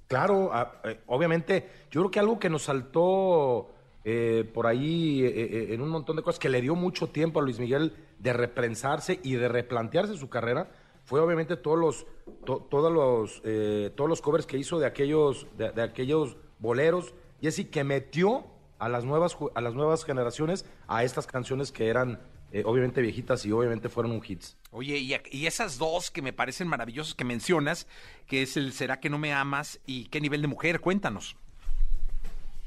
Claro, 0.07 0.51
eh, 0.85 1.01
obviamente, 1.07 1.67
yo 1.91 2.01
creo 2.01 2.11
que 2.11 2.19
algo 2.19 2.39
que 2.39 2.49
nos 2.49 2.63
saltó 2.63 3.73
eh, 4.05 4.49
por 4.53 4.65
ahí 4.67 5.21
eh, 5.23 5.27
eh, 5.35 5.73
en 5.73 5.81
un 5.81 5.89
montón 5.89 6.15
de 6.15 6.21
cosas 6.21 6.39
que 6.39 6.47
le 6.47 6.61
dio 6.61 6.75
mucho 6.75 7.07
tiempo 7.07 7.41
a 7.41 7.43
Luis 7.43 7.59
Miguel 7.59 7.93
de 8.19 8.31
reprensarse 8.31 9.19
y 9.23 9.33
de 9.33 9.49
replantearse 9.49 10.15
su 10.15 10.29
carrera 10.29 10.69
fue 11.07 11.19
obviamente 11.21 11.55
todos 11.57 11.79
los 11.79 12.05
to- 12.45 12.67
todos 12.69 12.91
los 12.91 13.41
eh, 13.45 13.91
todos 13.95 14.09
los 14.09 14.21
covers 14.21 14.45
que 14.45 14.57
hizo 14.57 14.77
de 14.77 14.85
aquellos 14.85 15.47
de, 15.57 15.71
de 15.71 15.81
aquellos 15.81 16.35
boleros 16.59 17.13
y 17.41 17.47
así 17.47 17.65
que 17.65 17.83
metió 17.83 18.45
a 18.77 18.89
las 18.89 19.05
nuevas 19.05 19.35
a 19.55 19.61
las 19.61 19.73
nuevas 19.73 20.03
generaciones 20.03 20.65
a 20.87 21.03
estas 21.05 21.25
canciones 21.25 21.71
que 21.71 21.87
eran 21.87 22.19
eh, 22.51 22.63
obviamente 22.65 23.01
viejitas 23.01 23.45
y 23.45 23.51
obviamente 23.51 23.89
fueron 23.89 24.11
un 24.11 24.21
hits. 24.25 24.55
Oye, 24.71 24.97
y, 24.97 25.15
y 25.31 25.47
esas 25.47 25.77
dos 25.77 26.11
que 26.11 26.21
me 26.21 26.33
parecen 26.33 26.67
maravillosas 26.67 27.13
que 27.15 27.23
mencionas, 27.25 27.87
que 28.27 28.41
es 28.41 28.55
el 28.57 28.73
¿Será 28.73 28.99
que 28.99 29.09
no 29.09 29.17
me 29.17 29.33
amas? 29.33 29.79
y 29.85 30.05
¿Qué 30.09 30.19
nivel 30.21 30.41
de 30.41 30.47
mujer? 30.47 30.79
Cuéntanos. 30.81 31.35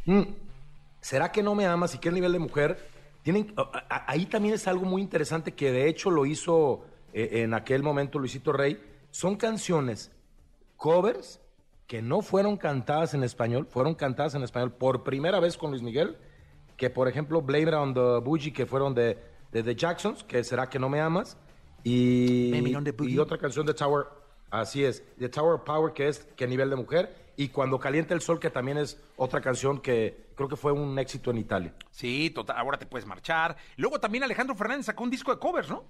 Mm. 0.06 0.22
¿Será 1.00 1.30
que 1.32 1.42
no 1.42 1.54
me 1.54 1.66
amas 1.66 1.94
y 1.94 1.98
qué 1.98 2.10
nivel 2.10 2.32
de 2.32 2.38
mujer? 2.38 2.88
Tienen, 3.22 3.52
a- 3.56 3.84
a- 3.88 4.10
ahí 4.10 4.26
también 4.26 4.54
es 4.54 4.66
algo 4.66 4.84
muy 4.86 5.02
interesante 5.02 5.52
que 5.52 5.70
de 5.72 5.88
hecho 5.88 6.10
lo 6.10 6.26
hizo 6.26 6.84
eh, 7.12 7.42
en 7.42 7.54
aquel 7.54 7.82
momento 7.82 8.18
Luisito 8.18 8.52
Rey. 8.52 8.80
Son 9.10 9.36
canciones, 9.36 10.12
covers, 10.76 11.40
que 11.86 12.02
no 12.02 12.22
fueron 12.22 12.56
cantadas 12.56 13.14
en 13.14 13.24
español, 13.24 13.66
fueron 13.68 13.94
cantadas 13.94 14.34
en 14.34 14.42
español 14.42 14.72
por 14.72 15.02
primera 15.02 15.40
vez 15.40 15.56
con 15.56 15.70
Luis 15.70 15.82
Miguel, 15.82 16.16
que 16.76 16.88
por 16.90 17.08
ejemplo 17.08 17.42
Blame 17.42 17.68
It 17.68 17.74
on 17.74 17.94
the 17.94 18.20
Bougie, 18.24 18.52
que 18.52 18.66
fueron 18.66 18.94
de, 18.94 19.18
de 19.50 19.62
The 19.62 19.74
Jacksons, 19.74 20.22
que 20.22 20.44
será 20.44 20.68
que 20.68 20.78
no 20.78 20.88
me 20.88 21.00
amas, 21.00 21.36
y, 21.82 22.50
Blame 22.50 22.70
It 22.70 22.76
on 22.76 22.84
the 22.84 22.92
Boogie. 22.92 23.14
y 23.14 23.18
otra 23.18 23.38
canción 23.38 23.66
de 23.66 23.74
Tower, 23.74 24.06
así 24.50 24.84
es, 24.84 25.02
de 25.16 25.28
Tower 25.28 25.62
Power, 25.64 25.92
que 25.92 26.08
es 26.08 26.20
que 26.36 26.46
nivel 26.46 26.70
de 26.70 26.76
mujer, 26.76 27.20
y 27.40 27.48
Cuando 27.48 27.80
calienta 27.80 28.12
el 28.12 28.20
sol, 28.20 28.38
que 28.38 28.50
también 28.50 28.76
es 28.76 29.00
otra 29.16 29.40
canción 29.40 29.80
que 29.80 30.26
creo 30.34 30.46
que 30.46 30.56
fue 30.56 30.72
un 30.72 30.98
éxito 30.98 31.30
en 31.30 31.38
Italia. 31.38 31.74
Sí, 31.90 32.28
total, 32.28 32.58
ahora 32.58 32.78
te 32.78 32.84
puedes 32.84 33.06
marchar. 33.06 33.56
Luego 33.76 33.98
también 33.98 34.22
Alejandro 34.22 34.54
Fernández 34.54 34.84
sacó 34.84 35.04
un 35.04 35.10
disco 35.10 35.32
de 35.32 35.38
covers, 35.38 35.70
¿no? 35.70 35.84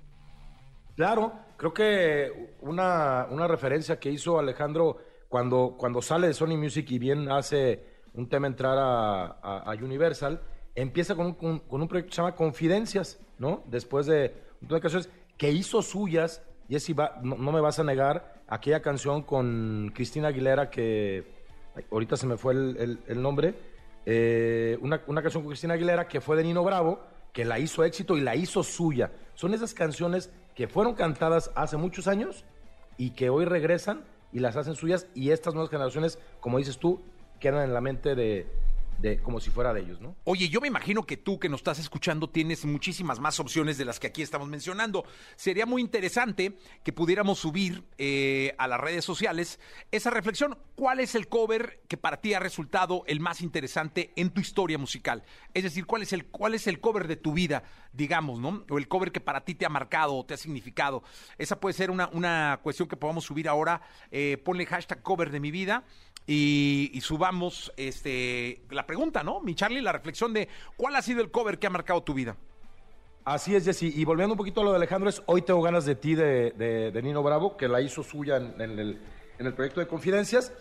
Claro, 1.00 1.32
creo 1.56 1.72
que 1.72 2.56
una, 2.60 3.26
una 3.30 3.48
referencia 3.48 3.98
que 3.98 4.10
hizo 4.10 4.38
Alejandro 4.38 4.98
cuando, 5.30 5.74
cuando 5.78 6.02
sale 6.02 6.26
de 6.26 6.34
Sony 6.34 6.58
Music 6.58 6.90
y 6.90 6.98
bien 6.98 7.30
hace 7.30 7.82
un 8.12 8.28
tema 8.28 8.46
entrar 8.48 8.76
a, 8.78 9.64
Universal, 9.82 10.42
empieza 10.74 11.14
con 11.14 11.24
un, 11.28 11.32
con- 11.32 11.62
un 11.80 11.88
proyecto 11.88 12.10
que 12.10 12.14
se 12.16 12.20
llama 12.20 12.34
Confidencias, 12.36 13.18
¿no? 13.38 13.62
Después 13.64 14.04
de 14.04 14.34
un 14.56 14.58
montón 14.60 14.76
de 14.76 14.80
canciones 14.82 15.08
que 15.38 15.50
hizo 15.50 15.80
suyas, 15.80 16.42
Jessy, 16.68 16.94
no, 17.22 17.36
no 17.38 17.50
me 17.50 17.62
vas 17.62 17.78
a 17.78 17.84
negar, 17.84 18.42
aquella 18.46 18.82
canción 18.82 19.22
con 19.22 19.92
Cristina 19.94 20.28
Aguilera 20.28 20.68
que 20.68 21.24
ahorita 21.90 22.18
se 22.18 22.26
me 22.26 22.36
fue 22.36 22.52
el, 22.52 22.76
el- 22.78 22.98
el 23.06 23.22
nombre, 23.22 23.54
eh, 24.04 24.76
una, 24.82 25.00
una 25.06 25.22
canción 25.22 25.44
con 25.44 25.48
Cristina 25.52 25.72
Aguilera 25.72 26.06
que 26.08 26.20
fue 26.20 26.36
de 26.36 26.44
Nino 26.44 26.62
Bravo, 26.62 27.00
que 27.32 27.46
la 27.46 27.58
hizo 27.58 27.84
éxito 27.84 28.18
y 28.18 28.20
la 28.20 28.36
hizo 28.36 28.62
suya. 28.62 29.12
Son 29.34 29.54
esas 29.54 29.72
canciones 29.72 30.30
que 30.60 30.68
fueron 30.68 30.92
cantadas 30.92 31.50
hace 31.54 31.78
muchos 31.78 32.06
años 32.06 32.44
y 32.98 33.12
que 33.12 33.30
hoy 33.30 33.46
regresan 33.46 34.04
y 34.30 34.40
las 34.40 34.56
hacen 34.56 34.74
suyas 34.74 35.06
y 35.14 35.30
estas 35.30 35.54
nuevas 35.54 35.70
generaciones, 35.70 36.18
como 36.38 36.58
dices 36.58 36.76
tú, 36.76 37.00
quedan 37.38 37.64
en 37.64 37.72
la 37.72 37.80
mente 37.80 38.14
de, 38.14 38.46
como 39.22 39.40
si 39.40 39.50
fuera 39.50 39.72
de 39.72 39.80
ellos, 39.80 40.00
¿no? 40.00 40.16
Oye, 40.24 40.48
yo 40.48 40.60
me 40.60 40.68
imagino 40.68 41.04
que 41.04 41.16
tú 41.16 41.38
que 41.38 41.48
nos 41.48 41.60
estás 41.60 41.78
escuchando 41.78 42.28
tienes 42.28 42.64
muchísimas 42.64 43.20
más 43.20 43.40
opciones 43.40 43.78
de 43.78 43.84
las 43.84 43.98
que 43.98 44.08
aquí 44.08 44.22
estamos 44.22 44.48
mencionando. 44.48 45.04
Sería 45.36 45.66
muy 45.66 45.82
interesante 45.82 46.56
que 46.84 46.92
pudiéramos 46.92 47.38
subir 47.38 47.84
eh, 47.98 48.54
a 48.58 48.68
las 48.68 48.80
redes 48.80 49.04
sociales 49.04 49.60
esa 49.90 50.10
reflexión. 50.10 50.58
¿Cuál 50.74 51.00
es 51.00 51.14
el 51.14 51.28
cover 51.28 51.80
que 51.88 51.96
para 51.96 52.20
ti 52.20 52.34
ha 52.34 52.40
resultado 52.40 53.04
el 53.06 53.20
más 53.20 53.40
interesante 53.40 54.12
en 54.16 54.30
tu 54.30 54.40
historia 54.40 54.78
musical? 54.78 55.22
Es 55.54 55.64
decir, 55.64 55.86
¿cuál 55.86 56.02
es 56.02 56.12
el, 56.12 56.26
cuál 56.26 56.54
es 56.54 56.66
el 56.66 56.80
cover 56.80 57.06
de 57.08 57.16
tu 57.16 57.32
vida, 57.32 57.62
digamos, 57.92 58.38
¿no? 58.38 58.64
O 58.68 58.78
el 58.78 58.88
cover 58.88 59.12
que 59.12 59.20
para 59.20 59.44
ti 59.44 59.54
te 59.54 59.66
ha 59.66 59.70
marcado 59.70 60.16
o 60.16 60.24
te 60.24 60.34
ha 60.34 60.36
significado. 60.36 61.02
Esa 61.38 61.58
puede 61.60 61.74
ser 61.74 61.90
una, 61.90 62.08
una 62.12 62.60
cuestión 62.62 62.88
que 62.88 62.96
podamos 62.96 63.24
subir 63.24 63.48
ahora. 63.48 63.82
Eh, 64.10 64.40
ponle 64.44 64.66
hashtag 64.66 65.02
cover 65.02 65.30
de 65.30 65.40
mi 65.40 65.50
vida 65.50 65.84
y, 66.26 66.90
y 66.92 67.00
subamos 67.00 67.72
este 67.76 68.62
la 68.70 68.86
pregunta, 68.90 69.22
¿no? 69.22 69.40
Mi 69.40 69.54
Charlie, 69.54 69.80
la 69.80 69.92
reflexión 69.92 70.32
de 70.32 70.48
cuál 70.76 70.96
ha 70.96 71.02
sido 71.02 71.20
el 71.20 71.30
cover 71.30 71.58
que 71.60 71.66
ha 71.68 71.70
marcado 71.70 72.02
tu 72.02 72.12
vida. 72.12 72.34
Así 73.24 73.54
es, 73.54 73.64
Jessy. 73.64 73.92
Y 73.94 74.04
volviendo 74.04 74.32
un 74.34 74.36
poquito 74.38 74.62
a 74.62 74.64
lo 74.64 74.70
de 74.70 74.76
Alejandro, 74.76 75.08
es 75.08 75.22
Hoy 75.26 75.42
tengo 75.42 75.62
ganas 75.62 75.84
de 75.84 75.94
ti 75.94 76.14
de, 76.16 76.50
de- 76.92 77.02
Nino 77.02 77.22
Bravo, 77.22 77.56
que 77.56 77.68
la 77.68 77.80
hizo 77.80 78.02
suya 78.02 78.38
en, 78.38 78.60
en 78.60 78.78
el, 78.78 79.00
en 79.38 79.46
el 79.46 79.54
proyecto 79.54 79.78
de 79.80 79.86
Confidencias. 79.86 80.52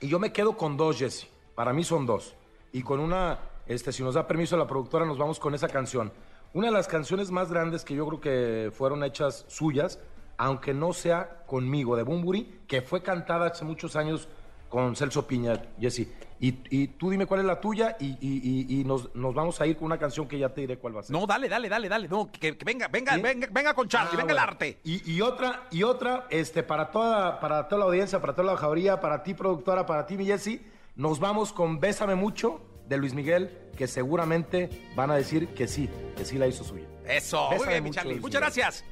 Y 0.00 0.06
yo 0.06 0.20
me 0.20 0.30
quedo 0.32 0.56
con 0.56 0.76
dos, 0.76 0.98
Jessy. 0.98 1.26
Para 1.56 1.72
mí 1.72 1.82
son 1.82 2.06
dos. 2.06 2.36
Y 2.72 2.82
con 2.82 3.00
una, 3.00 3.38
este, 3.66 3.90
si 3.90 4.02
nos 4.04 4.14
da 4.14 4.26
permiso 4.28 4.56
la 4.56 4.66
productora, 4.68 5.04
nos 5.04 5.18
vamos 5.18 5.40
con 5.40 5.54
esa 5.54 5.66
canción. 5.68 6.12
Una 6.54 6.68
de 6.68 6.72
las 6.72 6.86
canciones 6.86 7.30
más 7.32 7.50
grandes 7.50 7.84
que 7.84 7.94
yo 7.96 8.06
creo 8.06 8.20
que 8.20 8.70
fueron 8.72 9.02
hechas 9.02 9.44
suyas, 9.48 9.98
aunque 10.36 10.72
no 10.74 10.92
sea 10.92 11.42
conmigo, 11.46 11.96
de 11.96 12.04
Bumburi, 12.04 12.60
que 12.68 12.82
fue 12.82 13.02
cantada 13.02 13.48
hace 13.48 13.64
muchos 13.64 13.96
años 13.96 14.28
con 14.68 14.94
Celso 14.94 15.26
Piña, 15.26 15.60
Jessy. 15.80 16.12
Y, 16.40 16.54
y 16.70 16.86
tú 16.86 17.10
dime 17.10 17.26
cuál 17.26 17.40
es 17.40 17.46
la 17.46 17.60
tuya 17.60 17.96
y, 17.98 18.10
y- 18.20 18.66
y- 18.80 18.84
nos, 18.84 19.12
nos 19.14 19.34
vamos 19.34 19.60
a 19.60 19.66
ir 19.66 19.76
con 19.76 19.86
una 19.86 19.98
canción 19.98 20.28
que 20.28 20.38
ya 20.38 20.48
te 20.50 20.60
diré 20.60 20.78
cuál 20.78 20.94
va 20.96 21.00
a 21.00 21.02
ser. 21.02 21.12
No, 21.16 21.26
dale, 21.26 21.48
dale, 21.48 21.68
dale, 21.68 21.88
dale. 21.88 22.06
No, 22.08 22.30
que, 22.30 22.56
que 22.56 22.64
venga, 22.64 22.86
venga, 22.86 23.14
¿Sí? 23.16 23.20
venga, 23.20 23.48
venga 23.50 23.74
con 23.74 23.88
Charlie, 23.88 24.10
Ah, 24.12 24.16
venga 24.18 24.34
bueno. 24.34 24.42
el 24.42 24.48
arte. 24.48 24.78
Y, 24.84 25.12
y 25.12 25.20
otra, 25.20 25.66
y 25.72 25.82
otra, 25.82 26.26
este, 26.30 26.62
para 26.62 26.92
toda, 26.92 27.40
para 27.40 27.66
toda 27.66 27.80
la 27.80 27.84
audiencia, 27.86 28.20
para 28.20 28.34
toda 28.34 28.52
la 28.52 28.56
jauría, 28.56 29.00
para 29.00 29.22
ti, 29.24 29.34
productora, 29.34 29.84
para 29.84 30.06
ti, 30.06 30.16
mi 30.16 30.26
Jessy, 30.26 30.60
nos 30.94 31.18
vamos 31.18 31.52
con 31.52 31.80
Bésame 31.80 32.14
Mucho 32.14 32.60
de 32.88 32.96
Luis 32.98 33.14
Miguel, 33.14 33.50
que 33.76 33.88
seguramente 33.88 34.70
van 34.94 35.10
a 35.10 35.16
decir 35.16 35.48
que 35.48 35.66
sí, 35.66 35.90
que 36.16 36.24
sí 36.24 36.38
la 36.38 36.46
hizo 36.46 36.62
suya. 36.62 36.86
Eso, 37.08 37.46
muy 37.46 37.54
Bésame 37.54 37.72
bien, 37.72 37.84
mi 37.84 37.90
Charlie. 37.90 38.20
Muchas 38.20 38.40
gracias. 38.40 38.84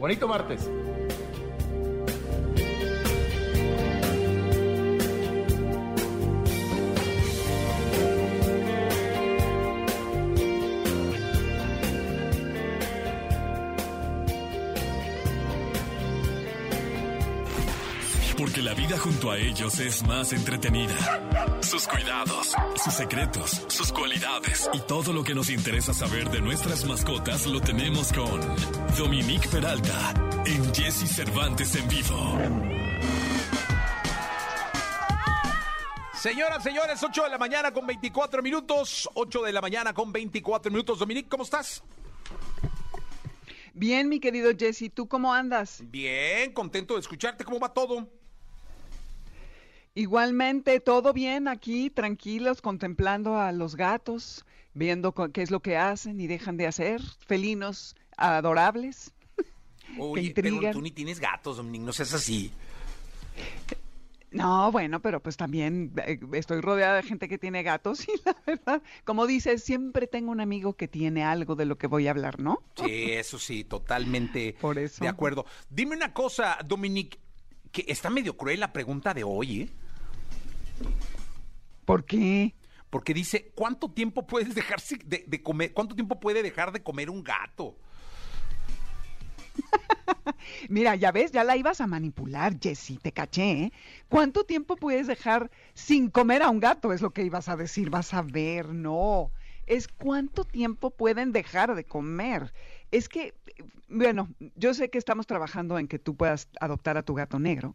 Bonito 0.00 0.26
martes. 0.26 0.68
La 18.72 18.78
vida 18.78 18.96
junto 18.96 19.30
a 19.30 19.36
ellos 19.36 19.78
es 19.80 20.02
más 20.06 20.32
entretenida. 20.32 20.94
Sus 21.60 21.86
cuidados, 21.86 22.54
sus 22.82 22.94
secretos, 22.94 23.66
sus 23.68 23.92
cualidades 23.92 24.70
y 24.72 24.80
todo 24.80 25.12
lo 25.12 25.22
que 25.22 25.34
nos 25.34 25.50
interesa 25.50 25.92
saber 25.92 26.30
de 26.30 26.40
nuestras 26.40 26.86
mascotas 26.86 27.46
lo 27.46 27.60
tenemos 27.60 28.10
con 28.14 28.40
Dominique 28.96 29.46
Peralta 29.48 30.14
en 30.46 30.74
Jesse 30.74 31.06
Cervantes 31.06 31.76
en 31.76 31.86
vivo. 31.86 32.38
Señoras, 36.14 36.62
señores, 36.62 37.02
8 37.02 37.24
de 37.24 37.28
la 37.28 37.38
mañana 37.38 37.74
con 37.74 37.86
24 37.86 38.42
minutos. 38.42 39.06
8 39.12 39.42
de 39.42 39.52
la 39.52 39.60
mañana 39.60 39.92
con 39.92 40.10
24 40.10 40.72
minutos. 40.72 40.98
Dominique, 40.98 41.28
¿cómo 41.28 41.42
estás? 41.42 41.82
Bien, 43.74 44.08
mi 44.08 44.18
querido 44.18 44.50
Jesse, 44.58 44.90
¿tú 44.94 45.06
cómo 45.06 45.34
andas? 45.34 45.82
Bien, 45.84 46.54
contento 46.54 46.94
de 46.94 47.00
escucharte. 47.00 47.44
¿Cómo 47.44 47.60
va 47.60 47.74
todo? 47.74 48.08
Igualmente, 49.94 50.80
todo 50.80 51.12
bien 51.12 51.48
aquí, 51.48 51.90
tranquilos, 51.90 52.62
contemplando 52.62 53.36
a 53.36 53.52
los 53.52 53.76
gatos, 53.76 54.44
viendo 54.72 55.12
qué 55.12 55.42
es 55.42 55.50
lo 55.50 55.60
que 55.60 55.76
hacen 55.76 56.20
y 56.20 56.26
dejan 56.26 56.56
de 56.56 56.66
hacer, 56.66 57.02
felinos 57.26 57.94
adorables. 58.16 59.12
Oye, 59.98 60.32
pero 60.34 60.72
tú 60.72 60.80
ni 60.80 60.90
tienes 60.90 61.20
gatos, 61.20 61.58
Dominique, 61.58 61.84
no 61.84 61.92
seas 61.92 62.14
así. 62.14 62.50
No, 64.30 64.72
bueno, 64.72 65.00
pero 65.00 65.20
pues 65.20 65.36
también 65.36 65.92
eh, 66.06 66.18
estoy 66.32 66.62
rodeada 66.62 66.96
de 66.96 67.02
gente 67.02 67.28
que 67.28 67.36
tiene 67.36 67.62
gatos 67.62 68.08
y 68.08 68.12
la 68.24 68.34
verdad, 68.46 68.82
como 69.04 69.26
dices, 69.26 69.62
siempre 69.62 70.06
tengo 70.06 70.30
un 70.30 70.40
amigo 70.40 70.72
que 70.72 70.88
tiene 70.88 71.22
algo 71.22 71.54
de 71.54 71.66
lo 71.66 71.76
que 71.76 71.86
voy 71.86 72.06
a 72.06 72.12
hablar, 72.12 72.40
¿no? 72.40 72.62
Sí, 72.82 73.12
eso 73.12 73.38
sí, 73.38 73.64
totalmente 73.64 74.56
Por 74.60 74.78
eso. 74.78 75.04
de 75.04 75.08
acuerdo. 75.08 75.44
Dime 75.68 75.94
una 75.94 76.14
cosa, 76.14 76.56
Dominique, 76.64 77.18
que 77.70 77.84
está 77.88 78.08
medio 78.08 78.38
cruel 78.38 78.60
la 78.60 78.72
pregunta 78.72 79.12
de 79.12 79.24
hoy, 79.24 79.62
¿eh? 79.62 79.68
¿Por 81.84 82.04
qué? 82.04 82.54
Porque 82.90 83.14
dice, 83.14 83.50
¿cuánto 83.54 83.90
tiempo 83.90 84.26
puedes 84.26 84.54
dejarse 84.54 84.98
de, 85.04 85.24
de 85.26 85.42
comer? 85.42 85.72
¿Cuánto 85.72 85.94
tiempo 85.94 86.20
puede 86.20 86.42
dejar 86.42 86.72
de 86.72 86.82
comer 86.82 87.10
un 87.10 87.24
gato? 87.24 87.76
Mira, 90.68 90.94
ya 90.96 91.12
ves, 91.12 91.32
ya 91.32 91.44
la 91.44 91.56
ibas 91.56 91.80
a 91.80 91.86
manipular, 91.86 92.58
Jessie, 92.60 92.98
te 92.98 93.12
caché, 93.12 93.50
¿eh? 93.50 93.72
¿Cuánto 94.08 94.44
tiempo 94.44 94.76
puedes 94.76 95.06
dejar 95.06 95.50
sin 95.74 96.10
comer 96.10 96.42
a 96.42 96.50
un 96.50 96.60
gato? 96.60 96.92
Es 96.92 97.00
lo 97.00 97.10
que 97.10 97.24
ibas 97.24 97.48
a 97.48 97.56
decir, 97.56 97.90
vas 97.90 98.14
a 98.14 98.22
ver, 98.22 98.68
no. 98.68 99.30
Es 99.66 99.88
cuánto 99.88 100.44
tiempo 100.44 100.90
pueden 100.90 101.32
dejar 101.32 101.74
de 101.74 101.84
comer. 101.84 102.52
Es 102.90 103.08
que, 103.08 103.34
bueno, 103.88 104.28
yo 104.56 104.74
sé 104.74 104.90
que 104.90 104.98
estamos 104.98 105.26
trabajando 105.26 105.78
en 105.78 105.88
que 105.88 105.98
tú 105.98 106.16
puedas 106.16 106.48
adoptar 106.60 106.96
a 106.96 107.02
tu 107.02 107.14
gato 107.14 107.38
negro, 107.38 107.74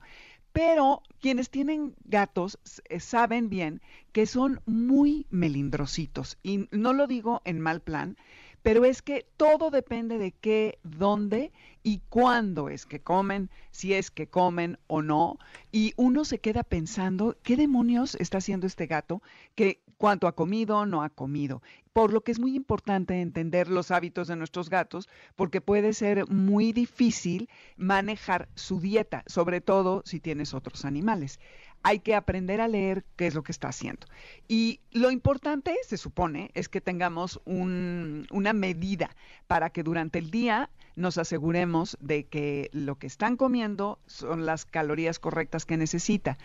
Pero 0.57 1.03
quienes 1.19 1.51
tienen 1.51 1.93
gatos 2.05 2.57
eh, 2.89 2.99
saben 2.99 3.47
bien 3.47 3.79
que 4.11 4.25
son 4.25 4.59
muy 4.65 5.27
melindrositos. 5.29 6.39
Y 6.41 6.67
no 6.71 6.93
lo 6.93 7.05
digo 7.05 7.43
en 7.45 7.59
mal 7.59 7.79
plan, 7.79 8.17
pero 8.63 8.83
es 8.83 9.03
que 9.03 9.27
todo 9.37 9.69
depende 9.69 10.17
de 10.17 10.31
qué, 10.31 10.79
dónde 10.81 11.51
y 11.83 12.01
cuándo 12.09 12.69
es 12.69 12.87
que 12.87 13.01
comen, 13.01 13.51
si 13.69 13.93
es 13.93 14.09
que 14.09 14.29
comen 14.29 14.79
o 14.87 15.03
no. 15.03 15.37
Y 15.71 15.93
uno 15.95 16.25
se 16.25 16.39
queda 16.39 16.63
pensando, 16.63 17.37
¿qué 17.43 17.55
demonios 17.55 18.15
está 18.15 18.39
haciendo 18.39 18.65
este 18.65 18.87
gato? 18.87 19.21
Que 19.53 19.83
cuánto 19.99 20.27
ha 20.27 20.35
comido, 20.35 20.87
no 20.87 21.03
ha 21.03 21.09
comido. 21.09 21.61
Por 21.97 22.13
lo 22.13 22.21
que 22.21 22.31
es 22.31 22.37
muy 22.37 22.55
importante 22.55 23.21
entender 23.21 23.69
los 23.69 23.89
hábitos 23.89 24.27
de 24.27 24.35
nuestros 24.35 24.69
gatos, 24.69 25.09
porque 25.35 25.61
puede 25.61 25.93
ser 25.93 26.29
muy 26.29 26.71
difícil 26.71 27.49
manejar 27.75 28.49
su 28.53 28.79
dieta, 28.79 29.23
sobre 29.25 29.61
todo 29.61 30.03
si 30.05 30.19
tienes 30.19 30.53
otros 30.53 30.85
animales 30.85 31.39
hay 31.83 31.99
que 31.99 32.15
aprender 32.15 32.59
a 32.59 32.67
leer 32.67 33.05
qué 33.15 33.27
es 33.27 33.35
lo 33.35 33.43
que 33.43 33.51
está 33.51 33.69
haciendo. 33.69 34.07
Y 34.47 34.81
lo 34.91 35.09
importante, 35.09 35.75
se 35.83 35.95
supone, 35.97 36.51
es 36.53 36.69
que 36.69 36.81
tengamos 36.81 37.39
una 37.45 38.53
medida 38.53 39.15
para 39.47 39.69
que 39.69 39.83
durante 39.83 40.19
el 40.19 40.29
día 40.29 40.69
nos 40.95 41.17
aseguremos 41.17 41.97
de 42.01 42.25
que 42.25 42.69
lo 42.73 42.95
que 42.95 43.07
están 43.07 43.37
comiendo 43.37 43.99
son 44.05 44.45
las 44.45 44.65
calorías 44.65 45.19
correctas 45.19 45.65
que 45.65 45.77
necesita. 45.77 46.37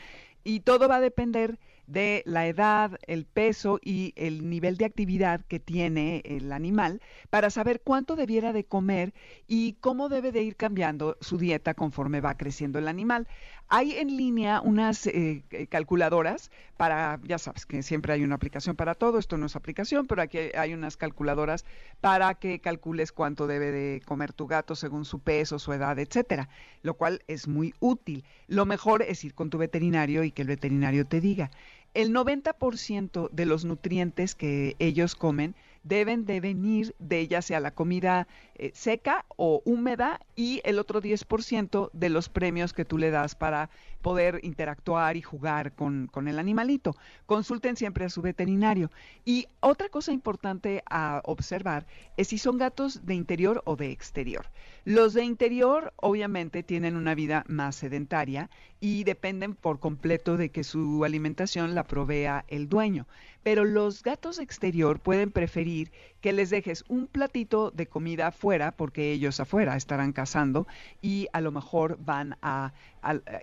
Y 0.44 0.60
todo 0.60 0.86
va 0.86 0.96
a 0.96 1.00
depender 1.00 1.58
de 1.86 2.22
la 2.26 2.46
edad, 2.46 2.98
el 3.06 3.26
peso 3.26 3.78
y 3.82 4.12
el 4.16 4.48
nivel 4.48 4.76
de 4.76 4.84
actividad 4.84 5.44
que 5.46 5.60
tiene 5.60 6.22
el 6.24 6.52
animal 6.52 7.00
para 7.30 7.50
saber 7.50 7.80
cuánto 7.82 8.16
debiera 8.16 8.52
de 8.52 8.64
comer 8.64 9.14
y 9.46 9.74
cómo 9.74 10.08
debe 10.08 10.32
de 10.32 10.42
ir 10.42 10.56
cambiando 10.56 11.16
su 11.20 11.38
dieta 11.38 11.74
conforme 11.74 12.20
va 12.20 12.36
creciendo 12.36 12.78
el 12.78 12.88
animal. 12.88 13.28
Hay 13.74 13.92
en 13.92 14.18
línea 14.18 14.60
unas 14.60 15.06
eh, 15.06 15.44
eh, 15.50 15.66
calculadoras 15.66 16.50
para, 16.76 17.18
ya 17.24 17.38
sabes 17.38 17.64
que 17.64 17.82
siempre 17.82 18.12
hay 18.12 18.22
una 18.22 18.34
aplicación 18.34 18.76
para 18.76 18.94
todo, 18.94 19.18
esto 19.18 19.38
no 19.38 19.46
es 19.46 19.56
aplicación, 19.56 20.06
pero 20.06 20.20
aquí 20.20 20.36
hay 20.54 20.74
unas 20.74 20.98
calculadoras 20.98 21.64
para 22.02 22.34
que 22.34 22.60
calcules 22.60 23.12
cuánto 23.12 23.46
debe 23.46 23.70
de 23.70 24.02
comer 24.04 24.34
tu 24.34 24.46
gato 24.46 24.76
según 24.76 25.06
su 25.06 25.20
peso, 25.20 25.58
su 25.58 25.72
edad, 25.72 25.98
etcétera, 25.98 26.50
lo 26.82 26.98
cual 26.98 27.22
es 27.28 27.48
muy 27.48 27.72
útil. 27.80 28.26
Lo 28.46 28.66
mejor 28.66 29.00
es 29.00 29.24
ir 29.24 29.32
con 29.32 29.48
tu 29.48 29.56
veterinario 29.56 30.22
y 30.22 30.32
que 30.32 30.42
el 30.42 30.48
veterinario 30.48 31.06
te 31.06 31.22
diga. 31.22 31.50
El 31.94 32.12
90% 32.12 33.30
de 33.30 33.46
los 33.46 33.64
nutrientes 33.64 34.34
que 34.34 34.76
ellos 34.80 35.14
comen 35.14 35.54
deben 35.84 36.24
de 36.24 36.40
venir 36.40 36.94
de 36.98 37.26
ya 37.28 37.42
sea 37.42 37.60
la 37.60 37.72
comida 37.72 38.28
eh, 38.54 38.70
seca 38.74 39.24
o 39.36 39.62
húmeda 39.64 40.20
y 40.36 40.60
el 40.64 40.78
otro 40.78 41.02
10% 41.02 41.90
de 41.92 42.08
los 42.08 42.28
premios 42.28 42.72
que 42.72 42.84
tú 42.84 42.98
le 42.98 43.10
das 43.10 43.34
para 43.34 43.70
poder 44.02 44.40
interactuar 44.42 45.16
y 45.16 45.22
jugar 45.22 45.72
con, 45.72 46.08
con, 46.08 46.28
el 46.28 46.38
animalito. 46.38 46.96
Consulten 47.26 47.76
siempre 47.76 48.04
a 48.04 48.10
su 48.10 48.20
veterinario. 48.20 48.90
Y 49.24 49.46
otra 49.60 49.88
cosa 49.88 50.12
importante 50.12 50.82
a 50.90 51.22
observar 51.24 51.86
es 52.16 52.28
si 52.28 52.38
son 52.38 52.58
gatos 52.58 53.06
de 53.06 53.14
interior 53.14 53.62
o 53.64 53.76
de 53.76 53.90
exterior. 53.90 54.46
Los 54.84 55.14
de 55.14 55.24
interior 55.24 55.92
obviamente 55.96 56.62
tienen 56.62 56.96
una 56.96 57.14
vida 57.14 57.44
más 57.48 57.76
sedentaria 57.76 58.50
y 58.80 59.04
dependen 59.04 59.54
por 59.54 59.78
completo 59.78 60.36
de 60.36 60.50
que 60.50 60.64
su 60.64 61.04
alimentación 61.04 61.74
la 61.74 61.84
provea 61.84 62.44
el 62.48 62.68
dueño. 62.68 63.06
Pero 63.42 63.64
los 63.64 64.02
gatos 64.02 64.38
exterior 64.38 65.00
pueden 65.00 65.30
preferir 65.30 65.90
que 66.20 66.32
les 66.32 66.50
dejes 66.50 66.84
un 66.88 67.06
platito 67.08 67.70
de 67.70 67.86
comida 67.86 68.28
afuera, 68.28 68.72
porque 68.72 69.12
ellos 69.12 69.40
afuera 69.40 69.76
estarán 69.76 70.12
cazando 70.12 70.66
y 71.00 71.28
a 71.32 71.40
lo 71.40 71.50
mejor 71.50 71.98
van 72.04 72.36
a, 72.42 72.72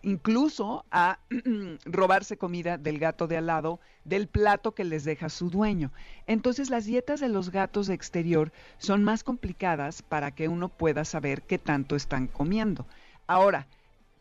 incluso 0.01 0.85
a 0.91 1.19
robarse 1.85 2.37
comida 2.37 2.77
del 2.77 2.99
gato 2.99 3.27
de 3.27 3.37
al 3.37 3.47
lado, 3.47 3.79
del 4.05 4.27
plato 4.27 4.73
que 4.73 4.85
les 4.85 5.03
deja 5.03 5.29
su 5.29 5.49
dueño. 5.49 5.91
Entonces 6.27 6.69
las 6.69 6.85
dietas 6.85 7.19
de 7.19 7.29
los 7.29 7.51
gatos 7.51 7.87
de 7.87 7.93
exterior 7.93 8.51
son 8.77 9.03
más 9.03 9.23
complicadas 9.23 10.01
para 10.01 10.31
que 10.31 10.47
uno 10.47 10.69
pueda 10.69 11.03
saber 11.03 11.41
qué 11.41 11.57
tanto 11.57 11.95
están 11.95 12.27
comiendo. 12.27 12.85
Ahora, 13.27 13.67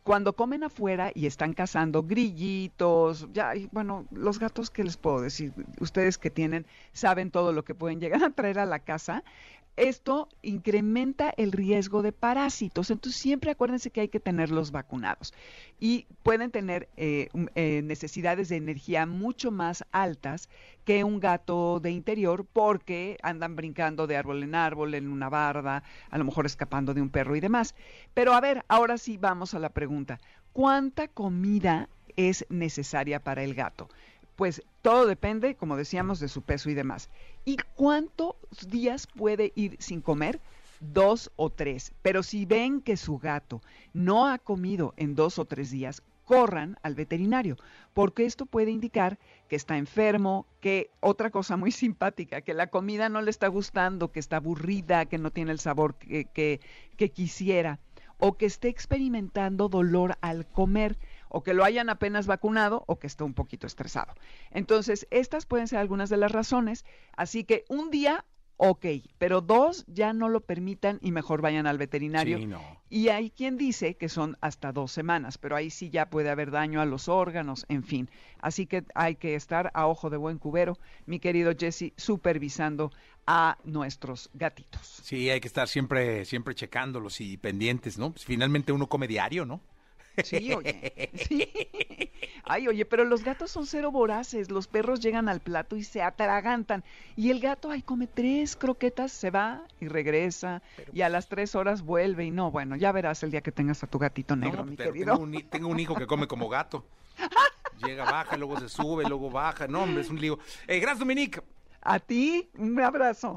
cuando 0.09 0.33
comen 0.33 0.65
afuera 0.65 1.13
y 1.15 1.27
están 1.27 1.53
cazando 1.53 2.03
grillitos, 2.03 3.29
ya, 3.35 3.53
bueno, 3.73 4.07
los 4.11 4.39
gatos, 4.39 4.71
¿qué 4.71 4.83
les 4.83 4.97
puedo 4.97 5.21
decir? 5.21 5.53
Ustedes 5.81 6.17
que 6.17 6.31
tienen, 6.31 6.65
saben 6.95 7.31
todo 7.31 7.53
lo 7.53 7.63
que 7.63 7.75
pueden 7.75 8.01
llegar 8.01 8.25
a 8.25 8.31
traer 8.31 8.59
a 8.59 8.65
la 8.65 8.79
casa. 8.79 9.23
Esto 9.79 10.29
incrementa 10.43 11.33
el 11.37 11.53
riesgo 11.53 12.03
de 12.03 12.11
parásitos, 12.11 12.91
entonces 12.91 13.21
siempre 13.21 13.53
acuérdense 13.53 13.93
que 13.93 14.01
hay 14.01 14.09
que 14.09 14.19
tenerlos 14.19 14.73
vacunados 14.73 15.33
y 15.79 16.07
pueden 16.25 16.51
tener 16.51 16.89
eh, 16.97 17.29
eh, 17.55 17.83
necesidades 17.85 18.49
de 18.49 18.57
energía 18.57 19.07
mucho 19.07 19.53
más 19.53 19.85
altas 19.93 20.49
que 20.85 21.05
un 21.05 21.21
gato 21.21 21.79
de 21.79 21.93
interior 21.93 22.45
porque 22.45 23.19
andan 23.23 23.55
brincando 23.55 24.09
de 24.09 24.17
árbol 24.17 24.43
en 24.43 24.57
árbol, 24.57 24.95
en 24.95 25.09
una 25.09 25.29
barda, 25.29 25.85
a 26.11 26.19
lo 26.19 26.25
mejor 26.25 26.47
escapando 26.47 26.93
de 26.93 27.01
un 27.01 27.11
perro 27.11 27.37
y 27.37 27.41
demás. 27.41 27.77
Pero 28.15 28.35
a 28.35 28.41
ver, 28.41 28.65
ahora 28.67 28.99
sí 28.99 29.17
vamos 29.17 29.55
a 29.55 29.61
la 29.61 29.69
pregunta. 29.69 30.19
¿Cuánta 30.53 31.07
comida 31.07 31.89
es 32.17 32.45
necesaria 32.49 33.23
para 33.23 33.45
el 33.45 33.55
gato? 33.55 33.89
Pues 34.35 34.61
todo 34.89 35.05
depende, 35.05 35.55
como 35.55 35.77
decíamos, 35.77 36.19
de 36.19 36.29
su 36.29 36.41
peso 36.41 36.71
y 36.71 36.75
demás. 36.75 37.11
¿Y 37.45 37.59
cuántos 37.75 38.37
días 38.69 39.07
puede 39.07 39.53
ir 39.55 39.77
sin 39.81 40.01
comer? 40.01 40.41
Dos 40.81 41.31
o 41.37 41.51
tres. 41.51 41.93
Pero 42.01 42.23
si 42.23 42.47
ven 42.47 42.81
que 42.81 42.97
su 42.97 43.19
gato 43.19 43.61
no 43.93 44.27
ha 44.27 44.39
comido 44.39 44.95
en 44.97 45.15
dos 45.15 45.39
o 45.39 45.45
tres 45.45 45.71
días, 45.71 46.03
corran 46.25 46.79
al 46.83 46.95
veterinario, 46.95 47.59
porque 47.93 48.25
esto 48.25 48.47
puede 48.47 48.71
indicar 48.71 49.19
que 49.51 49.57
está 49.57 49.77
enfermo, 49.77 50.47
que 50.63 50.91
otra 51.01 51.29
cosa 51.29 51.59
muy 51.59 51.71
simpática, 51.85 52.41
que 52.41 52.55
la 52.55 52.69
comida 52.69 53.11
no 53.11 53.21
le 53.21 53.29
está 53.29 53.49
gustando, 53.49 54.11
que 54.11 54.21
está 54.21 54.37
aburrida, 54.37 55.05
que 55.05 55.19
no 55.19 55.31
tiene 55.31 55.53
el 55.53 55.61
sabor 55.61 55.97
que, 55.97 56.61
quisiera, 57.13 57.79
o 58.17 58.39
que 58.39 58.47
esté 58.47 58.69
experimentando 58.69 59.69
dolor 59.69 60.17
al 60.23 60.47
comer 60.47 60.97
o 61.29 61.43
que 61.43 61.55
lo 61.55 61.65
hayan 61.65 61.91
apenas 61.91 62.27
vacunado 62.27 62.85
o 62.87 62.99
que 62.99 63.07
esté 63.07 63.25
un 63.25 63.35
poquito 63.35 63.67
estresado. 63.67 64.15
Entonces, 64.51 65.07
estas 65.11 65.47
pueden 65.47 65.69
ser 65.69 65.79
algunas 65.79 66.11
de 66.11 66.17
las 66.17 66.33
razones. 66.33 66.85
Así 67.17 67.45
que 67.45 67.65
un 67.69 67.91
día, 67.91 68.25
ok, 68.57 68.87
pero 69.19 69.41
dos 69.41 69.85
ya 69.87 70.13
no 70.13 70.29
lo 70.29 70.41
permitan 70.41 70.99
y 71.03 71.13
mejor 71.13 71.41
vayan 71.43 71.67
al 71.67 71.79
veterinario. 71.79 72.39
Y 72.91 73.09
hay 73.09 73.31
quien 73.31 73.57
dice 73.57 73.97
que 73.97 74.09
son 74.09 74.37
hasta 74.41 74.73
dos 74.73 74.93
semanas, 74.93 75.39
pero 75.39 75.57
ahí 75.57 75.71
sí 75.71 75.91
ya 75.91 76.11
puede 76.11 76.31
haber 76.31 76.51
daño 76.51 76.81
a 76.81 76.87
los 76.87 77.09
órganos, 77.09 77.67
en 77.69 77.85
fin. 77.85 78.11
Así 78.41 78.67
que 78.67 78.85
hay 78.95 79.17
que 79.17 79.35
estar 79.35 79.71
a 79.75 79.87
ojo 79.87 80.11
de 80.11 80.17
buen 80.17 80.39
cubero, 80.39 80.79
mi 81.07 81.21
querido 81.21 81.53
Jesse, 81.59 81.93
supervisando 81.97 82.91
a 83.27 83.59
nuestros 83.65 84.31
gatitos. 84.33 85.01
Sí, 85.03 85.29
hay 85.29 85.39
que 85.41 85.49
estar 85.49 85.69
siempre, 85.69 86.25
siempre 86.25 86.55
checándolos 86.55 87.21
y 87.21 87.37
pendientes, 87.37 87.99
¿no? 87.99 88.13
Pues 88.13 88.25
finalmente 88.25 88.73
uno 88.73 88.89
come 88.89 89.07
diario, 89.07 89.45
¿no? 89.45 89.61
Sí, 90.25 90.53
oye. 90.53 91.11
Sí. 91.29 91.49
Ay, 92.45 92.69
oye, 92.69 92.85
pero 92.85 93.05
los 93.05 93.23
gatos 93.23 93.51
son 93.51 93.67
cero 93.67 93.91
voraces. 93.91 94.51
Los 94.51 94.67
perros 94.69 95.01
llegan 95.01 95.29
al 95.29 95.41
plato 95.41 95.77
y 95.77 95.85
se 95.85 96.03
atragantan. 96.03 96.83
Y 97.17 97.31
el 97.31 97.41
gato, 97.41 97.71
ay, 97.71 97.83
come 97.83 98.07
tres 98.07 98.57
croquetas, 98.57 99.13
se 99.13 99.31
va 99.31 99.63
y 99.81 99.89
regresa. 99.89 100.63
y 100.93 101.03
a 101.03 101.09
las 101.09 101.29
tres 101.29 101.55
horas 101.55 101.83
vuelve. 101.83 102.25
Y 102.25 102.31
no, 102.31 102.51
bueno, 102.51 102.77
ya 102.77 102.93
verás 102.93 103.23
el 103.23 103.31
día 103.31 103.43
que 103.43 103.53
tengas 103.53 103.83
a 103.83 103.87
tu 103.87 103.99
gatito 103.99 104.35
negro, 104.37 104.65
mi 104.65 104.77
querido. 104.77 105.15
Tengo 105.15 105.25
un, 105.25 105.43
tengo 105.51 105.69
un 105.69 105.81
hijo 105.81 105.95
que 105.95 106.07
come 106.07 106.27
como 106.27 106.49
gato. 106.49 106.85
Llega, 107.85 108.05
baja, 108.05 108.37
luego 108.37 108.59
se 108.59 108.69
sube, 108.69 109.05
luego 109.05 109.31
baja. 109.31 109.67
No, 109.67 109.83
hombre, 109.83 110.03
es 110.03 110.11
un 110.11 110.21
lío. 110.21 110.39
Eh, 110.67 110.79
gracias, 110.79 111.01
Dominique. 111.01 111.43
A 111.83 111.99
ti, 111.99 112.49
un 112.57 112.81
abrazo. 112.81 113.37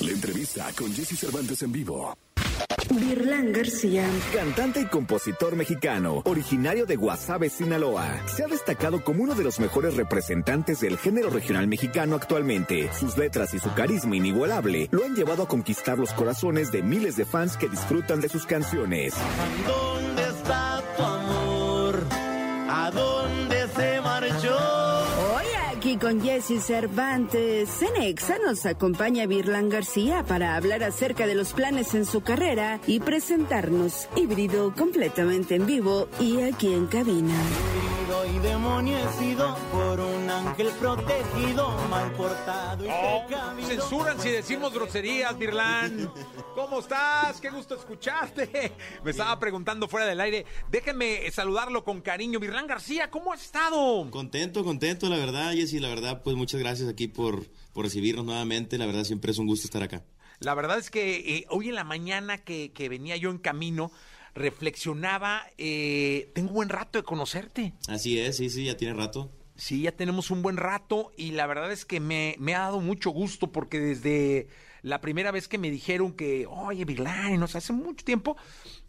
La 0.00 0.10
entrevista 0.10 0.70
con 0.76 0.92
Jesse 0.92 1.18
Cervantes 1.18 1.62
en 1.62 1.72
vivo. 1.72 2.14
Virlán 2.90 3.52
García. 3.52 4.08
Cantante 4.32 4.80
y 4.80 4.86
compositor 4.86 5.56
mexicano, 5.56 6.22
originario 6.24 6.86
de 6.86 6.96
Guasave, 6.96 7.48
Sinaloa. 7.48 8.20
Se 8.26 8.44
ha 8.44 8.46
destacado 8.46 9.02
como 9.04 9.22
uno 9.22 9.34
de 9.34 9.44
los 9.44 9.60
mejores 9.60 9.96
representantes 9.96 10.80
del 10.80 10.98
género 10.98 11.30
regional 11.30 11.68
mexicano 11.68 12.16
actualmente. 12.16 12.90
Sus 12.92 13.16
letras 13.16 13.54
y 13.54 13.58
su 13.58 13.72
carisma 13.74 14.16
inigualable 14.16 14.88
lo 14.90 15.04
han 15.04 15.14
llevado 15.14 15.44
a 15.44 15.48
conquistar 15.48 15.98
los 15.98 16.12
corazones 16.12 16.72
de 16.72 16.82
miles 16.82 17.16
de 17.16 17.24
fans 17.24 17.56
que 17.56 17.68
disfrutan 17.68 18.20
de 18.20 18.28
sus 18.28 18.46
canciones. 18.46 19.14
¿Dónde 19.66 19.99
con 26.10 26.20
Jesse 26.22 26.60
Cervantes, 26.60 27.68
Cenexa 27.68 28.38
nos 28.44 28.66
acompaña 28.66 29.26
Virlan 29.26 29.68
García 29.68 30.24
para 30.24 30.56
hablar 30.56 30.82
acerca 30.82 31.24
de 31.28 31.36
los 31.36 31.52
planes 31.52 31.94
en 31.94 32.04
su 32.04 32.20
carrera 32.22 32.80
y 32.88 32.98
presentarnos 32.98 34.08
híbrido 34.16 34.74
completamente 34.74 35.54
en 35.54 35.66
vivo 35.66 36.08
y 36.18 36.40
aquí 36.40 36.74
en 36.74 36.88
cabina. 36.88 37.34
y 39.22 39.36
por 39.72 40.00
un 40.00 40.19
ángel 40.30 40.68
protegido, 40.78 41.68
mal 41.88 42.12
portado 42.12 42.84
y 42.84 42.88
Oh, 42.90 43.26
censuran 43.66 44.20
si 44.20 44.30
decimos 44.30 44.72
groserías, 44.72 45.36
Virlán. 45.38 46.10
¿Cómo 46.54 46.80
estás? 46.80 47.40
Qué 47.40 47.50
gusto 47.50 47.74
escucharte. 47.74 48.72
Me 49.04 49.10
estaba 49.10 49.38
preguntando 49.38 49.88
fuera 49.88 50.06
del 50.06 50.20
aire. 50.20 50.46
Déjenme 50.70 51.30
saludarlo 51.30 51.84
con 51.84 52.00
cariño. 52.00 52.38
Virlán 52.40 52.66
García, 52.66 53.10
¿cómo 53.10 53.32
ha 53.32 53.36
estado? 53.36 54.08
Contento, 54.10 54.64
contento, 54.64 55.08
la 55.08 55.16
verdad, 55.16 55.52
Jessy, 55.52 55.78
la 55.80 55.88
verdad, 55.88 56.22
pues 56.22 56.36
muchas 56.36 56.60
gracias 56.60 56.88
aquí 56.88 57.08
por, 57.08 57.46
por 57.72 57.84
recibirnos 57.84 58.24
nuevamente, 58.24 58.78
la 58.78 58.86
verdad 58.86 59.04
siempre 59.04 59.32
es 59.32 59.38
un 59.38 59.46
gusto 59.46 59.66
estar 59.66 59.82
acá. 59.82 60.02
La 60.38 60.54
verdad 60.54 60.78
es 60.78 60.90
que 60.90 61.16
eh, 61.36 61.46
hoy 61.50 61.68
en 61.68 61.74
la 61.74 61.84
mañana 61.84 62.38
que, 62.38 62.72
que 62.72 62.88
venía 62.88 63.16
yo 63.16 63.30
en 63.30 63.38
camino, 63.38 63.92
reflexionaba, 64.34 65.42
eh, 65.58 66.30
tengo 66.34 66.52
buen 66.52 66.68
rato 66.68 66.98
de 66.98 67.04
conocerte. 67.04 67.72
Así 67.88 68.18
es, 68.18 68.36
sí, 68.36 68.48
sí, 68.50 68.64
ya 68.64 68.76
tiene 68.76 68.94
rato. 68.94 69.30
Sí, 69.60 69.82
ya 69.82 69.92
tenemos 69.92 70.30
un 70.30 70.40
buen 70.40 70.56
rato 70.56 71.12
y 71.18 71.32
la 71.32 71.46
verdad 71.46 71.70
es 71.70 71.84
que 71.84 72.00
me, 72.00 72.34
ha 72.54 72.60
dado 72.60 72.80
mucho 72.80 73.10
gusto 73.10 73.52
porque 73.52 73.78
desde 73.78 74.48
la 74.80 75.02
primera 75.02 75.32
vez 75.32 75.48
que 75.48 75.58
me 75.58 75.70
dijeron 75.70 76.14
que, 76.14 76.46
oye, 76.46 76.86
Virlán, 76.86 77.38
no 77.38 77.46
sé, 77.46 77.58
hace 77.58 77.74
mucho 77.74 78.02
tiempo, 78.02 78.38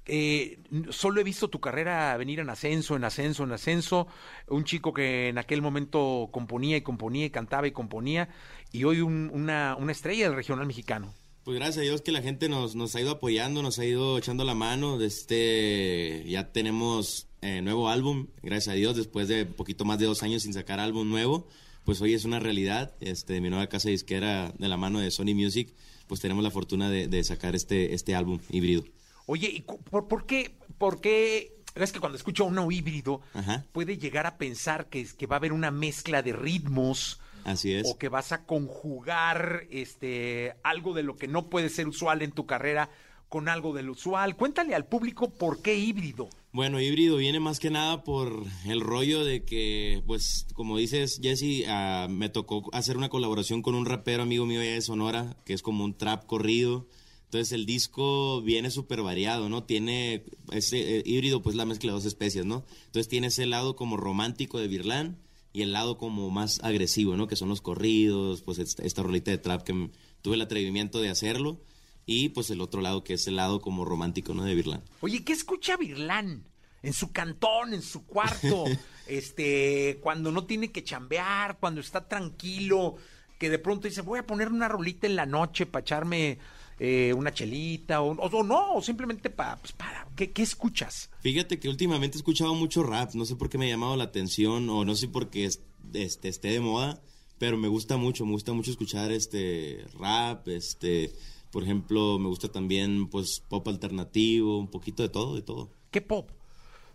eh, 0.06 0.60
solo 0.90 1.20
he 1.20 1.26
visto 1.26 1.50
tu 1.50 1.60
carrera 1.60 2.16
venir 2.16 2.40
en 2.40 2.50
ascenso, 2.50 2.96
en 2.96 3.04
ascenso, 3.04 3.44
en 3.44 3.52
ascenso. 3.52 4.08
Un 4.48 4.64
chico 4.64 4.94
que 4.94 5.28
en 5.28 5.38
aquel 5.38 5.62
momento 5.62 6.30
componía 6.32 6.78
y 6.78 6.82
componía 6.82 7.26
y 7.26 7.30
cantaba 7.32 7.68
y 7.68 7.72
componía 7.74 8.30
y 8.72 8.86
hoy 8.86 9.02
un- 9.02 9.30
una, 9.34 9.76
una 9.78 9.92
estrella 9.92 10.28
del 10.28 10.38
regional 10.38 10.68
mexicano. 10.68 11.14
Pues 11.44 11.58
gracias 11.58 11.80
a 11.80 11.82
Dios 11.82 12.02
que 12.02 12.14
la 12.14 12.22
gente 12.22 12.48
nos, 12.48 12.76
nos 12.78 12.96
ha 12.96 13.02
ido 13.02 13.12
apoyando, 13.12 13.62
nos 13.62 13.78
ha 13.78 13.84
ido 13.84 14.18
echando 14.18 14.46
la 14.46 14.56
mano. 14.56 15.02
Este, 15.02 16.24
ya 16.28 16.54
tenemos 16.54 17.28
eh, 17.42 17.62
nuevo 17.62 17.90
álbum, 17.90 18.28
gracias 18.44 18.74
a 18.74 18.78
Dios, 18.78 18.96
después 18.96 19.28
de 19.28 19.46
poquito 19.46 19.86
más 19.86 20.00
de 20.00 20.06
dos 20.06 20.24
años 20.24 20.44
sin 20.44 20.54
sacar 20.54 20.80
álbum 20.80 21.10
nuevo. 21.10 21.48
Pues 21.84 22.00
hoy 22.02 22.14
es 22.14 22.26
una 22.26 22.40
realidad. 22.40 22.94
Este, 23.00 23.42
mi 23.42 23.50
nueva 23.50 23.68
casa 23.68 23.90
disquera 23.90 24.54
de 24.58 24.68
la 24.68 24.78
mano 24.78 25.00
de 25.00 25.10
Sony 25.10 25.34
Music, 25.34 25.74
pues 26.08 26.20
tenemos 26.22 26.44
la 26.44 26.52
fortuna 26.52 26.90
de, 26.92 27.08
de 27.08 27.24
sacar 27.24 27.56
este, 27.56 27.94
este 27.96 28.14
álbum 28.16 28.40
híbrido. 28.50 28.84
Oye, 29.26 29.50
¿y 29.50 29.62
por, 29.62 30.08
por 30.08 30.26
qué? 30.28 30.56
¿Por 30.78 31.02
qué? 31.02 31.56
Es 31.74 31.92
que 31.92 32.00
cuando 32.00 32.18
escucho 32.18 32.46
uno 32.46 32.70
híbrido, 32.70 33.22
Ajá. 33.34 33.66
puede 33.72 33.98
llegar 33.98 34.28
a 34.28 34.38
pensar 34.38 34.90
que, 34.90 35.02
es- 35.02 35.14
que 35.14 35.26
va 35.26 35.38
a 35.38 35.40
haber 35.40 35.54
una 35.54 35.72
mezcla 35.72 36.22
de 36.22 36.34
ritmos 36.34 37.20
Así 37.46 37.74
es. 37.74 37.88
o 37.90 37.98
que 37.98 38.10
vas 38.10 38.32
a 38.34 38.46
conjugar 38.46 39.64
este 39.72 40.54
algo 40.64 40.94
de 40.94 41.04
lo 41.04 41.16
que 41.16 41.28
no 41.28 41.50
puede 41.50 41.70
ser 41.70 41.88
usual 41.88 42.22
en 42.22 42.32
tu 42.32 42.46
carrera 42.46 42.90
con 43.32 43.48
algo 43.48 43.74
del 43.74 43.90
usual. 43.90 44.36
Cuéntale 44.36 44.76
al 44.76 44.86
público 44.86 45.30
por 45.30 45.62
qué 45.62 45.80
híbrido. 45.80 46.28
Bueno, 46.52 46.82
híbrido 46.82 47.16
viene 47.16 47.40
más 47.40 47.62
que 47.62 47.70
nada 47.70 48.04
por 48.04 48.44
el 48.66 48.82
rollo 48.82 49.24
de 49.24 49.46
que, 49.46 50.04
pues, 50.06 50.48
como 50.54 50.78
dices, 50.78 51.22
Jesse, 51.24 51.64
ah, 51.70 52.08
me 52.10 52.28
tocó 52.28 52.70
hacer 52.74 52.98
una 52.98 53.08
colaboración 53.08 53.62
con 53.62 53.74
un 53.74 53.86
rapero 53.86 54.24
amigo 54.24 54.46
mío 54.46 54.60
de 54.60 54.82
Sonora, 54.82 55.38
que 55.46 55.54
es 55.54 55.62
como 55.62 55.86
un 55.86 55.98
trap 55.98 56.26
corrido. 56.26 56.88
Entonces 57.24 57.54
el 57.54 57.66
disco 57.66 58.42
viene 58.42 58.70
súper 58.70 59.02
variado, 59.02 59.48
¿no? 59.48 59.64
Tiene 59.64 60.26
ese 60.52 60.98
eh, 60.98 61.04
híbrido, 61.06 61.42
pues 61.42 61.56
la 61.56 61.64
mezcla 61.64 61.92
de 61.92 61.96
dos 61.96 62.06
especies, 62.06 62.46
¿no? 62.46 62.66
Entonces 62.88 63.08
tiene 63.08 63.28
ese 63.28 63.46
lado 63.46 63.78
como 63.78 63.96
romántico 63.96 64.60
de 64.60 64.68
Virlán 64.68 65.18
y 65.54 65.62
el 65.62 65.72
lado 65.72 65.98
como 65.98 66.30
más 66.32 66.60
agresivo, 66.64 67.16
¿no? 67.16 67.28
Que 67.28 67.38
son 67.38 67.48
los 67.48 67.62
corridos, 67.62 68.42
pues 68.42 68.60
esta, 68.60 69.04
rolita 69.04 69.32
de 69.32 69.38
trap 69.38 69.64
que 69.64 69.90
tuve 70.22 70.36
el 70.36 70.42
atrevimiento 70.42 71.00
de 71.00 71.10
hacerlo. 71.10 71.62
Y 72.06 72.30
pues 72.30 72.50
el 72.50 72.62
otro 72.62 72.82
lado 72.82 73.04
que 73.04 73.14
es 73.14 73.28
el 73.28 73.36
lado 73.36 73.62
como 73.62 73.86
romántico, 73.86 74.34
¿no? 74.34 74.44
De 74.44 74.56
Virlán. 74.56 74.84
Oye, 75.02 75.24
¿qué 75.24 75.34
escucha 75.34 75.78
Virlán? 75.78 76.44
En 76.84 76.94
su 76.94 77.12
cantón, 77.12 77.74
en 77.76 77.82
su 77.84 78.06
cuarto, 78.06 78.66
este, 79.08 80.00
cuando 80.02 80.32
no 80.32 80.46
tiene 80.46 80.72
que 80.72 80.84
chambear, 80.84 81.58
cuando 81.60 81.80
está 81.82 82.08
tranquilo, 82.08 82.96
que 83.38 83.50
de 83.50 83.60
pronto 83.60 83.88
dice, 83.88 84.02
voy 84.02 84.20
a 84.20 84.26
poner 84.26 84.50
una 84.50 84.68
rolita 84.68 85.06
en 85.08 85.16
la 85.16 85.26
noche 85.26 85.66
para 85.68 85.82
echarme 85.82 86.40
eh, 86.80 87.14
una 87.16 87.32
chelita, 87.32 88.02
o, 88.02 88.44
no, 88.44 88.74
o 88.74 88.82
simplemente 88.82 89.30
pa- 89.30 89.58
pues, 89.58 89.72
para, 89.74 90.08
¿qué, 90.16 90.32
qué 90.32 90.42
escuchas? 90.42 91.12
Fíjate 91.22 91.60
que 91.60 91.70
últimamente 91.70 92.18
he 92.18 92.20
escuchado 92.20 92.56
mucho 92.56 92.82
rap, 92.82 93.14
no 93.14 93.26
sé 93.26 93.36
por 93.36 93.50
qué 93.50 93.60
me 93.60 93.68
ha 93.68 93.70
llamado 93.70 93.96
la 93.96 94.06
atención 94.06 94.68
o 94.70 94.84
no 94.84 94.96
sé 94.96 95.08
por 95.08 95.30
qué 95.30 95.46
es- 95.46 95.62
este, 95.94 96.30
esté 96.30 96.48
de 96.50 96.60
moda, 96.62 97.00
pero 97.38 97.58
me 97.58 97.68
gusta 97.68 97.98
mucho, 97.98 98.26
me 98.26 98.32
gusta 98.32 98.54
mucho 98.54 98.72
escuchar 98.72 99.12
este 99.12 99.86
rap, 100.00 100.48
este, 100.48 101.12
por 101.52 101.64
ejemplo, 101.64 102.18
me 102.20 102.28
gusta 102.28 102.48
también 102.50 103.08
pues 103.10 103.42
pop 103.48 103.68
alternativo, 103.68 104.58
un 104.58 104.68
poquito 104.70 105.04
de 105.04 105.10
todo, 105.10 105.36
de 105.36 105.42
todo. 105.42 105.70
¿Qué 105.92 106.02
pop? 106.02 106.30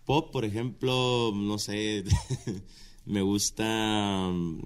Pop, 0.04 0.30
por 0.32 0.44
ejemplo, 0.44 1.32
no 1.34 1.58
sé, 1.58 2.04
me 3.06 3.22
gusta, 3.22 4.28
mm, 4.32 4.60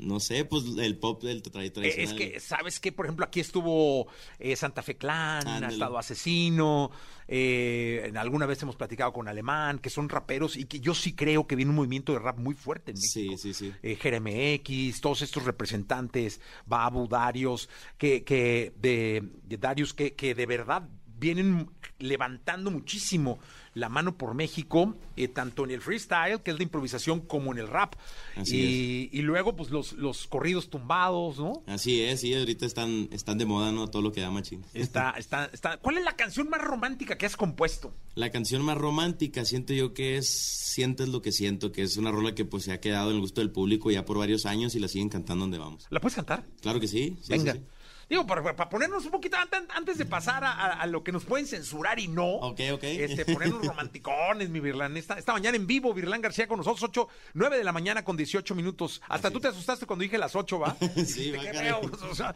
no 0.00 0.18
sé, 0.20 0.44
pues 0.44 0.64
el 0.78 0.98
pop 0.98 1.22
del 1.22 1.42
tra- 1.42 1.72
tradicional. 1.72 1.92
es 1.98 2.12
que, 2.14 2.40
¿sabes 2.40 2.80
qué? 2.80 2.90
Por 2.92 3.06
ejemplo, 3.06 3.24
aquí 3.24 3.38
estuvo 3.40 4.08
eh, 4.40 4.56
Santa 4.56 4.82
Fe 4.82 4.96
Clan, 4.96 5.46
ha 5.64 5.68
estado 5.68 5.96
Asesino, 5.98 6.90
eh, 7.34 8.12
alguna 8.14 8.44
vez 8.44 8.62
hemos 8.62 8.76
platicado 8.76 9.10
con 9.14 9.26
Alemán, 9.26 9.78
que 9.78 9.88
son 9.88 10.10
raperos 10.10 10.54
y 10.56 10.66
que 10.66 10.80
yo 10.80 10.94
sí 10.94 11.14
creo 11.14 11.46
que 11.46 11.56
viene 11.56 11.70
un 11.70 11.76
movimiento 11.76 12.12
de 12.12 12.18
rap 12.18 12.38
muy 12.38 12.54
fuerte 12.54 12.90
en 12.90 12.98
México. 12.98 13.38
Sí, 13.38 13.54
sí, 13.54 13.54
sí. 13.54 13.72
eh, 13.82 13.96
Jeremy 13.96 14.52
X, 14.56 15.00
todos 15.00 15.22
estos 15.22 15.44
representantes, 15.46 16.42
Babu, 16.66 17.08
Darius, 17.08 17.70
que, 17.96 18.22
que 18.22 18.74
de, 18.76 19.22
de 19.44 19.56
Darius, 19.56 19.94
que, 19.94 20.12
que 20.14 20.34
de 20.34 20.44
verdad 20.44 20.86
vienen 21.06 21.70
levantando 21.98 22.70
muchísimo 22.70 23.38
la 23.74 23.88
mano 23.88 24.18
por 24.18 24.34
México, 24.34 24.94
eh, 25.16 25.28
tanto 25.28 25.64
en 25.64 25.70
el 25.70 25.80
freestyle, 25.80 26.42
que 26.42 26.50
es 26.50 26.56
la 26.58 26.62
improvisación, 26.62 27.20
como 27.20 27.52
en 27.52 27.58
el 27.58 27.68
rap. 27.68 27.94
Así 28.36 29.08
y, 29.12 29.18
y 29.18 29.22
luego, 29.22 29.56
pues, 29.56 29.70
los, 29.70 29.92
los 29.94 30.26
corridos 30.26 30.68
tumbados, 30.68 31.38
¿no? 31.38 31.62
Así 31.66 32.02
es, 32.02 32.20
sí, 32.20 32.34
ahorita 32.34 32.66
están, 32.66 33.08
están 33.12 33.38
de 33.38 33.46
moda, 33.46 33.72
¿no? 33.72 33.88
Todo 33.88 34.02
lo 34.02 34.12
que 34.12 34.20
da 34.20 34.30
machín. 34.30 34.62
Está, 34.74 35.10
está, 35.18 35.46
está. 35.52 35.78
¿Cuál 35.78 35.98
es 35.98 36.04
la 36.04 36.16
canción 36.16 36.50
más 36.50 36.60
romántica 36.60 37.16
que 37.16 37.24
has 37.26 37.36
compuesto? 37.36 37.94
La 38.14 38.30
canción 38.30 38.62
más 38.62 38.76
romántica 38.76 39.44
siento 39.44 39.72
yo 39.72 39.94
que 39.94 40.18
es 40.18 40.62
Sientes 40.72 41.08
lo 41.10 41.20
que 41.20 41.32
siento, 41.32 41.70
que 41.70 41.82
es 41.82 41.98
una 41.98 42.10
rola 42.10 42.34
que 42.34 42.46
pues 42.46 42.64
se 42.64 42.72
ha 42.72 42.80
quedado 42.80 43.10
en 43.10 43.16
el 43.16 43.20
gusto 43.20 43.42
del 43.42 43.50
público 43.50 43.90
ya 43.90 44.06
por 44.06 44.16
varios 44.16 44.46
años 44.46 44.74
y 44.74 44.80
la 44.80 44.88
siguen 44.88 45.10
cantando 45.10 45.42
donde 45.42 45.58
vamos. 45.58 45.86
¿La 45.90 46.00
puedes 46.00 46.16
cantar? 46.16 46.46
Claro 46.62 46.80
que 46.80 46.88
sí. 46.88 47.18
sí, 47.20 47.28
Venga. 47.28 47.52
sí, 47.52 47.58
sí. 47.58 47.64
Digo, 48.12 48.26
para, 48.26 48.42
para 48.54 48.68
ponernos 48.68 49.06
un 49.06 49.10
poquito 49.10 49.38
antes, 49.38 49.62
antes 49.74 49.96
de 49.96 50.04
pasar 50.04 50.44
a, 50.44 50.52
a- 50.52 50.72
a 50.82 50.86
lo 50.86 51.02
que 51.02 51.12
nos 51.12 51.24
pueden 51.24 51.46
censurar 51.46 51.98
y 51.98 52.08
no. 52.08 52.26
Ok, 52.26 52.60
ok. 52.74 52.82
Este, 52.84 53.24
ponernos 53.24 53.64
romanticones, 53.66 54.50
mi 54.50 54.60
Virlán. 54.60 54.98
Esta, 54.98 55.14
esta 55.18 55.32
mañana 55.32 55.56
en 55.56 55.66
vivo, 55.66 55.94
Virlán 55.94 56.20
García 56.20 56.46
con 56.46 56.58
nosotros, 56.58 56.82
8, 56.90 57.08
9 57.32 57.56
de 57.56 57.64
la 57.64 57.72
mañana 57.72 58.04
con 58.04 58.18
18 58.18 58.54
minutos. 58.54 59.00
Hasta 59.08 59.30
tú 59.30 59.40
te 59.40 59.48
asustaste 59.48 59.86
cuando 59.86 60.02
dije 60.02 60.18
las 60.18 60.36
8, 60.36 60.58
¿va? 60.58 60.76
Sí, 61.06 61.30
va. 61.32 61.40
O 62.10 62.14
sea, 62.14 62.34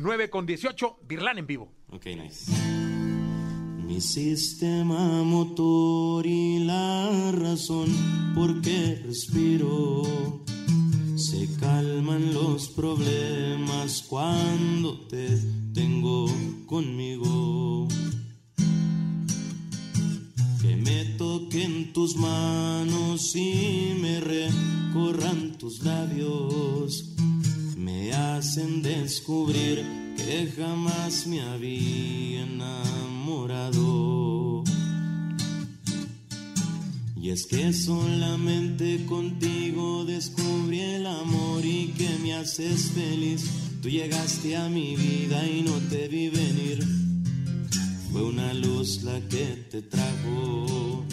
9 0.00 0.30
con 0.30 0.46
18, 0.46 1.00
Virlán 1.06 1.36
en 1.36 1.46
vivo. 1.46 1.70
Ok, 1.90 2.06
nice. 2.06 2.50
Mi 3.76 4.00
sistema 4.00 5.22
motor 5.24 6.24
y 6.26 6.60
la 6.60 7.32
razón 7.32 8.32
por 8.34 8.62
qué 8.62 9.02
respiro 9.04 10.02
se 11.18 11.48
calman 11.58 12.32
los 12.32 12.68
problemas 12.68 14.04
cuando 14.08 15.00
te 15.08 15.28
tengo 15.74 16.26
conmigo. 16.66 17.88
Que 20.62 20.76
me 20.76 21.04
toquen 21.16 21.92
tus 21.92 22.16
manos 22.16 23.34
y 23.36 23.96
me 24.00 24.20
recorran 24.20 25.58
tus 25.58 25.82
labios 25.82 27.14
me 27.88 28.12
hacen 28.12 28.82
descubrir 28.82 30.14
que 30.16 30.52
jamás 30.56 31.26
me 31.26 31.40
había 31.40 32.42
enamorado. 32.42 34.17
Y 37.20 37.30
es 37.30 37.46
que 37.46 37.72
solamente 37.72 39.04
contigo 39.06 40.04
descubrí 40.04 40.80
el 40.80 41.06
amor 41.06 41.64
y 41.64 41.88
que 41.98 42.08
me 42.22 42.34
haces 42.34 42.90
feliz. 42.92 43.44
Tú 43.82 43.88
llegaste 43.88 44.56
a 44.56 44.68
mi 44.68 44.94
vida 44.94 45.44
y 45.46 45.62
no 45.62 45.74
te 45.90 46.06
vi 46.06 46.28
venir. 46.28 46.86
Fue 48.12 48.22
una 48.22 48.54
luz 48.54 49.02
la 49.02 49.20
que 49.28 49.66
te 49.70 49.82
trajo. 49.82 51.04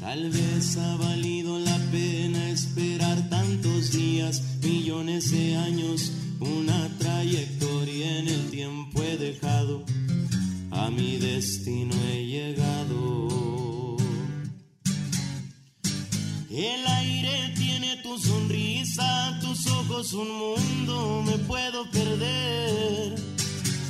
Tal 0.00 0.30
vez 0.30 0.76
ha 0.76 0.96
valido 0.96 1.58
la 1.58 1.76
pena 1.90 2.50
esperar 2.50 3.28
tantos 3.28 3.92
días, 3.92 4.42
millones 4.62 5.32
de 5.32 5.56
años, 5.56 6.12
una 6.38 6.88
trayectoria 6.98 8.20
en 8.20 8.28
el 8.28 8.50
tiempo 8.50 9.02
he 9.02 9.16
dejado, 9.16 9.84
a 10.70 10.90
mi 10.90 11.16
destino 11.16 11.94
un 19.96 20.30
mundo, 20.30 21.22
me 21.24 21.38
puedo 21.38 21.90
perder. 21.90 23.14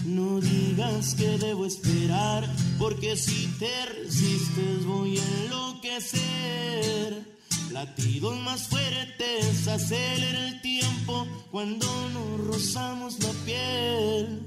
No 0.04 0.40
digas 0.40 1.16
que 1.16 1.36
debo 1.36 1.66
esperar, 1.66 2.48
porque 2.78 3.16
si 3.16 3.48
te 3.58 3.86
resistes 3.86 4.86
voy 4.86 5.18
a 5.18 5.22
enloquecer. 5.42 7.24
Latidos 7.72 8.38
más 8.38 8.68
fuertes, 8.68 9.66
acelera 9.66 10.46
el 10.46 10.60
tiempo 10.60 11.26
cuando 11.50 11.86
nos 12.10 12.46
rozamos 12.46 13.18
la 13.24 13.32
piel. 13.44 14.42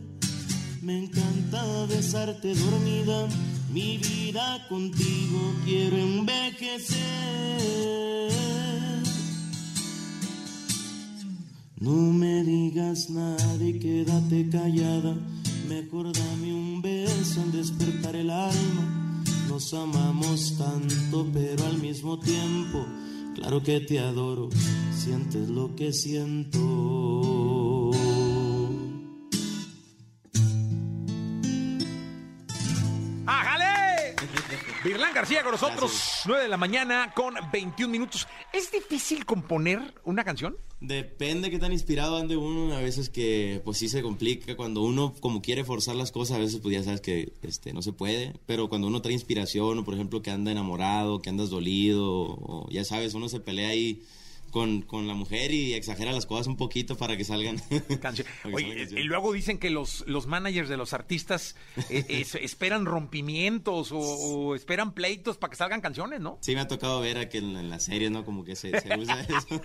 Me 0.82 0.98
encanta 0.98 1.86
besarte 1.88 2.56
dormida, 2.56 3.28
mi 3.74 3.98
vida 3.98 4.66
contigo 4.70 5.56
quiero 5.66 5.98
envejecer. 5.98 7.20
No 11.80 11.94
me 11.94 12.44
digas 12.44 13.10
nada 13.10 13.64
y 13.64 13.80
quédate 13.80 14.50
callada, 14.50 15.16
mejor 15.70 16.12
dame 16.12 16.54
un 16.54 16.82
beso 16.82 17.42
en 17.42 17.54
despertar 17.54 18.18
el 18.18 18.30
alma. 18.30 19.24
Nos 19.48 19.74
amamos 19.74 20.58
tanto, 20.58 21.26
pero 21.34 21.66
al 21.66 21.78
mismo 21.78 22.20
tiempo, 22.20 22.86
claro 23.34 23.64
que 23.64 23.80
te 23.80 24.00
adoro, 24.00 24.50
sientes 24.94 25.48
lo 25.48 25.74
que 25.74 25.94
siento. 25.94 27.59
Virlán 34.84 35.14
García 35.14 35.44
con 35.44 35.52
nosotros, 35.52 36.22
9 36.26 36.44
de 36.44 36.48
la 36.48 36.56
mañana 36.56 37.12
con 37.14 37.34
21 37.52 37.92
minutos. 37.92 38.28
¿Es 38.54 38.72
difícil 38.72 39.26
componer 39.26 39.94
una 40.06 40.24
canción? 40.24 40.56
Depende 40.80 41.50
qué 41.50 41.60
tan 41.60 41.74
inspirado 41.74 42.16
ande 42.16 42.38
uno, 42.38 42.74
a 42.74 42.80
veces 42.80 43.10
que 43.10 43.62
pues 43.66 43.78
sí 43.78 43.90
se 43.90 44.02
complica, 44.02 44.56
cuando 44.56 44.82
uno 44.82 45.14
como 45.20 45.42
quiere 45.42 45.66
forzar 45.66 45.98
las 45.98 46.14
cosas, 46.14 46.38
a 46.38 46.40
veces 46.40 46.62
pues 46.62 46.74
ya 46.74 46.84
sabes 46.84 47.02
que 47.02 47.34
este, 47.42 47.74
no 47.74 47.82
se 47.82 47.92
puede, 47.92 48.34
pero 48.46 48.70
cuando 48.70 48.88
uno 48.88 49.02
trae 49.02 49.14
inspiración 49.14 49.80
o 49.80 49.84
por 49.84 49.96
ejemplo 49.96 50.22
que 50.22 50.32
anda 50.32 50.50
enamorado, 50.50 51.22
que 51.22 51.30
andas 51.30 51.50
dolido, 51.50 52.06
o 52.08 52.70
ya 52.72 52.86
sabes, 52.86 53.14
uno 53.16 53.28
se 53.28 53.42
pelea 53.42 53.70
ahí 53.70 54.02
con, 54.50 54.82
con 54.82 55.08
la 55.08 55.14
mujer 55.14 55.52
y 55.52 55.74
exagera 55.74 56.12
las 56.12 56.26
cosas 56.26 56.48
un 56.48 56.58
poquito 56.58 56.98
para 56.98 57.16
que 57.18 57.24
salgan. 57.24 57.58
Canción. 58.02 58.28
Oye, 58.54 58.88
y 58.92 59.04
luego 59.04 59.32
dicen 59.34 59.58
que 59.60 59.70
los, 59.70 60.04
los 60.08 60.28
managers 60.28 60.70
de 60.70 60.78
los 60.78 60.94
artistas 60.94 61.56
eh, 61.90 62.06
es- 62.10 62.36
esperan 62.36 62.86
rompimientos 62.86 63.92
o, 63.92 63.98
o 64.00 64.56
esperan 64.56 64.94
pleitos 64.94 65.38
para 65.38 65.52
que 65.52 65.58
salgan 65.58 65.82
canciones, 65.82 66.20
¿no? 66.20 66.38
Sí 66.42 66.56
me 66.56 66.62
ha 66.62 66.68
tocado 66.68 67.00
ver 67.02 67.18
a 67.18 67.30
que 67.30 67.40
en, 67.40 67.56
en 67.56 67.70
las 67.70 67.84
series, 67.84 68.12
¿no? 68.12 68.26
Como 68.26 68.44
que 68.44 68.56
se, 68.56 68.72
se 68.80 68.98
usa 68.98 69.22
eso. 69.30 69.62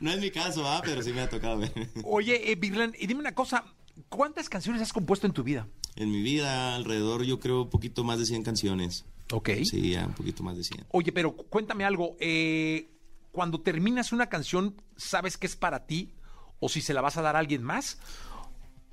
no 0.00 0.10
es 0.12 0.20
mi 0.20 0.30
caso, 0.30 0.66
¿ah? 0.68 0.80
Pero 0.84 1.02
sí 1.02 1.12
me 1.12 1.20
ha 1.22 1.28
tocado 1.28 1.58
ver. 1.58 1.72
Oye, 2.04 2.50
eh, 2.50 2.54
Virlán, 2.56 2.94
y 2.98 3.06
dime 3.06 3.20
una 3.20 3.34
cosa, 3.34 3.64
¿cuántas 4.08 4.48
canciones 4.48 4.82
has 4.82 4.92
compuesto 4.92 5.26
en 5.26 5.32
tu 5.32 5.42
vida? 5.42 5.68
En 5.96 6.10
mi 6.10 6.22
vida, 6.22 6.74
alrededor, 6.74 7.22
yo 7.24 7.38
creo, 7.40 7.62
un 7.62 7.70
poquito 7.70 8.02
más 8.04 8.18
de 8.18 8.26
100 8.26 8.42
canciones. 8.42 9.04
Ok. 9.32 9.50
Sí, 9.64 9.90
ya, 9.92 10.06
un 10.06 10.14
poquito 10.14 10.42
más 10.42 10.56
de 10.56 10.64
100. 10.64 10.86
Oye, 10.90 11.12
pero 11.12 11.34
cuéntame 11.34 11.84
algo, 11.84 12.16
eh, 12.20 12.88
cuando 13.34 13.60
terminas 13.60 14.12
una 14.12 14.28
canción, 14.28 14.80
¿sabes 14.96 15.36
que 15.36 15.46
es 15.46 15.56
para 15.56 15.86
ti? 15.86 16.14
¿O 16.60 16.68
si 16.68 16.80
se 16.80 16.94
la 16.94 17.00
vas 17.02 17.16
a 17.18 17.22
dar 17.22 17.34
a 17.36 17.40
alguien 17.40 17.62
más? 17.64 17.98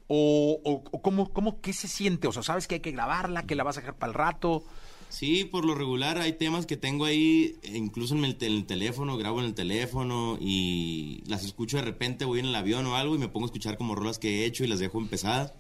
¿O, 0.08 0.84
cómo, 1.02 1.32
cómo, 1.32 1.62
qué 1.62 1.72
se 1.72 1.88
siente? 1.88 2.28
O 2.28 2.32
sea, 2.34 2.44
¿sabes 2.44 2.68
que 2.68 2.76
hay 2.76 2.82
que 2.82 2.92
grabarla, 2.92 3.46
que 3.46 3.56
la 3.56 3.64
vas 3.64 3.78
a 3.78 3.82
dejar 3.82 3.96
para 3.98 4.10
el 4.10 4.14
rato? 4.16 4.64
Sí, 5.08 5.46
por 5.46 5.64
lo 5.64 5.76
regular 5.76 6.18
hay 6.18 6.34
temas 6.34 6.66
que 6.66 6.76
tengo 6.76 7.06
ahí, 7.06 7.56
eh, 7.64 7.78
incluso 7.78 8.16
en 8.16 8.26
el, 8.26 8.38
tel- 8.38 8.58
el 8.58 8.66
teléfono, 8.66 9.16
grabo 9.18 9.40
en 9.40 9.46
el 9.46 9.54
teléfono 9.54 10.38
y 10.42 11.24
las 11.28 11.46
escucho 11.46 11.78
de 11.78 11.84
repente, 11.84 12.26
voy 12.26 12.40
en 12.40 12.48
el 12.48 12.56
avión 12.56 12.86
o 12.88 12.96
algo 12.96 13.16
y 13.16 13.20
me 13.20 13.28
pongo 13.30 13.46
a 13.46 13.48
escuchar 13.50 13.78
como 13.78 13.96
rolas 13.96 14.20
que 14.20 14.42
he 14.42 14.46
hecho 14.46 14.64
y 14.64 14.68
las 14.68 14.80
dejo 14.80 14.98
empezadas. 15.00 15.54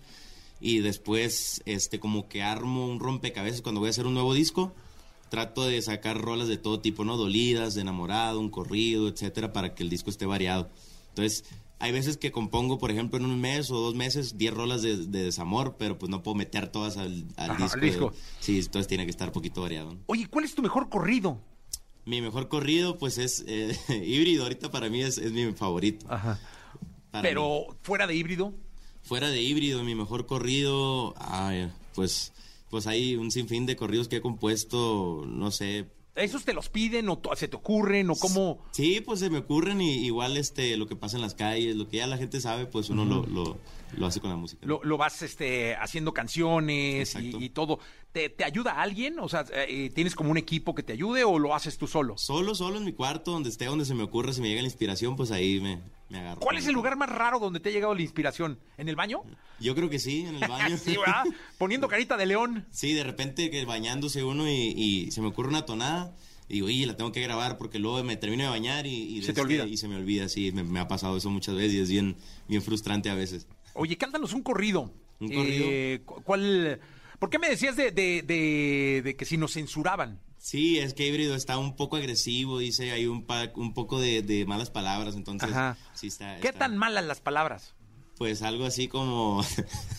Y 0.59 0.79
después, 0.79 1.61
este, 1.65 1.99
como 1.99 2.27
que 2.27 2.43
armo 2.43 2.87
un 2.87 2.99
rompecabezas 2.99 3.61
cuando 3.61 3.79
voy 3.79 3.87
a 3.87 3.91
hacer 3.91 4.05
un 4.05 4.13
nuevo 4.15 4.33
disco. 4.33 4.73
Trato 5.31 5.63
de 5.65 5.81
sacar 5.81 6.19
rolas 6.19 6.49
de 6.49 6.57
todo 6.57 6.81
tipo, 6.81 7.05
¿no? 7.05 7.15
Dolidas, 7.15 7.73
de 7.73 7.81
enamorado, 7.81 8.39
un 8.39 8.49
corrido, 8.49 9.07
etcétera, 9.07 9.53
para 9.53 9.73
que 9.73 9.81
el 9.83 9.89
disco 9.89 10.09
esté 10.09 10.25
variado. 10.25 10.69
Entonces, 11.07 11.45
hay 11.79 11.93
veces 11.93 12.17
que 12.17 12.31
compongo, 12.33 12.77
por 12.77 12.91
ejemplo, 12.91 13.17
en 13.17 13.25
un 13.25 13.39
mes 13.39 13.71
o 13.71 13.79
dos 13.79 13.95
meses, 13.95 14.37
10 14.37 14.53
rolas 14.53 14.81
de, 14.81 14.97
de 14.97 15.23
desamor, 15.23 15.77
pero 15.79 15.97
pues 15.97 16.09
no 16.09 16.21
puedo 16.21 16.35
meter 16.35 16.67
todas 16.67 16.97
al, 16.97 17.25
al 17.37 17.51
Ajá, 17.51 17.63
disco. 17.63 17.75
al 17.79 17.81
disco. 17.81 18.13
Sí, 18.41 18.59
entonces 18.59 18.87
tiene 18.87 19.05
que 19.05 19.09
estar 19.11 19.29
un 19.29 19.33
poquito 19.33 19.61
variado. 19.61 19.93
¿no? 19.93 19.99
Oye, 20.07 20.27
¿cuál 20.27 20.43
es 20.43 20.53
tu 20.53 20.61
mejor 20.61 20.89
corrido? 20.89 21.39
Mi 22.03 22.21
mejor 22.21 22.49
corrido, 22.49 22.97
pues 22.97 23.17
es 23.17 23.43
eh, 23.47 23.73
híbrido. 24.05 24.43
Ahorita 24.43 24.69
para 24.69 24.89
mí 24.89 25.01
es, 25.01 25.17
es 25.17 25.31
mi 25.31 25.51
favorito. 25.53 26.05
Ajá. 26.09 26.39
Para 27.09 27.21
Pero 27.23 27.67
fuera 27.83 28.05
de 28.05 28.15
híbrido. 28.15 28.53
Fuera 29.01 29.29
de 29.29 29.41
híbrido, 29.41 29.83
mi 29.83 29.95
mejor 29.95 30.25
corrido, 30.27 31.15
ay, 31.17 31.71
pues, 31.95 32.31
pues 32.71 32.87
hay 32.87 33.15
un 33.17 33.29
sinfín 33.29 33.67
de 33.67 33.75
corridos 33.75 34.07
que 34.07 34.15
he 34.15 34.21
compuesto, 34.21 35.25
no 35.27 35.51
sé. 35.51 35.85
¿Esos 36.15 36.43
te 36.43 36.53
los 36.53 36.69
piden 36.69 37.07
o 37.09 37.21
se 37.35 37.47
te 37.47 37.55
ocurren 37.55 38.09
o 38.09 38.15
cómo? 38.15 38.59
Sí, 38.71 39.01
pues 39.01 39.19
se 39.19 39.29
me 39.29 39.39
ocurren 39.39 39.81
y 39.81 40.05
igual 40.05 40.37
este, 40.37 40.75
lo 40.77 40.87
que 40.87 40.95
pasa 40.95 41.17
en 41.17 41.21
las 41.21 41.35
calles, 41.35 41.75
lo 41.75 41.87
que 41.87 41.97
ya 41.97 42.07
la 42.07 42.17
gente 42.17 42.41
sabe, 42.41 42.65
pues 42.65 42.89
uno 42.89 43.05
lo, 43.05 43.25
lo, 43.27 43.57
lo 43.97 44.05
hace 44.05 44.19
con 44.19 44.29
la 44.29 44.35
música. 44.35 44.65
Lo, 44.65 44.81
lo 44.83 44.97
vas 44.97 45.21
este, 45.21 45.75
haciendo 45.75 46.13
canciones 46.13 47.15
y, 47.15 47.35
y 47.43 47.49
todo. 47.49 47.79
¿Te, 48.11 48.29
te 48.29 48.43
ayuda 48.43 48.81
alguien? 48.81 49.19
O 49.19 49.29
sea, 49.29 49.45
eh, 49.53 49.89
¿tienes 49.93 50.15
como 50.15 50.31
un 50.31 50.37
equipo 50.37 50.75
que 50.75 50.83
te 50.83 50.93
ayude 50.93 51.23
o 51.23 51.39
lo 51.39 51.55
haces 51.55 51.77
tú 51.77 51.87
solo? 51.87 52.17
Solo, 52.17 52.55
solo 52.55 52.77
en 52.77 52.83
mi 52.85 52.91
cuarto, 52.93 53.31
donde 53.31 53.49
esté, 53.49 53.65
donde 53.65 53.85
se 53.85 53.93
me 53.93 54.03
ocurre, 54.03 54.33
si 54.33 54.41
me 54.41 54.49
llega 54.49 54.61
la 54.61 54.67
inspiración, 54.67 55.15
pues 55.15 55.31
ahí 55.31 55.61
me, 55.61 55.79
me 56.09 56.19
agarro. 56.19 56.41
¿Cuál 56.41 56.57
es 56.57 56.67
el 56.67 56.73
lugar 56.73 56.97
más 56.97 57.09
raro 57.09 57.39
donde 57.39 57.59
te 57.61 57.69
ha 57.69 57.71
llegado 57.71 57.95
la 57.95 58.01
inspiración? 58.01 58.59
¿En 58.77 58.89
el 58.89 58.95
baño? 58.97 59.23
Yo 59.59 59.75
creo 59.75 59.89
que 59.89 59.99
sí, 59.99 60.25
en 60.25 60.35
el 60.43 60.49
baño. 60.49 60.77
sí, 60.83 60.97
¿verdad? 60.97 61.23
Poniendo 61.57 61.87
carita 61.87 62.17
de 62.17 62.25
león. 62.25 62.65
Sí, 62.71 62.93
de 62.93 63.03
repente 63.03 63.49
que 63.49 63.63
bañándose 63.65 64.23
uno 64.23 64.49
y, 64.49 64.73
y 64.75 65.11
se 65.11 65.21
me 65.21 65.27
ocurre 65.27 65.47
una 65.49 65.65
tonada 65.65 66.13
y 66.49 66.55
digo, 66.55 66.67
oye, 66.67 66.85
la 66.85 66.97
tengo 66.97 67.13
que 67.13 67.21
grabar 67.21 67.57
porque 67.57 67.79
luego 67.79 68.03
me 68.03 68.17
termino 68.17 68.43
de 68.43 68.49
bañar 68.49 68.85
y, 68.85 68.89
y 68.93 69.21
Se 69.21 69.27
te 69.27 69.39
este- 69.39 69.41
olvida. 69.41 69.65
Y 69.67 69.77
se 69.77 69.87
me 69.87 69.95
olvida, 69.95 70.27
sí, 70.27 70.51
me, 70.51 70.65
me 70.65 70.81
ha 70.81 70.87
pasado 70.89 71.15
eso 71.15 71.29
muchas 71.29 71.55
veces 71.55 71.73
y 71.75 71.79
es 71.79 71.89
bien, 71.89 72.17
bien 72.49 72.61
frustrante 72.61 73.09
a 73.09 73.15
veces. 73.15 73.47
Oye, 73.73 73.97
cántanos 73.97 74.33
un 74.33 74.43
corrido. 74.43 74.93
¿Un 75.19 75.27
corrido? 75.29 75.65
Eh, 75.69 76.01
cu- 76.05 76.21
¿Cuál? 76.23 76.79
¿Por 77.19 77.29
qué 77.29 77.37
me 77.39 77.49
decías 77.49 77.75
de, 77.75 77.91
de- 77.91 78.23
de- 78.23 79.01
de 79.03 79.15
que 79.15 79.25
si 79.25 79.37
nos 79.37 79.53
censuraban? 79.53 80.19
Sí, 80.37 80.79
es 80.79 80.95
que 80.95 81.07
híbrido 81.07 81.35
está 81.35 81.59
un 81.59 81.75
poco 81.75 81.97
agresivo, 81.97 82.57
dice, 82.57 82.91
hay 82.91 83.05
un, 83.05 83.25
pa- 83.27 83.51
un 83.55 83.75
poco 83.75 83.99
de, 83.99 84.23
de 84.23 84.45
malas 84.47 84.71
palabras, 84.71 85.15
entonces 85.15 85.51
Ajá. 85.51 85.77
sí 85.93 86.07
está... 86.07 86.37
¿Qué 86.39 86.47
está- 86.47 86.59
tan 86.61 86.77
malas 86.77 87.05
las 87.05 87.21
palabras? 87.21 87.75
Pues 88.21 88.43
algo 88.43 88.65
así 88.65 88.87
como, 88.87 89.43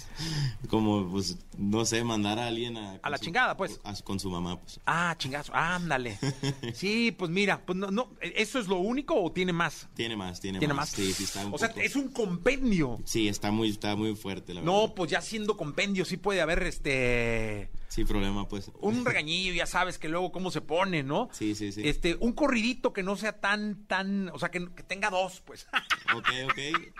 como, 0.68 1.10
pues, 1.10 1.38
no 1.58 1.84
sé, 1.84 2.04
mandar 2.04 2.38
a 2.38 2.46
alguien 2.46 2.76
a... 2.76 3.00
A 3.02 3.10
la 3.10 3.18
chingada, 3.18 3.56
pues. 3.56 3.80
a- 3.82 3.94
con 4.04 4.20
su 4.20 4.30
mamá, 4.30 4.60
pues. 4.60 4.78
Ah, 4.86 5.16
chingazo, 5.18 5.52
ándale. 5.52 6.20
Sí, 6.72 7.10
pues 7.10 7.32
mira, 7.32 7.66
pues 7.66 7.76
no, 7.76 7.90
no, 7.90 8.12
¿eso 8.20 8.60
es 8.60 8.68
lo 8.68 8.76
único 8.76 9.20
o 9.20 9.32
tiene 9.32 9.52
más? 9.52 9.88
Tiene 9.94 10.16
más, 10.16 10.40
tiene, 10.40 10.60
¿Tiene 10.60 10.72
más. 10.72 10.90
más? 10.90 10.90
Sí, 10.90 11.12
sí, 11.12 11.24
está 11.24 11.44
un 11.44 11.52
O 11.52 11.58
sea, 11.58 11.70
poco- 11.70 11.80
es 11.80 11.96
un 11.96 12.12
compendio. 12.12 13.00
Sí, 13.04 13.26
está 13.26 13.50
muy, 13.50 13.70
está 13.70 13.96
muy 13.96 14.14
fuerte, 14.14 14.54
la 14.54 14.60
verdad. 14.60 14.72
No, 14.72 14.94
pues 14.94 15.10
ya 15.10 15.20
siendo 15.20 15.56
compendio 15.56 16.04
sí 16.04 16.16
puede 16.16 16.40
haber 16.42 16.62
este 16.62 17.70
Sin 17.88 18.06
problema, 18.06 18.46
pues. 18.46 18.70
un 18.80 19.04
regañillo, 19.04 19.52
ya 19.52 19.66
sabes 19.66 19.98
que 19.98 20.08
luego 20.08 20.30
cómo 20.30 20.52
se 20.52 20.60
pone, 20.60 21.02
¿no? 21.02 21.28
Sí, 21.32 21.56
sí, 21.56 21.72
sí. 21.72 21.82
Este, 21.88 22.14
un 22.20 22.34
corridito 22.34 22.92
que 22.92 23.02
no 23.02 23.16
sea 23.16 23.40
tan, 23.40 23.84
tan, 23.88 24.28
o 24.28 24.38
sea, 24.38 24.52
que, 24.52 24.72
que 24.76 24.84
tenga 24.84 25.10
dos, 25.10 25.40
pues. 25.44 25.66
Ok, 26.14 26.28
ok. 26.44 26.92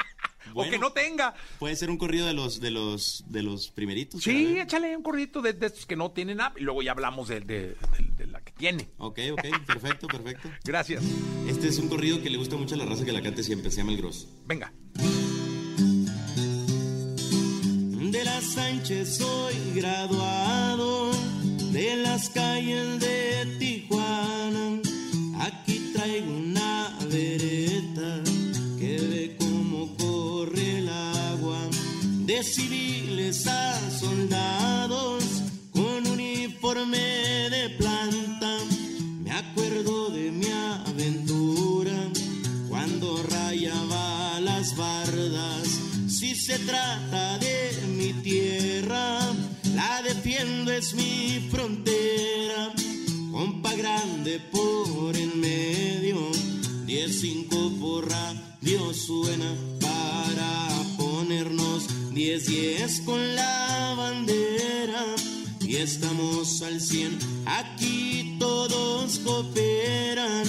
O 0.55 0.65
que 0.69 0.79
no 0.79 0.93
tenga. 0.93 1.35
Puede 1.59 1.77
ser 1.77 1.91
un 1.91 1.97
corrido 1.99 2.27
de 2.27 2.35
los, 2.35 2.61
de 2.61 2.71
los, 2.71 3.25
de 3.29 3.43
los 3.43 3.69
primeritos. 3.69 4.23
Sí, 4.23 4.59
échale 4.59 4.97
un 4.97 5.03
corridito 5.03 5.41
de, 5.43 5.53
de 5.53 5.67
estos 5.67 5.87
que 5.87 5.97
no 5.97 6.11
tienen 6.13 6.39
nada 6.39 6.53
y 6.57 6.63
luego 6.63 6.83
ya 6.83 6.93
hablamos 6.93 7.29
de, 7.29 7.41
de- 7.41 7.77
la 8.31 8.41
que 8.41 8.53
tiene. 8.53 8.89
Ok, 8.99 9.19
ok, 9.33 9.43
perfecto, 9.67 10.07
perfecto. 10.07 10.49
Gracias. 10.65 11.03
Este 11.49 11.69
es 11.69 11.79
un 11.79 11.89
corrido 11.89 12.23
que 12.23 12.31
le 12.31 12.39
gusta 12.39 12.57
mucho 12.57 12.75
a 12.75 12.79
la 12.79 12.85
raza 12.87 13.05
que 13.05 13.13
la 13.13 13.21
cante 13.21 13.43
siempre, 13.43 13.71
se 13.71 13.79
llama 13.79 13.93
El 13.93 13.99
Grosso. 13.99 14.27
Venga. 14.47 14.73
De 18.11 18.25
la 18.25 18.41
Sánchez 18.41 19.17
soy 19.17 19.55
graduado 19.75 21.11
de 21.73 21.97
las 21.97 22.29
calles 22.31 23.01
de 23.01 23.57
Tijuana. 23.59 24.81
Aquí 25.41 25.91
traigo 25.95 26.31
una 26.33 26.97
vereta 27.11 27.72
De 32.43 32.49
civiles 32.49 33.47
a 33.47 33.79
soldados 34.01 35.23
con 35.71 36.05
uniforme 36.09 36.99
de 37.51 37.71
planta. 37.79 38.59
Me 39.23 39.31
acuerdo 39.31 40.11
de 40.11 40.33
mi 40.33 40.49
aventura 40.49 41.97
cuando 42.69 43.23
rayaba 43.31 44.41
las 44.41 44.77
bardas. 44.77 45.69
Si 46.09 46.35
se 46.35 46.59
trata 46.59 47.39
de 47.39 47.87
mi 47.87 48.13
tierra, 48.13 49.21
la 49.77 50.03
defiendo, 50.03 50.73
es 50.73 50.95
mi 50.95 51.49
frontera. 51.49 52.73
Compa 53.31 53.73
grande 53.75 54.41
por 54.51 55.17
en 55.17 55.41
medio, 55.41 56.19
10-5 56.89 57.79
por 57.79 58.11
radio 58.11 58.93
suena 58.93 59.72
10-10 62.45 63.05
con 63.05 63.35
la 63.35 63.95
bandera. 63.97 65.05
Y 65.61 65.77
estamos 65.77 66.63
al 66.63 66.81
100, 66.81 67.19
aquí 67.47 68.37
todos 68.39 69.19
cooperan. 69.21 70.45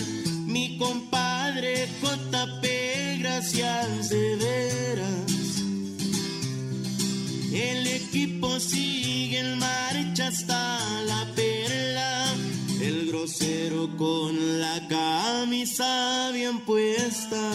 Mi 0.46 0.78
compadre 0.78 1.88
JP, 2.02 3.20
gracias 3.20 4.10
de 4.10 4.36
veras. 4.36 5.62
El 7.54 7.88
equipo 7.88 8.60
sigue 8.60 9.40
en 9.40 9.60
marcha 9.60 10.28
hasta 10.28 10.80
la 11.04 11.32
perla. 11.36 12.34
El 12.82 13.08
grosero 13.08 13.96
con 13.98 14.60
la 14.60 14.88
camisa 14.88 16.32
bien 16.34 16.60
puesta. 16.62 17.52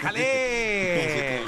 ¡Ájale! 0.00 1.42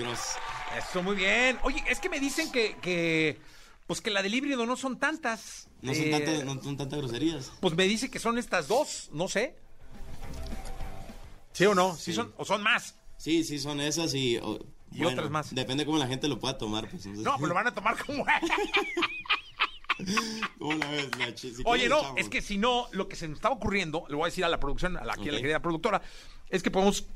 Eso, 0.78 1.03
muy 1.03 1.16
bien. 1.16 1.59
Oye, 1.62 1.82
es 1.88 1.98
que 2.00 2.09
me 2.09 2.18
dicen 2.20 2.50
que, 2.53 2.76
que 2.80 3.38
pues 3.86 4.00
que 4.00 4.11
la 4.11 4.22
del 4.22 4.34
híbrido 4.34 4.64
no 4.66 4.76
son 4.76 4.98
tantas. 4.98 5.68
No 5.82 5.94
son, 5.94 6.05
Eh, 6.05 6.11
tantas, 6.11 6.44
no 6.44 6.62
son 6.62 6.76
tantas 6.76 6.98
groserías. 6.98 7.53
Pues 7.61 7.74
me 7.74 7.84
dice 7.84 8.11
que 8.11 8.18
son 8.18 8.38
estas 8.38 8.68
dos, 8.68 9.11
no 9.12 9.28
sé. 9.28 9.57
¿Sí 11.53 11.66
o 11.66 11.74
no? 11.74 11.94
¿Sí, 11.96 12.12
son 12.12 12.32
o 12.36 12.44
son 12.44 12.62
más? 12.62 12.94
Sí, 13.18 13.44
sí, 13.44 13.59
son 13.59 13.80
esas 13.80 14.14
y... 14.14 14.38
o- 14.38 14.59
Y 14.92 14.98
bueno, 14.98 15.11
otras 15.18 15.30
más. 15.30 15.55
Depende 15.55 15.84
cómo 15.86 15.98
la 15.98 16.07
gente 16.07 16.28
lo 16.28 16.38
pueda 16.38 16.57
tomar. 16.59 16.88
Pues, 16.88 17.05
entonces- 17.07 17.24
No, 17.24 17.36
pues 17.38 17.48
lo 17.48 17.55
van 17.55 17.66
a 17.66 17.74
tomar 17.74 17.96
como... 18.05 18.24
¿Cómo 20.59 20.72
la 20.74 20.90
ves, 20.90 21.09
Nachi? 21.18 21.55
Si 21.55 21.62
Oye, 21.64 21.88
no, 21.88 21.98
echamos. 21.98 22.20
es 22.20 22.28
que 22.28 22.40
si 22.42 22.59
no, 22.59 22.88
lo 22.92 23.09
que 23.09 23.16
se 23.16 23.28
nos 23.28 23.36
estaba 23.38 23.55
ocurriendo, 23.55 24.05
le 24.09 24.14
voy 24.16 24.22
a 24.24 24.26
decir 24.26 24.44
a 24.44 24.48
la 24.48 24.59
producción, 24.59 24.96
a 24.96 25.05
la, 25.05 25.12
aquí 25.12 25.28
a 25.28 25.32
la 25.32 25.38
querida 25.40 25.61
productora, 25.61 26.00
es 26.48 26.62
que 26.62 26.70
podemos 26.70 27.07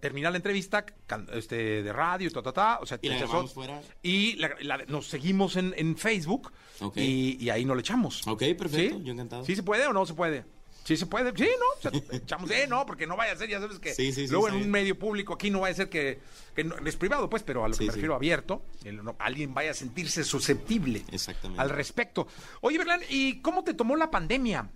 terminar 0.00 0.32
la 0.32 0.36
entrevista 0.38 0.84
can- 1.06 1.28
este, 1.32 1.82
de 1.82 1.92
radio, 1.92 2.30
ta, 2.30 2.42
ta, 2.42 2.52
ta, 2.52 2.78
o 2.80 2.86
sea, 2.86 2.98
Y 3.02 3.08
la 3.08 3.26
fuera. 3.46 3.80
y 4.02 4.34
la- 4.34 4.56
la- 4.60 4.84
nos 4.86 5.06
seguimos 5.08 5.56
en, 5.56 5.74
en 5.76 5.96
Facebook 5.96 6.52
Ok. 6.80 6.96
y, 6.96 7.36
y 7.44 7.50
ahí 7.50 7.64
no 7.64 7.74
le 7.74 7.80
echamos. 7.80 8.26
Ok, 8.26 8.42
perfecto, 8.58 8.96
¿Sí? 8.98 9.04
yo 9.04 9.12
encantado. 9.12 9.44
¿Sí 9.44 9.54
se 9.54 9.62
puede 9.62 9.86
o 9.86 9.92
no 9.92 10.04
se 10.06 10.14
puede? 10.14 10.44
Sí 10.84 10.96
se 10.96 11.06
puede, 11.06 11.32
sí, 11.36 11.48
¿no? 11.58 11.66
O 11.78 11.82
sea, 11.82 11.90
echamos, 12.16 12.48
eh, 12.50 12.66
no, 12.68 12.86
porque 12.86 13.06
no 13.08 13.16
vaya 13.16 13.32
a 13.32 13.36
ser, 13.36 13.48
ya 13.48 13.58
sabes 13.60 13.80
que 13.80 13.92
Sí, 13.92 14.12
sí, 14.12 14.26
sí, 14.26 14.32
luego 14.32 14.48
en 14.48 14.54
un 14.54 14.70
medio 14.70 14.96
público 14.98 15.34
aquí 15.34 15.50
no 15.50 15.60
vaya 15.60 15.72
a 15.72 15.76
ser 15.76 15.88
que, 15.88 16.20
que 16.54 16.62
no- 16.64 16.76
es 16.86 16.96
privado, 16.96 17.28
pues, 17.28 17.42
pero 17.42 17.64
a 17.64 17.68
lo 17.68 17.76
que 17.76 17.84
me 17.86 17.92
refiero 17.92 18.14
abierto, 18.14 18.62
el- 18.84 19.02
no- 19.04 19.16
alguien 19.18 19.52
vaya 19.52 19.72
a 19.72 19.74
sentirse 19.74 20.22
susceptible 20.24 21.02
Exactamente. 21.10 21.60
al 21.60 21.70
respecto. 21.70 22.28
Oye, 22.60 22.78
Berlán, 22.78 23.00
¿y 23.10 23.40
cómo 23.42 23.64
te 23.64 23.74
tomó 23.74 23.96
la 23.96 24.10
pandemia? 24.12 24.70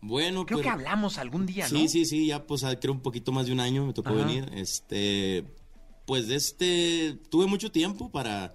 Bueno, 0.00 0.46
Creo 0.46 0.58
pues, 0.58 0.64
que 0.66 0.70
hablamos 0.70 1.18
algún 1.18 1.46
día, 1.46 1.68
¿no? 1.68 1.78
Sí, 1.78 1.88
sí, 1.88 2.04
sí, 2.04 2.26
ya 2.26 2.46
pues 2.46 2.62
ah, 2.64 2.78
creo 2.78 2.92
un 2.92 3.00
poquito 3.00 3.32
más 3.32 3.46
de 3.46 3.52
un 3.52 3.60
año 3.60 3.86
me 3.86 3.92
tocó 3.92 4.10
Ajá. 4.10 4.18
venir. 4.24 4.48
Este, 4.54 5.44
pues 6.06 6.28
de 6.28 6.36
este, 6.36 7.18
tuve 7.30 7.46
mucho 7.46 7.72
tiempo 7.72 8.10
para 8.10 8.54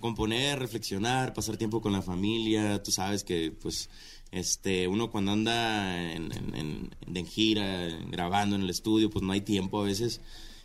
componer, 0.00 0.58
reflexionar, 0.58 1.32
pasar 1.32 1.56
tiempo 1.56 1.80
con 1.80 1.92
la 1.92 2.02
familia. 2.02 2.82
Tú 2.82 2.90
sabes 2.92 3.24
que 3.24 3.50
pues 3.52 3.88
este, 4.30 4.86
uno 4.88 5.10
cuando 5.10 5.32
anda 5.32 6.12
en, 6.12 6.30
en- 6.32 6.54
en- 6.54 7.16
en 7.16 7.26
gira, 7.26 7.88
grabando 8.10 8.56
en 8.56 8.62
el 8.62 8.70
estudio, 8.70 9.10
pues 9.10 9.24
no 9.24 9.32
hay 9.32 9.40
tiempo 9.40 9.80
a 9.80 9.84
veces. 9.84 10.20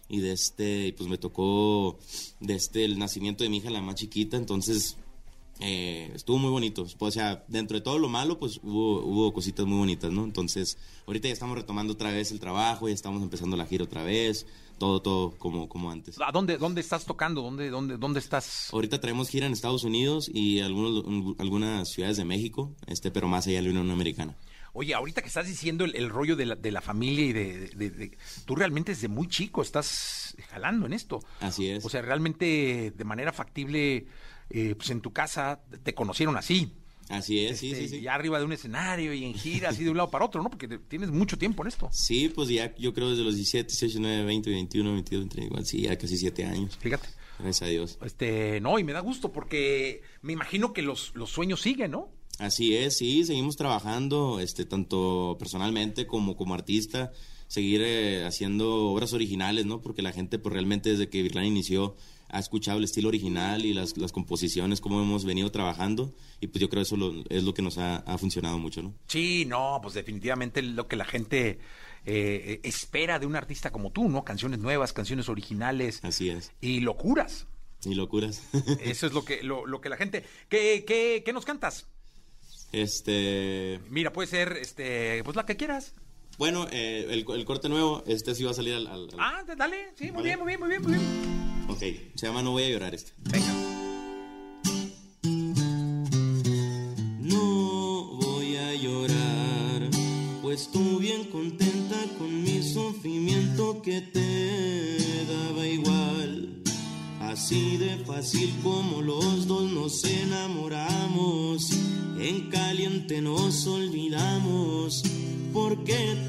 Y 0.09 0.19
de 0.19 0.31
este, 0.31 0.93
pues 0.97 1.09
me 1.09 1.17
tocó 1.17 1.97
de 2.39 2.55
este 2.55 2.85
el 2.85 2.97
nacimiento 2.99 3.43
de 3.43 3.49
mi 3.49 3.57
hija, 3.57 3.69
la 3.69 3.81
más 3.81 3.95
chiquita, 3.95 4.37
entonces 4.37 4.97
eh, 5.59 6.11
estuvo 6.15 6.37
muy 6.37 6.49
bonito. 6.51 6.85
O 6.99 7.11
sea, 7.11 7.43
dentro 7.47 7.77
de 7.77 7.81
todo 7.81 7.97
lo 7.99 8.09
malo, 8.09 8.37
pues 8.39 8.59
hubo, 8.63 9.01
hubo 9.03 9.33
cositas 9.33 9.65
muy 9.65 9.77
bonitas, 9.77 10.11
¿no? 10.11 10.23
Entonces, 10.23 10.77
ahorita 11.05 11.27
ya 11.27 11.33
estamos 11.33 11.57
retomando 11.57 11.93
otra 11.93 12.11
vez 12.11 12.31
el 12.31 12.39
trabajo, 12.39 12.87
ya 12.87 12.93
estamos 12.93 13.21
empezando 13.23 13.57
la 13.57 13.65
gira 13.65 13.83
otra 13.83 14.03
vez, 14.03 14.45
todo, 14.77 15.01
todo 15.01 15.31
como, 15.37 15.67
como 15.67 15.89
antes. 15.91 16.17
¿A 16.21 16.31
dónde, 16.31 16.57
dónde 16.57 16.81
estás 16.81 17.05
tocando? 17.05 17.41
¿Dónde, 17.41 17.69
dónde, 17.69 17.97
dónde 17.97 18.19
estás? 18.19 18.69
Ahorita 18.71 18.99
traemos 19.01 19.29
gira 19.29 19.47
en 19.47 19.53
Estados 19.53 19.83
Unidos 19.83 20.29
y 20.31 20.59
algunos, 20.59 21.03
algunas 21.39 21.89
ciudades 21.89 22.17
de 22.17 22.25
México, 22.25 22.71
este, 22.85 23.09
pero 23.11 23.27
más 23.27 23.47
allá 23.47 23.57
de 23.57 23.63
la 23.63 23.69
Unión 23.71 23.89
Americana. 23.91 24.35
Oye, 24.73 24.93
ahorita 24.93 25.23
que 25.23 25.27
estás 25.29 25.47
diciendo 25.47 25.85
el, 25.85 25.95
el 25.95 26.07
rollo 26.07 26.35
de 26.35 26.45
la, 26.45 26.55
de 26.55 26.71
la 26.71 26.81
familia 26.81 27.25
y 27.25 27.33
de, 27.33 27.67
de- 27.69 27.89
de- 27.89 28.17
Tú 28.45 28.55
realmente 28.55 28.91
desde 28.91 29.07
muy 29.07 29.27
chico 29.27 29.63
estás 29.63 30.35
jalando 30.51 30.85
en 30.85 30.93
esto. 30.93 31.19
Así 31.39 31.67
es. 31.67 31.83
O 31.83 31.89
sea, 31.89 32.03
realmente 32.03 32.93
de 32.95 33.03
manera 33.03 33.33
factible, 33.33 34.05
eh, 34.49 34.75
pues 34.75 34.89
en 34.89 35.01
tu 35.01 35.11
casa 35.11 35.61
te 35.83 35.93
conocieron 35.93 36.37
así. 36.37 36.71
Así 37.09 37.45
es, 37.45 37.63
Este, 37.63 37.75
sí, 37.75 37.87
sí. 37.87 38.01
Ya 38.01 38.15
arriba 38.15 38.37
de 38.37 38.43
un 38.43 38.51
escenario 38.51 39.13
y 39.13 39.23
en 39.23 39.33
gira, 39.33 39.69
así 39.69 39.83
de 39.85 39.89
un 39.91 39.95
lado 39.97 40.09
para 40.11 40.25
otro, 40.25 40.43
¿no? 40.43 40.49
Porque 40.49 40.67
te- 40.67 40.77
tienes 40.77 41.09
mucho 41.09 41.37
tiempo 41.37 41.63
en 41.63 41.69
esto. 41.69 41.89
Sí, 41.93 42.27
pues 42.35 42.49
ya 42.49 42.75
yo 42.75 42.93
creo 42.93 43.09
desde 43.11 43.23
los 43.23 43.35
17, 43.35 43.65
18, 43.69 43.99
19, 43.99 44.25
20, 44.25 44.49
21, 44.49 44.93
22, 44.93 45.21
23, 45.21 45.45
igual, 45.47 45.65
sí, 45.65 45.81
ya 45.83 45.97
casi 45.97 46.17
7 46.17 46.43
años. 46.45 46.75
Fíjate. 46.77 47.07
Gracias 47.39 47.61
a 47.61 47.71
Dios. 47.71 47.97
Este, 48.03 48.59
no, 48.59 48.77
y 48.79 48.83
me 48.83 48.91
da 48.93 48.99
gusto 48.99 49.31
porque 49.31 50.01
me 50.21 50.33
imagino 50.33 50.73
que 50.73 50.81
los, 50.81 51.11
los 51.15 51.29
sueños 51.29 51.61
siguen, 51.61 51.91
¿no? 51.91 52.09
Así 52.39 52.75
es, 52.75 52.97
sí, 52.97 53.23
seguimos 53.23 53.55
trabajando, 53.55 54.39
este, 54.41 54.65
tanto 54.65 55.37
personalmente 55.39 56.07
como 56.07 56.35
como 56.35 56.55
artista, 56.55 57.11
seguir 57.47 57.81
eh, 57.85 58.25
haciendo 58.25 58.89
obras 58.89 59.13
originales, 59.13 59.65
¿no? 59.65 59.81
Porque 59.81 60.01
la 60.01 60.11
gente, 60.11 60.39
pues 60.39 60.51
realmente 60.51 60.89
desde 60.89 61.09
que 61.09 61.21
Virlán 61.23 61.45
inició, 61.45 61.95
ha 62.29 62.39
escuchado 62.39 62.77
el 62.77 62.83
estilo 62.83 63.07
original 63.09 63.65
y 63.65 63.73
las, 63.73 63.97
las 63.97 64.11
composiciones, 64.11 64.81
cómo 64.81 65.01
hemos 65.01 65.23
venido 65.25 65.51
trabajando, 65.51 66.13
y 66.41 66.47
pues 66.47 66.61
yo 66.61 66.69
creo 66.69 66.83
eso 66.83 66.97
lo- 66.97 67.23
es 67.29 67.43
lo 67.43 67.53
que 67.53 67.61
nos 67.61 67.77
ha, 67.77 67.97
ha 67.97 68.17
funcionado 68.17 68.57
mucho, 68.59 68.81
¿no? 68.83 68.93
Sí, 69.07 69.45
no, 69.45 69.79
pues 69.81 69.93
definitivamente 69.93 70.61
lo 70.61 70.87
que 70.87 70.95
la 70.95 71.05
gente 71.05 71.59
eh, 72.05 72.59
espera 72.63 73.19
de 73.19 73.25
un 73.25 73.35
artista 73.35 73.71
como 73.71 73.91
tú, 73.91 74.07
¿no? 74.09 74.23
Canciones 74.23 74.59
nuevas, 74.59 74.93
canciones 74.93 75.29
originales. 75.29 75.99
Así 76.03 76.29
es. 76.29 76.51
Y 76.61 76.79
locuras. 76.81 77.47
Y 77.85 77.95
locuras. 77.95 78.41
Eso 78.81 79.07
es 79.07 79.13
lo 79.13 79.23
que, 79.25 79.43
lo, 79.43 79.65
lo 79.65 79.81
que 79.81 79.89
la 79.89 79.97
gente. 79.97 80.23
¿Qué, 80.49 80.83
qué, 80.87 81.21
qué 81.25 81.33
nos 81.33 81.45
cantas? 81.45 81.87
este, 82.73 83.79
Mira, 83.89 84.11
puede 84.11 84.27
ser, 84.27 84.53
este, 84.61 85.23
pues 85.23 85.35
la 85.35 85.45
que 85.45 85.55
quieras. 85.55 85.93
bueno, 86.37 86.67
eh, 86.71 87.05
el, 87.09 87.25
el 87.29 87.45
corte 87.45 87.69
nuevo, 87.69 88.03
este 88.07 88.35
sí 88.35 88.43
va 88.43 88.51
a 88.51 88.53
salir 88.53 88.73
al... 88.73 88.87
al- 88.87 89.09
al- 89.13 89.19
Ah, 89.19 89.43
dale, 89.57 89.91
sí, 89.95 90.05
muy 90.11 90.23
Vale. 90.23 90.23
bien, 90.23 90.39
muy 90.39 90.47
bien, 90.47 90.59
muy 90.59 90.69
bien, 90.69 90.81
muy 90.81 90.91
bien. 90.93 91.56
Ok, 91.69 91.79
se 92.15 92.27
llama 92.27 92.41
No 92.41 92.51
voy 92.51 92.63
a 92.63 92.69
llorar 92.69 92.95
este. 92.95 93.11
Venga. 93.23 93.53
No 97.19 98.17
voy 98.21 98.55
a 98.55 98.73
llorar, 98.75 99.89
pues 100.41 100.69
tú 100.71 100.99
bien 100.99 101.25
contenta 101.25 101.97
con 102.17 102.43
mi 102.43 102.63
sufrimiento 102.63 103.81
que 103.81 104.01
te 104.01 105.25
daba 105.25 105.67
igual. 105.67 106.63
Así 107.19 107.77
de 107.77 107.97
fácil 108.05 108.53
como 108.63 109.01
los 109.01 109.47
dos 109.47 109.69
nos 109.69 110.03
enamoramos, 110.05 111.69
en 112.17 112.49
caliente 112.49 113.21
nos 113.21 113.67
olvidamos, 113.67 115.03
porque 115.53 116.26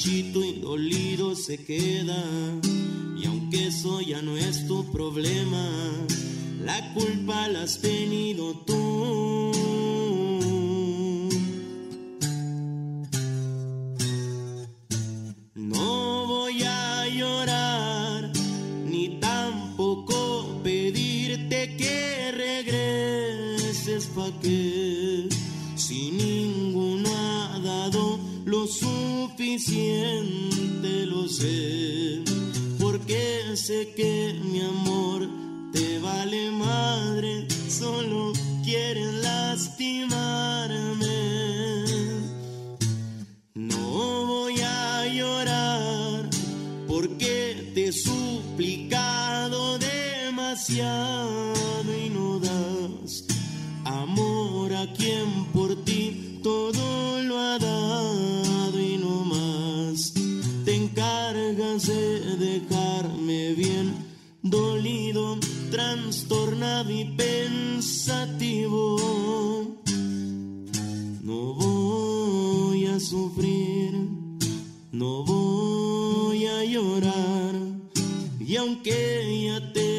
marchito 0.00 0.42
y 0.42 0.60
dolido 0.60 1.36
se 1.36 1.62
queda. 1.62 2.24
Y 3.18 3.26
aunque 3.26 3.66
eso 3.66 4.00
ya 4.00 4.22
no 4.22 4.34
es 4.34 4.66
tu 4.66 4.90
problema, 4.90 5.68
la 6.64 6.94
culpa 6.94 7.48
la 7.48 7.64
has 7.64 7.76
pensativo. 67.20 68.82
No 71.22 71.54
voy 71.54 72.86
a 72.86 72.98
sufrir, 72.98 73.92
no 74.92 75.24
voy 75.24 76.46
a 76.46 76.64
llorar. 76.64 77.54
Y 78.38 78.56
aunque 78.56 78.98
ya 79.46 79.72
te 79.72 79.89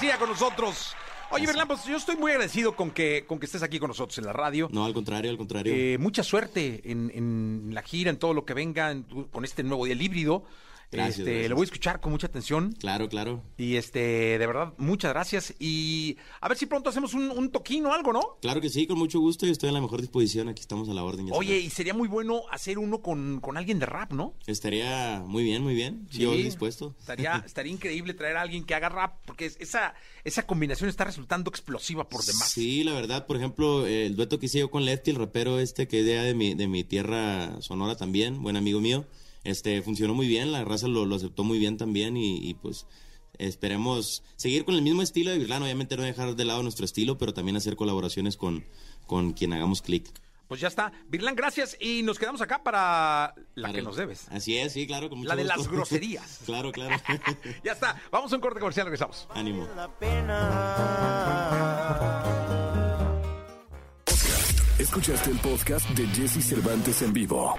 García 0.00 0.18
con 0.18 0.30
nosotros. 0.30 0.96
Oye, 1.30 1.46
Virlán, 1.46 1.68
pues 1.68 1.84
yo 1.84 1.94
estoy 1.94 2.16
muy 2.16 2.32
agradecido 2.32 2.74
con 2.74 2.90
que, 2.90 3.26
con 3.26 3.38
que 3.38 3.44
estés 3.44 3.62
aquí 3.62 3.78
con 3.78 3.88
nosotros 3.88 4.16
en 4.16 4.24
la 4.24 4.32
radio. 4.32 4.66
No, 4.72 4.86
al 4.86 4.94
contrario, 4.94 5.30
al 5.30 5.36
contrario. 5.36 5.74
Eh, 5.76 5.98
mucha 5.98 6.22
suerte 6.22 6.80
en, 6.90 7.12
en 7.14 7.74
la 7.74 7.82
gira, 7.82 8.08
en 8.08 8.16
todo 8.16 8.32
lo 8.32 8.46
que 8.46 8.54
venga, 8.54 8.92
en 8.92 9.02
con 9.02 9.44
este 9.44 9.62
nuevo 9.62 9.84
día 9.84 9.94
híbrido. 9.94 10.44
Gracias, 10.92 11.18
este, 11.20 11.30
gracias. 11.30 11.50
Lo 11.50 11.56
voy 11.56 11.62
a 11.62 11.66
escuchar 11.66 12.00
con 12.00 12.10
mucha 12.12 12.26
atención. 12.26 12.72
Claro, 12.72 13.08
claro. 13.08 13.42
Y 13.56 13.76
este, 13.76 14.38
de 14.38 14.46
verdad, 14.46 14.72
muchas 14.76 15.12
gracias. 15.12 15.54
Y 15.60 16.16
a 16.40 16.48
ver 16.48 16.56
si 16.58 16.66
pronto 16.66 16.90
hacemos 16.90 17.14
un, 17.14 17.30
un 17.30 17.50
toquín 17.50 17.86
o 17.86 17.92
algo, 17.92 18.12
¿no? 18.12 18.38
Claro 18.42 18.60
que 18.60 18.68
sí, 18.68 18.86
con 18.86 18.98
mucho 18.98 19.20
gusto 19.20 19.46
y 19.46 19.50
estoy 19.50 19.68
en 19.68 19.74
la 19.74 19.80
mejor 19.80 20.00
disposición. 20.00 20.48
Aquí 20.48 20.60
estamos 20.60 20.88
a 20.88 20.94
la 20.94 21.04
orden. 21.04 21.28
ya 21.28 21.34
Oye, 21.34 21.50
sabes. 21.50 21.64
y 21.64 21.70
sería 21.70 21.94
muy 21.94 22.08
bueno 22.08 22.42
hacer 22.50 22.78
uno 22.78 23.00
con, 23.02 23.40
con 23.40 23.56
alguien 23.56 23.78
de 23.78 23.86
rap, 23.86 24.12
¿no? 24.12 24.34
Estaría 24.46 25.22
muy 25.26 25.44
bien, 25.44 25.62
muy 25.62 25.74
bien. 25.74 26.06
Yo 26.10 26.32
dispuesto. 26.32 26.94
Estaría, 26.98 27.42
estaría 27.46 27.72
increíble 27.72 28.14
traer 28.14 28.36
a 28.36 28.42
alguien 28.42 28.64
que 28.64 28.74
haga 28.74 28.88
rap, 28.88 29.14
porque 29.26 29.46
es- 29.46 29.56
esa, 29.60 29.94
esa 30.24 30.46
combinación 30.46 30.90
está 30.90 31.04
resultando 31.04 31.50
explosiva 31.50 32.08
por 32.08 32.24
demás. 32.24 32.50
Sí, 32.50 32.82
la 32.84 32.94
verdad, 32.94 33.26
por 33.26 33.36
ejemplo, 33.36 33.86
el 33.86 34.16
dueto 34.16 34.38
que 34.38 34.46
hice 34.46 34.58
yo 34.58 34.70
con 34.70 34.84
Lefty, 34.84 35.12
el 35.12 35.16
rapero 35.18 35.60
este 35.60 35.86
que 35.86 36.00
es 36.00 36.06
de, 36.06 36.14
de 36.14 36.34
mi, 36.34 36.54
de 36.54 36.66
mi 36.66 36.82
tierra 36.84 37.60
sonora 37.62 37.96
también, 37.96 38.42
buen 38.42 38.56
amigo 38.56 38.80
mío, 38.80 39.06
este 39.44 39.80
funcionó 39.82 40.14
muy 40.14 40.26
bien, 40.28 40.52
la 40.52 40.64
raza 40.64 40.88
lo, 40.88 41.04
lo 41.06 41.16
aceptó 41.16 41.44
muy 41.44 41.58
bien 41.58 41.76
también 41.76 42.16
y, 42.16 42.36
y, 42.48 42.54
pues 42.54 42.86
esperemos 43.38 44.22
seguir 44.36 44.64
con 44.64 44.74
el 44.74 44.82
mismo 44.82 45.02
estilo 45.02 45.30
de 45.30 45.38
Virlán, 45.38 45.62
obviamente 45.62 45.96
no 45.96 46.02
dejar 46.02 46.36
de 46.36 46.44
lado 46.44 46.62
nuestro 46.62 46.84
estilo, 46.84 47.16
pero 47.18 47.32
también 47.32 47.56
hacer 47.56 47.74
colaboraciones 47.76 48.36
con, 48.36 48.64
con 49.06 49.32
quien 49.32 49.52
hagamos 49.52 49.80
clic. 49.82 50.10
Pues 50.46 50.60
ya 50.60 50.66
está. 50.66 50.90
Virlán, 51.08 51.36
gracias. 51.36 51.76
Y 51.80 52.02
nos 52.02 52.18
quedamos 52.18 52.40
acá 52.40 52.60
para 52.64 53.34
la 53.54 53.62
Para 53.62 53.72
que 53.72 53.78
el- 53.78 53.84
nos 53.84 53.94
debes. 53.96 54.26
Así 54.30 54.56
es, 54.58 54.72
sí, 54.72 54.84
claro, 54.84 55.08
con 55.08 55.18
mucho 55.18 55.28
La 55.28 55.36
de 55.36 55.44
gusto. 55.44 55.58
las 55.58 55.68
groserías. 55.68 56.40
claro, 56.44 56.72
claro. 56.72 57.00
Ya 57.64 57.70
está. 57.72 58.02
Vamos 58.10 58.32
a 58.32 58.34
un 58.34 58.40
corte 58.42 58.58
comercial, 58.58 58.86
regresamos. 58.86 59.28
Ánimo. 59.32 59.68
Escuchaste 64.78 65.30
el 65.30 65.38
podcast 65.38 65.88
de 65.90 66.06
Jesse 66.08 66.42
Cervantes 66.44 67.02
en 67.02 67.12
vivo. 67.12 67.54